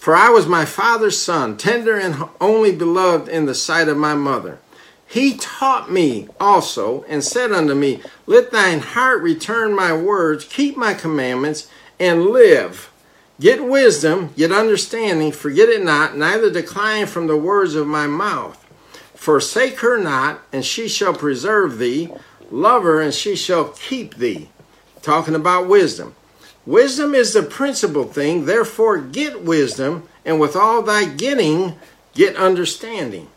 for 0.06 0.16
I 0.16 0.30
was 0.30 0.46
my 0.46 0.66
father's 0.66 1.20
son, 1.20 1.58
tender 1.58 1.98
and 1.98 2.30
only 2.40 2.72
beloved 2.72 3.28
in 3.28 3.48
the 3.48 3.56
sight 3.56 3.88
of 3.88 3.98
my 3.98 4.14
mother. 4.14 4.60
He 5.08 5.38
taught 5.38 5.92
me 5.92 6.28
also, 6.40 7.04
and 7.08 7.24
said 7.24 7.52
unto 7.52 7.74
me, 7.76 8.02
Let 8.26 8.52
thine 8.52 8.80
heart 8.80 9.22
return 9.22 9.76
my 9.76 9.96
words, 9.96 10.46
keep 10.46 10.76
my 10.76 10.94
commandments, 10.94 11.70
and 12.00 12.28
live. 12.28 12.92
Get 13.40 13.66
wisdom, 13.66 14.32
get 14.36 14.52
understanding, 14.52 15.32
forget 15.32 15.70
it 15.70 15.84
not, 15.84 16.18
neither 16.18 16.50
decline 16.50 17.06
from 17.06 17.28
the 17.28 17.38
words 17.38 17.76
of 17.76 17.86
my 17.86 18.08
mouth. 18.08 18.62
Forsake 19.14 19.80
her 19.80 19.98
not, 19.98 20.42
and 20.54 20.66
she 20.66 20.88
shall 20.88 21.14
preserve 21.14 21.78
thee. 21.78 22.10
Love 22.50 22.84
her, 22.84 23.02
and 23.02 23.14
she 23.14 23.36
shall 23.36 23.66
keep 23.70 24.16
thee. 24.16 24.50
Talking 25.02 25.36
about 25.36 25.68
wisdom. 25.68 26.16
Wisdom 26.66 27.14
is 27.14 27.34
the 27.34 27.44
principal 27.44 28.06
thing, 28.06 28.46
therefore 28.46 29.00
get 29.00 29.44
wisdom, 29.44 30.08
and 30.24 30.40
with 30.40 30.56
all 30.56 30.82
thy 30.82 31.06
getting, 31.06 31.76
get 32.14 32.36
understanding. 32.36 33.28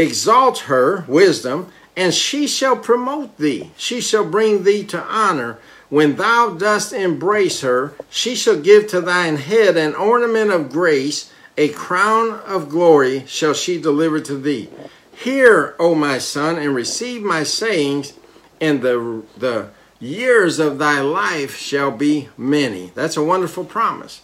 Exalt 0.00 0.60
her, 0.60 1.04
wisdom, 1.06 1.70
and 1.94 2.14
she 2.14 2.46
shall 2.46 2.74
promote 2.74 3.36
thee. 3.36 3.70
She 3.76 4.00
shall 4.00 4.24
bring 4.24 4.64
thee 4.64 4.82
to 4.84 5.02
honor. 5.02 5.58
When 5.90 6.16
thou 6.16 6.54
dost 6.54 6.94
embrace 6.94 7.60
her, 7.60 7.92
she 8.08 8.34
shall 8.34 8.58
give 8.58 8.86
to 8.86 9.02
thine 9.02 9.36
head 9.36 9.76
an 9.76 9.94
ornament 9.94 10.52
of 10.52 10.72
grace, 10.72 11.30
a 11.58 11.68
crown 11.68 12.40
of 12.46 12.70
glory 12.70 13.24
shall 13.26 13.52
she 13.52 13.78
deliver 13.78 14.20
to 14.20 14.38
thee. 14.38 14.70
Hear, 15.12 15.74
O 15.78 15.94
my 15.94 16.16
son, 16.16 16.56
and 16.56 16.74
receive 16.74 17.22
my 17.22 17.42
sayings, 17.42 18.14
and 18.58 18.80
the, 18.80 19.22
the 19.36 19.68
years 19.98 20.58
of 20.58 20.78
thy 20.78 21.02
life 21.02 21.56
shall 21.56 21.90
be 21.90 22.30
many. 22.38 22.90
That's 22.94 23.18
a 23.18 23.24
wonderful 23.24 23.66
promise. 23.66 24.22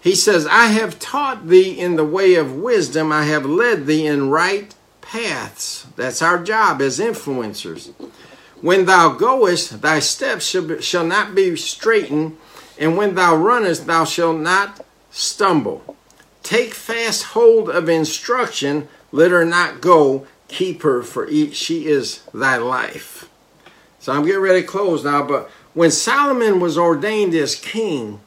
He 0.00 0.14
says, 0.14 0.46
I 0.46 0.66
have 0.66 1.00
taught 1.00 1.48
thee 1.48 1.76
in 1.76 1.96
the 1.96 2.04
way 2.04 2.36
of 2.36 2.54
wisdom, 2.54 3.10
I 3.10 3.24
have 3.24 3.44
led 3.44 3.86
thee 3.86 4.06
in 4.06 4.30
right 4.30 4.72
paths. 5.12 5.86
That's 5.96 6.22
our 6.22 6.42
job 6.42 6.80
as 6.80 6.98
influencers. 6.98 7.92
When 8.62 8.86
thou 8.86 9.12
goest, 9.12 9.82
thy 9.82 9.98
steps 9.98 10.46
shall, 10.46 10.80
shall 10.80 11.04
not 11.04 11.34
be 11.34 11.54
straitened, 11.56 12.38
and 12.78 12.96
when 12.96 13.14
thou 13.14 13.36
runnest, 13.36 13.86
thou 13.86 14.04
shalt 14.04 14.38
not 14.38 14.84
stumble. 15.10 15.96
Take 16.42 16.72
fast 16.72 17.24
hold 17.24 17.68
of 17.68 17.90
instruction, 17.90 18.88
let 19.10 19.30
her 19.30 19.44
not 19.44 19.82
go, 19.82 20.26
keep 20.48 20.82
her, 20.82 21.02
for 21.02 21.28
she 21.28 21.86
is 21.86 22.22
thy 22.32 22.56
life. 22.56 23.28
So 24.00 24.12
I'm 24.12 24.24
getting 24.24 24.40
ready 24.40 24.62
to 24.62 24.66
close 24.66 25.04
now. 25.04 25.22
But 25.24 25.50
when 25.74 25.90
Solomon 25.90 26.58
was 26.58 26.78
ordained 26.78 27.34
as 27.34 27.54
king, 27.54 28.20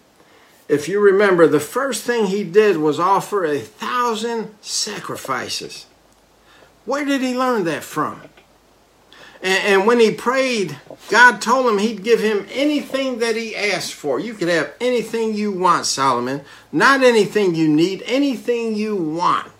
if 0.69 0.87
you 0.87 0.99
remember, 0.99 1.47
the 1.47 1.59
first 1.59 2.03
thing 2.03 2.27
he 2.27 2.43
did 2.43 2.77
was 2.77 2.99
offer 2.99 3.43
a 3.43 3.59
thousand 3.59 4.53
sacrifices. 4.61 5.87
Where 6.85 7.05
did 7.05 7.21
he 7.21 7.37
learn 7.37 7.63
that 7.65 7.83
from? 7.83 8.21
And, 9.41 9.63
and, 9.65 9.87
when 9.87 9.99
he 9.99 10.11
prayed, 10.11 10.77
God 11.09 11.41
told 11.41 11.67
him 11.67 11.77
he'd 11.77 12.03
give 12.03 12.19
him 12.19 12.47
anything 12.51 13.19
that 13.19 13.35
he 13.35 13.55
asked 13.55 13.93
for. 13.93 14.19
You 14.19 14.33
could 14.33 14.47
have 14.47 14.73
anything 14.79 15.33
you 15.33 15.51
want, 15.51 15.85
Solomon. 15.85 16.41
Not 16.71 17.03
anything 17.03 17.53
you 17.53 17.67
need, 17.67 18.01
anything 18.05 18.75
you 18.75 18.95
want. 18.95 19.51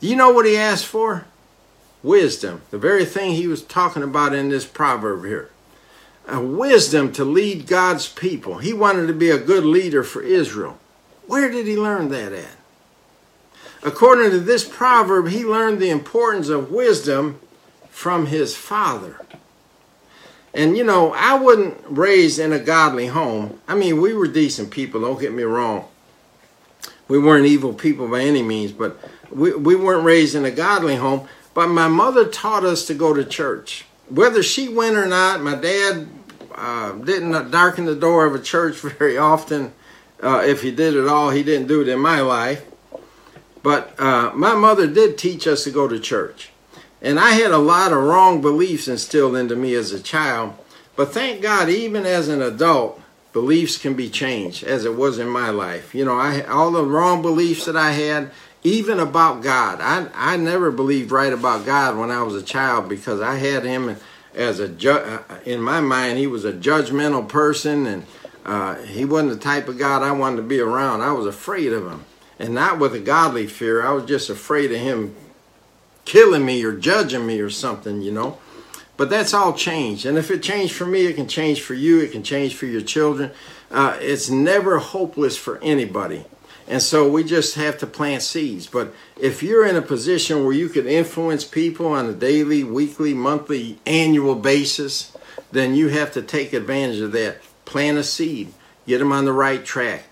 You 0.00 0.14
know 0.14 0.30
what 0.30 0.46
he 0.46 0.56
asked 0.56 0.86
for? 0.86 1.26
wisdom, 2.02 2.62
the 2.70 2.78
very 2.78 3.04
thing 3.04 3.32
he 3.32 3.46
was 3.46 3.62
talking 3.62 4.02
about 4.02 4.34
in 4.34 4.48
this 4.48 4.66
proverb 4.66 5.24
here. 5.24 5.50
A 6.26 6.40
wisdom 6.40 7.12
to 7.12 7.24
lead 7.24 7.66
God's 7.66 8.08
people. 8.08 8.58
He 8.58 8.72
wanted 8.72 9.06
to 9.06 9.14
be 9.14 9.30
a 9.30 9.38
good 9.38 9.64
leader 9.64 10.02
for 10.02 10.22
Israel. 10.22 10.78
Where 11.26 11.50
did 11.50 11.66
he 11.66 11.76
learn 11.76 12.10
that 12.10 12.32
at? 12.32 12.56
According 13.82 14.30
to 14.30 14.40
this 14.40 14.68
proverb, 14.68 15.28
he 15.28 15.44
learned 15.44 15.80
the 15.80 15.90
importance 15.90 16.48
of 16.48 16.70
wisdom 16.70 17.40
from 17.90 18.26
his 18.26 18.56
father. 18.56 19.20
And 20.54 20.76
you 20.76 20.84
know, 20.84 21.12
I 21.12 21.34
wasn't 21.34 21.76
raised 21.88 22.38
in 22.38 22.52
a 22.52 22.58
godly 22.58 23.06
home. 23.06 23.60
I 23.68 23.74
mean, 23.74 24.00
we 24.00 24.14
were 24.14 24.26
decent 24.26 24.70
people, 24.70 25.00
don't 25.00 25.20
get 25.20 25.32
me 25.32 25.44
wrong. 25.44 25.86
We 27.06 27.18
weren't 27.18 27.46
evil 27.46 27.72
people 27.72 28.08
by 28.08 28.20
any 28.20 28.42
means, 28.42 28.72
but 28.72 28.98
we, 29.30 29.54
we 29.54 29.76
weren't 29.76 30.04
raised 30.04 30.34
in 30.34 30.44
a 30.44 30.50
godly 30.50 30.96
home. 30.96 31.28
But 31.54 31.68
my 31.68 31.88
mother 31.88 32.26
taught 32.26 32.64
us 32.64 32.86
to 32.86 32.94
go 32.94 33.14
to 33.14 33.24
church. 33.24 33.84
Whether 34.08 34.42
she 34.42 34.68
went 34.68 34.96
or 34.96 35.06
not, 35.06 35.40
my 35.40 35.54
dad 35.54 36.08
uh, 36.54 36.92
didn't 36.92 37.50
darken 37.50 37.84
the 37.84 37.94
door 37.94 38.26
of 38.26 38.34
a 38.34 38.38
church 38.38 38.76
very 38.98 39.16
often. 39.16 39.72
Uh, 40.22 40.42
if 40.44 40.62
he 40.62 40.70
did 40.70 40.96
at 40.96 41.06
all, 41.06 41.30
he 41.30 41.42
didn't 41.42 41.68
do 41.68 41.80
it 41.80 41.88
in 41.88 42.00
my 42.00 42.20
life. 42.20 42.64
But 43.68 44.00
uh, 44.00 44.32
my 44.34 44.54
mother 44.54 44.86
did 44.86 45.18
teach 45.18 45.46
us 45.46 45.64
to 45.64 45.70
go 45.70 45.86
to 45.88 46.00
church. 46.00 46.48
And 47.02 47.20
I 47.20 47.32
had 47.32 47.50
a 47.50 47.58
lot 47.58 47.92
of 47.92 48.02
wrong 48.02 48.40
beliefs 48.40 48.88
instilled 48.88 49.36
into 49.36 49.56
me 49.56 49.74
as 49.74 49.92
a 49.92 50.00
child. 50.00 50.54
But 50.96 51.12
thank 51.12 51.42
God, 51.42 51.68
even 51.68 52.06
as 52.06 52.28
an 52.28 52.40
adult, 52.40 52.98
beliefs 53.34 53.76
can 53.76 53.92
be 53.92 54.08
changed, 54.08 54.64
as 54.64 54.86
it 54.86 54.96
was 54.96 55.18
in 55.18 55.28
my 55.28 55.50
life. 55.50 55.94
You 55.94 56.06
know, 56.06 56.18
I 56.18 56.40
all 56.44 56.70
the 56.70 56.82
wrong 56.82 57.20
beliefs 57.20 57.66
that 57.66 57.76
I 57.76 57.92
had, 57.92 58.30
even 58.64 58.98
about 58.98 59.42
God. 59.42 59.80
I, 59.82 60.08
I 60.14 60.38
never 60.38 60.70
believed 60.70 61.12
right 61.12 61.34
about 61.34 61.66
God 61.66 61.98
when 61.98 62.10
I 62.10 62.22
was 62.22 62.36
a 62.36 62.42
child 62.42 62.88
because 62.88 63.20
I 63.20 63.34
had 63.34 63.64
him 63.64 63.96
as 64.34 64.60
a 64.60 64.68
ju- 64.68 64.92
uh, 64.92 65.40
in 65.44 65.60
my 65.60 65.82
mind 65.82 66.16
he 66.16 66.26
was 66.26 66.46
a 66.46 66.54
judgmental 66.54 67.28
person 67.28 67.86
and 67.86 68.06
uh, 68.46 68.76
he 68.76 69.04
wasn't 69.04 69.32
the 69.32 69.36
type 69.36 69.68
of 69.68 69.76
God 69.76 70.02
I 70.02 70.12
wanted 70.12 70.36
to 70.36 70.42
be 70.42 70.58
around. 70.58 71.02
I 71.02 71.12
was 71.12 71.26
afraid 71.26 71.74
of 71.74 71.86
him, 71.86 72.06
and 72.38 72.54
not 72.54 72.78
with 72.78 72.94
a 72.94 73.00
godly 73.00 73.46
fear. 73.46 73.84
I 73.84 73.92
was 73.92 74.04
just 74.04 74.30
afraid 74.30 74.70
of 74.72 74.78
him 74.78 75.14
killing 76.04 76.44
me 76.44 76.64
or 76.64 76.72
judging 76.72 77.26
me 77.26 77.40
or 77.40 77.50
something, 77.50 78.02
you 78.02 78.12
know. 78.12 78.38
But 78.96 79.10
that's 79.10 79.32
all 79.32 79.52
changed, 79.52 80.06
and 80.06 80.18
if 80.18 80.30
it 80.30 80.42
changed 80.42 80.74
for 80.74 80.86
me, 80.86 81.06
it 81.06 81.14
can 81.14 81.28
change 81.28 81.60
for 81.60 81.74
you. 81.74 82.00
It 82.00 82.10
can 82.10 82.24
change 82.24 82.56
for 82.56 82.66
your 82.66 82.80
children. 82.80 83.30
Uh, 83.70 83.96
it's 84.00 84.28
never 84.28 84.78
hopeless 84.78 85.36
for 85.36 85.58
anybody. 85.62 86.24
And 86.66 86.82
so 86.82 87.08
we 87.08 87.24
just 87.24 87.54
have 87.54 87.78
to 87.78 87.86
plant 87.86 88.22
seeds. 88.22 88.66
But 88.66 88.92
if 89.18 89.42
you're 89.42 89.66
in 89.66 89.76
a 89.76 89.82
position 89.82 90.44
where 90.44 90.52
you 90.52 90.68
could 90.68 90.86
influence 90.86 91.44
people 91.44 91.86
on 91.86 92.06
a 92.06 92.12
daily, 92.12 92.62
weekly, 92.62 93.14
monthly, 93.14 93.78
annual 93.86 94.34
basis, 94.34 95.16
then 95.50 95.74
you 95.74 95.88
have 95.88 96.12
to 96.12 96.22
take 96.22 96.52
advantage 96.52 97.00
of 97.00 97.12
that. 97.12 97.38
Plant 97.64 97.98
a 97.98 98.04
seed. 98.04 98.52
get 98.86 98.98
them 98.98 99.12
on 99.12 99.24
the 99.24 99.32
right 99.32 99.64
track, 99.64 100.04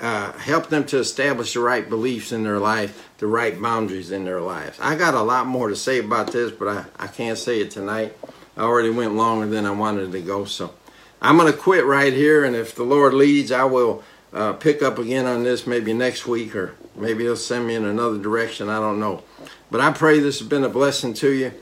uh, 0.00 0.32
help 0.32 0.68
them 0.68 0.84
to 0.84 0.98
establish 0.98 1.54
the 1.54 1.60
right 1.60 1.88
beliefs 1.88 2.30
in 2.32 2.44
their 2.44 2.58
life, 2.58 3.08
the 3.18 3.26
right 3.26 3.60
boundaries 3.60 4.10
in 4.10 4.24
their 4.24 4.40
lives. 4.40 4.78
I 4.80 4.96
got 4.96 5.14
a 5.14 5.22
lot 5.22 5.46
more 5.46 5.68
to 5.68 5.76
say 5.76 5.98
about 5.98 6.32
this, 6.32 6.52
but 6.52 6.68
I, 6.68 6.84
I 7.04 7.06
can't 7.08 7.38
say 7.38 7.60
it 7.60 7.70
tonight. 7.70 8.16
I 8.56 8.62
already 8.62 8.90
went 8.90 9.14
longer 9.14 9.46
than 9.46 9.66
I 9.66 9.70
wanted 9.70 10.12
to 10.12 10.20
go, 10.20 10.44
so 10.44 10.72
I'm 11.20 11.36
going 11.36 11.52
to 11.52 11.58
quit 11.58 11.84
right 11.84 12.12
here, 12.12 12.44
and 12.44 12.54
if 12.54 12.74
the 12.74 12.84
Lord 12.84 13.12
leads, 13.12 13.50
I 13.50 13.64
will 13.64 14.04
uh, 14.32 14.52
pick 14.52 14.82
up 14.82 14.98
again 14.98 15.26
on 15.26 15.42
this 15.42 15.66
maybe 15.66 15.92
next 15.92 16.26
week, 16.26 16.54
or 16.54 16.74
maybe 16.94 17.24
He'll 17.24 17.36
send 17.36 17.66
me 17.66 17.74
in 17.74 17.84
another 17.84 18.18
direction. 18.18 18.68
I 18.68 18.78
don't 18.78 19.00
know. 19.00 19.24
But 19.70 19.80
I 19.80 19.92
pray 19.92 20.20
this 20.20 20.38
has 20.38 20.48
been 20.48 20.64
a 20.64 20.68
blessing 20.68 21.14
to 21.14 21.32
you. 21.32 21.52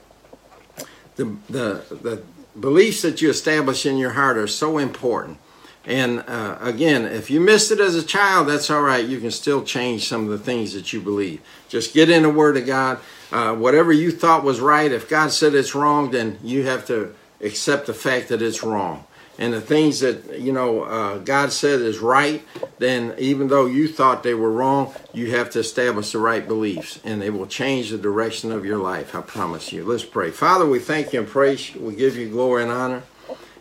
The, 1.16 1.37
the, 1.49 1.82
the 1.91 2.22
beliefs 2.59 3.03
that 3.03 3.22
you 3.22 3.30
establish 3.30 3.87
in 3.87 3.97
your 3.97 4.11
heart 4.11 4.37
are 4.37 4.47
so 4.47 4.76
important. 4.76 5.39
And 5.87 6.24
uh, 6.26 6.59
again, 6.61 7.05
if 7.05 7.30
you 7.30 7.41
missed 7.41 7.70
it 7.70 7.80
as 7.80 7.95
a 7.95 8.03
child, 8.03 8.49
that's 8.49 8.70
all 8.70 8.82
right. 8.82 9.05
You 9.05 9.20
can 9.20 9.30
still 9.30 9.62
change 9.62 10.09
some 10.09 10.24
of 10.24 10.30
the 10.30 10.39
things 10.39 10.74
that 10.74 10.93
you 10.93 11.01
believe. 11.01 11.41
Just 11.68 11.95
get 11.95 12.11
in 12.11 12.22
the 12.22 12.30
Word 12.30 12.57
of 12.57 12.66
God. 12.66 12.99
Uh, 13.30 13.55
whatever 13.55 13.93
you 13.93 14.11
thought 14.11 14.45
was 14.45 14.61
right, 14.61 14.91
if 14.91 15.09
God 15.09 15.30
said 15.30 15.55
it's 15.55 15.74
wrong, 15.74 16.11
then 16.11 16.39
you 16.43 16.66
have 16.66 16.87
to 16.87 17.14
accept 17.41 17.87
the 17.87 17.95
fact 17.95 18.28
that 18.28 18.43
it's 18.43 18.62
wrong 18.62 19.05
and 19.39 19.53
the 19.53 19.61
things 19.61 20.01
that 20.01 20.41
you 20.41 20.53
know 20.53 20.82
uh, 20.82 21.18
God 21.18 21.53
said 21.53 21.80
is 21.80 21.99
right, 21.99 22.43
then 22.78 23.14
even 23.18 23.49
though 23.49 23.66
you 23.66 23.89
thought 23.89 24.22
they 24.22 24.34
were 24.34 24.51
wrong, 24.51 24.95
you 25.12 25.32
have 25.32 25.51
to 25.51 25.59
establish 25.59 26.12
the 26.12 26.18
right 26.18 26.47
beliefs, 26.47 27.01
and 27.05 27.20
they 27.20 27.30
will 27.30 27.47
change 27.47 27.91
the 27.91 27.99
direction 27.99 28.51
of 28.51 28.64
your 28.64 28.78
life. 28.78 29.14
I 29.14 29.20
promise 29.20 29.72
you. 29.72 29.84
Let's 29.84 30.05
pray. 30.05 30.30
Father, 30.30 30.66
we 30.66 30.78
thank 30.78 31.12
you 31.12 31.20
and 31.20 31.28
praise 31.28 31.74
you. 31.74 31.80
We 31.80 31.95
give 31.95 32.16
you 32.16 32.28
glory 32.28 32.62
and 32.62 32.72
honor. 32.72 33.03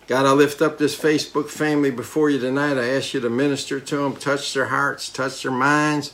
God, 0.07 0.27
I 0.27 0.33
lift 0.33 0.61
up 0.61 0.77
this 0.77 0.95
Facebook 0.95 1.49
family 1.49 1.89
before 1.89 2.29
you 2.29 2.37
tonight. 2.39 2.77
I 2.77 2.89
ask 2.89 3.15
you 3.15 3.19
to 3.21 3.29
minister 3.29 3.79
to 3.79 3.97
them, 3.97 4.15
touch 4.15 4.53
their 4.53 4.67
hearts, 4.67 5.09
touch 5.09 5.41
their 5.41 5.51
minds, 5.51 6.13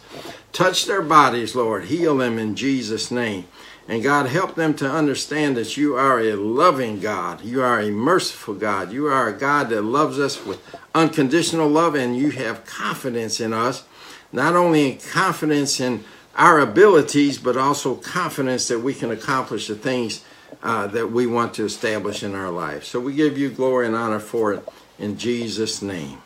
touch 0.53 0.85
their 0.85 1.01
bodies, 1.01 1.55
Lord. 1.55 1.85
Heal 1.85 2.17
them 2.17 2.39
in 2.39 2.55
Jesus' 2.55 3.11
name. 3.11 3.47
And 3.89 4.01
God, 4.01 4.27
help 4.27 4.55
them 4.55 4.73
to 4.75 4.89
understand 4.89 5.57
that 5.57 5.75
you 5.75 5.95
are 5.95 6.21
a 6.21 6.35
loving 6.35 7.01
God. 7.01 7.43
You 7.43 7.61
are 7.63 7.81
a 7.81 7.91
merciful 7.91 8.53
God. 8.53 8.93
You 8.93 9.07
are 9.07 9.27
a 9.27 9.37
God 9.37 9.67
that 9.69 9.81
loves 9.81 10.19
us 10.19 10.45
with 10.45 10.61
unconditional 10.95 11.67
love, 11.67 11.93
and 11.93 12.15
you 12.15 12.29
have 12.31 12.65
confidence 12.65 13.41
in 13.41 13.51
us. 13.51 13.83
Not 14.31 14.55
only 14.55 14.93
in 14.93 14.99
confidence 14.99 15.81
in 15.81 16.05
our 16.37 16.61
abilities, 16.61 17.37
but 17.37 17.57
also 17.57 17.95
confidence 17.95 18.69
that 18.69 18.79
we 18.79 18.93
can 18.93 19.11
accomplish 19.11 19.67
the 19.67 19.75
things 19.75 20.23
uh, 20.63 20.87
that 20.87 21.11
we 21.11 21.25
want 21.25 21.53
to 21.55 21.65
establish 21.65 22.23
in 22.23 22.35
our 22.35 22.49
life. 22.49 22.83
So 22.83 22.99
we 22.99 23.13
give 23.13 23.37
you 23.37 23.49
glory 23.49 23.87
and 23.87 23.95
honor 23.95 24.19
for 24.19 24.53
it 24.53 24.67
in 24.99 25.17
Jesus' 25.17 25.81
name. 25.81 26.21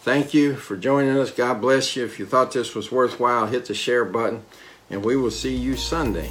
Thank 0.00 0.32
you 0.34 0.56
for 0.56 0.76
joining 0.76 1.18
us. 1.18 1.30
God 1.30 1.60
bless 1.60 1.96
you. 1.96 2.04
If 2.04 2.18
you 2.18 2.26
thought 2.26 2.52
this 2.52 2.74
was 2.74 2.92
worthwhile, 2.92 3.46
hit 3.46 3.66
the 3.66 3.74
share 3.74 4.04
button, 4.04 4.42
and 4.88 5.04
we 5.04 5.16
will 5.16 5.30
see 5.30 5.54
you 5.54 5.76
Sunday. 5.76 6.30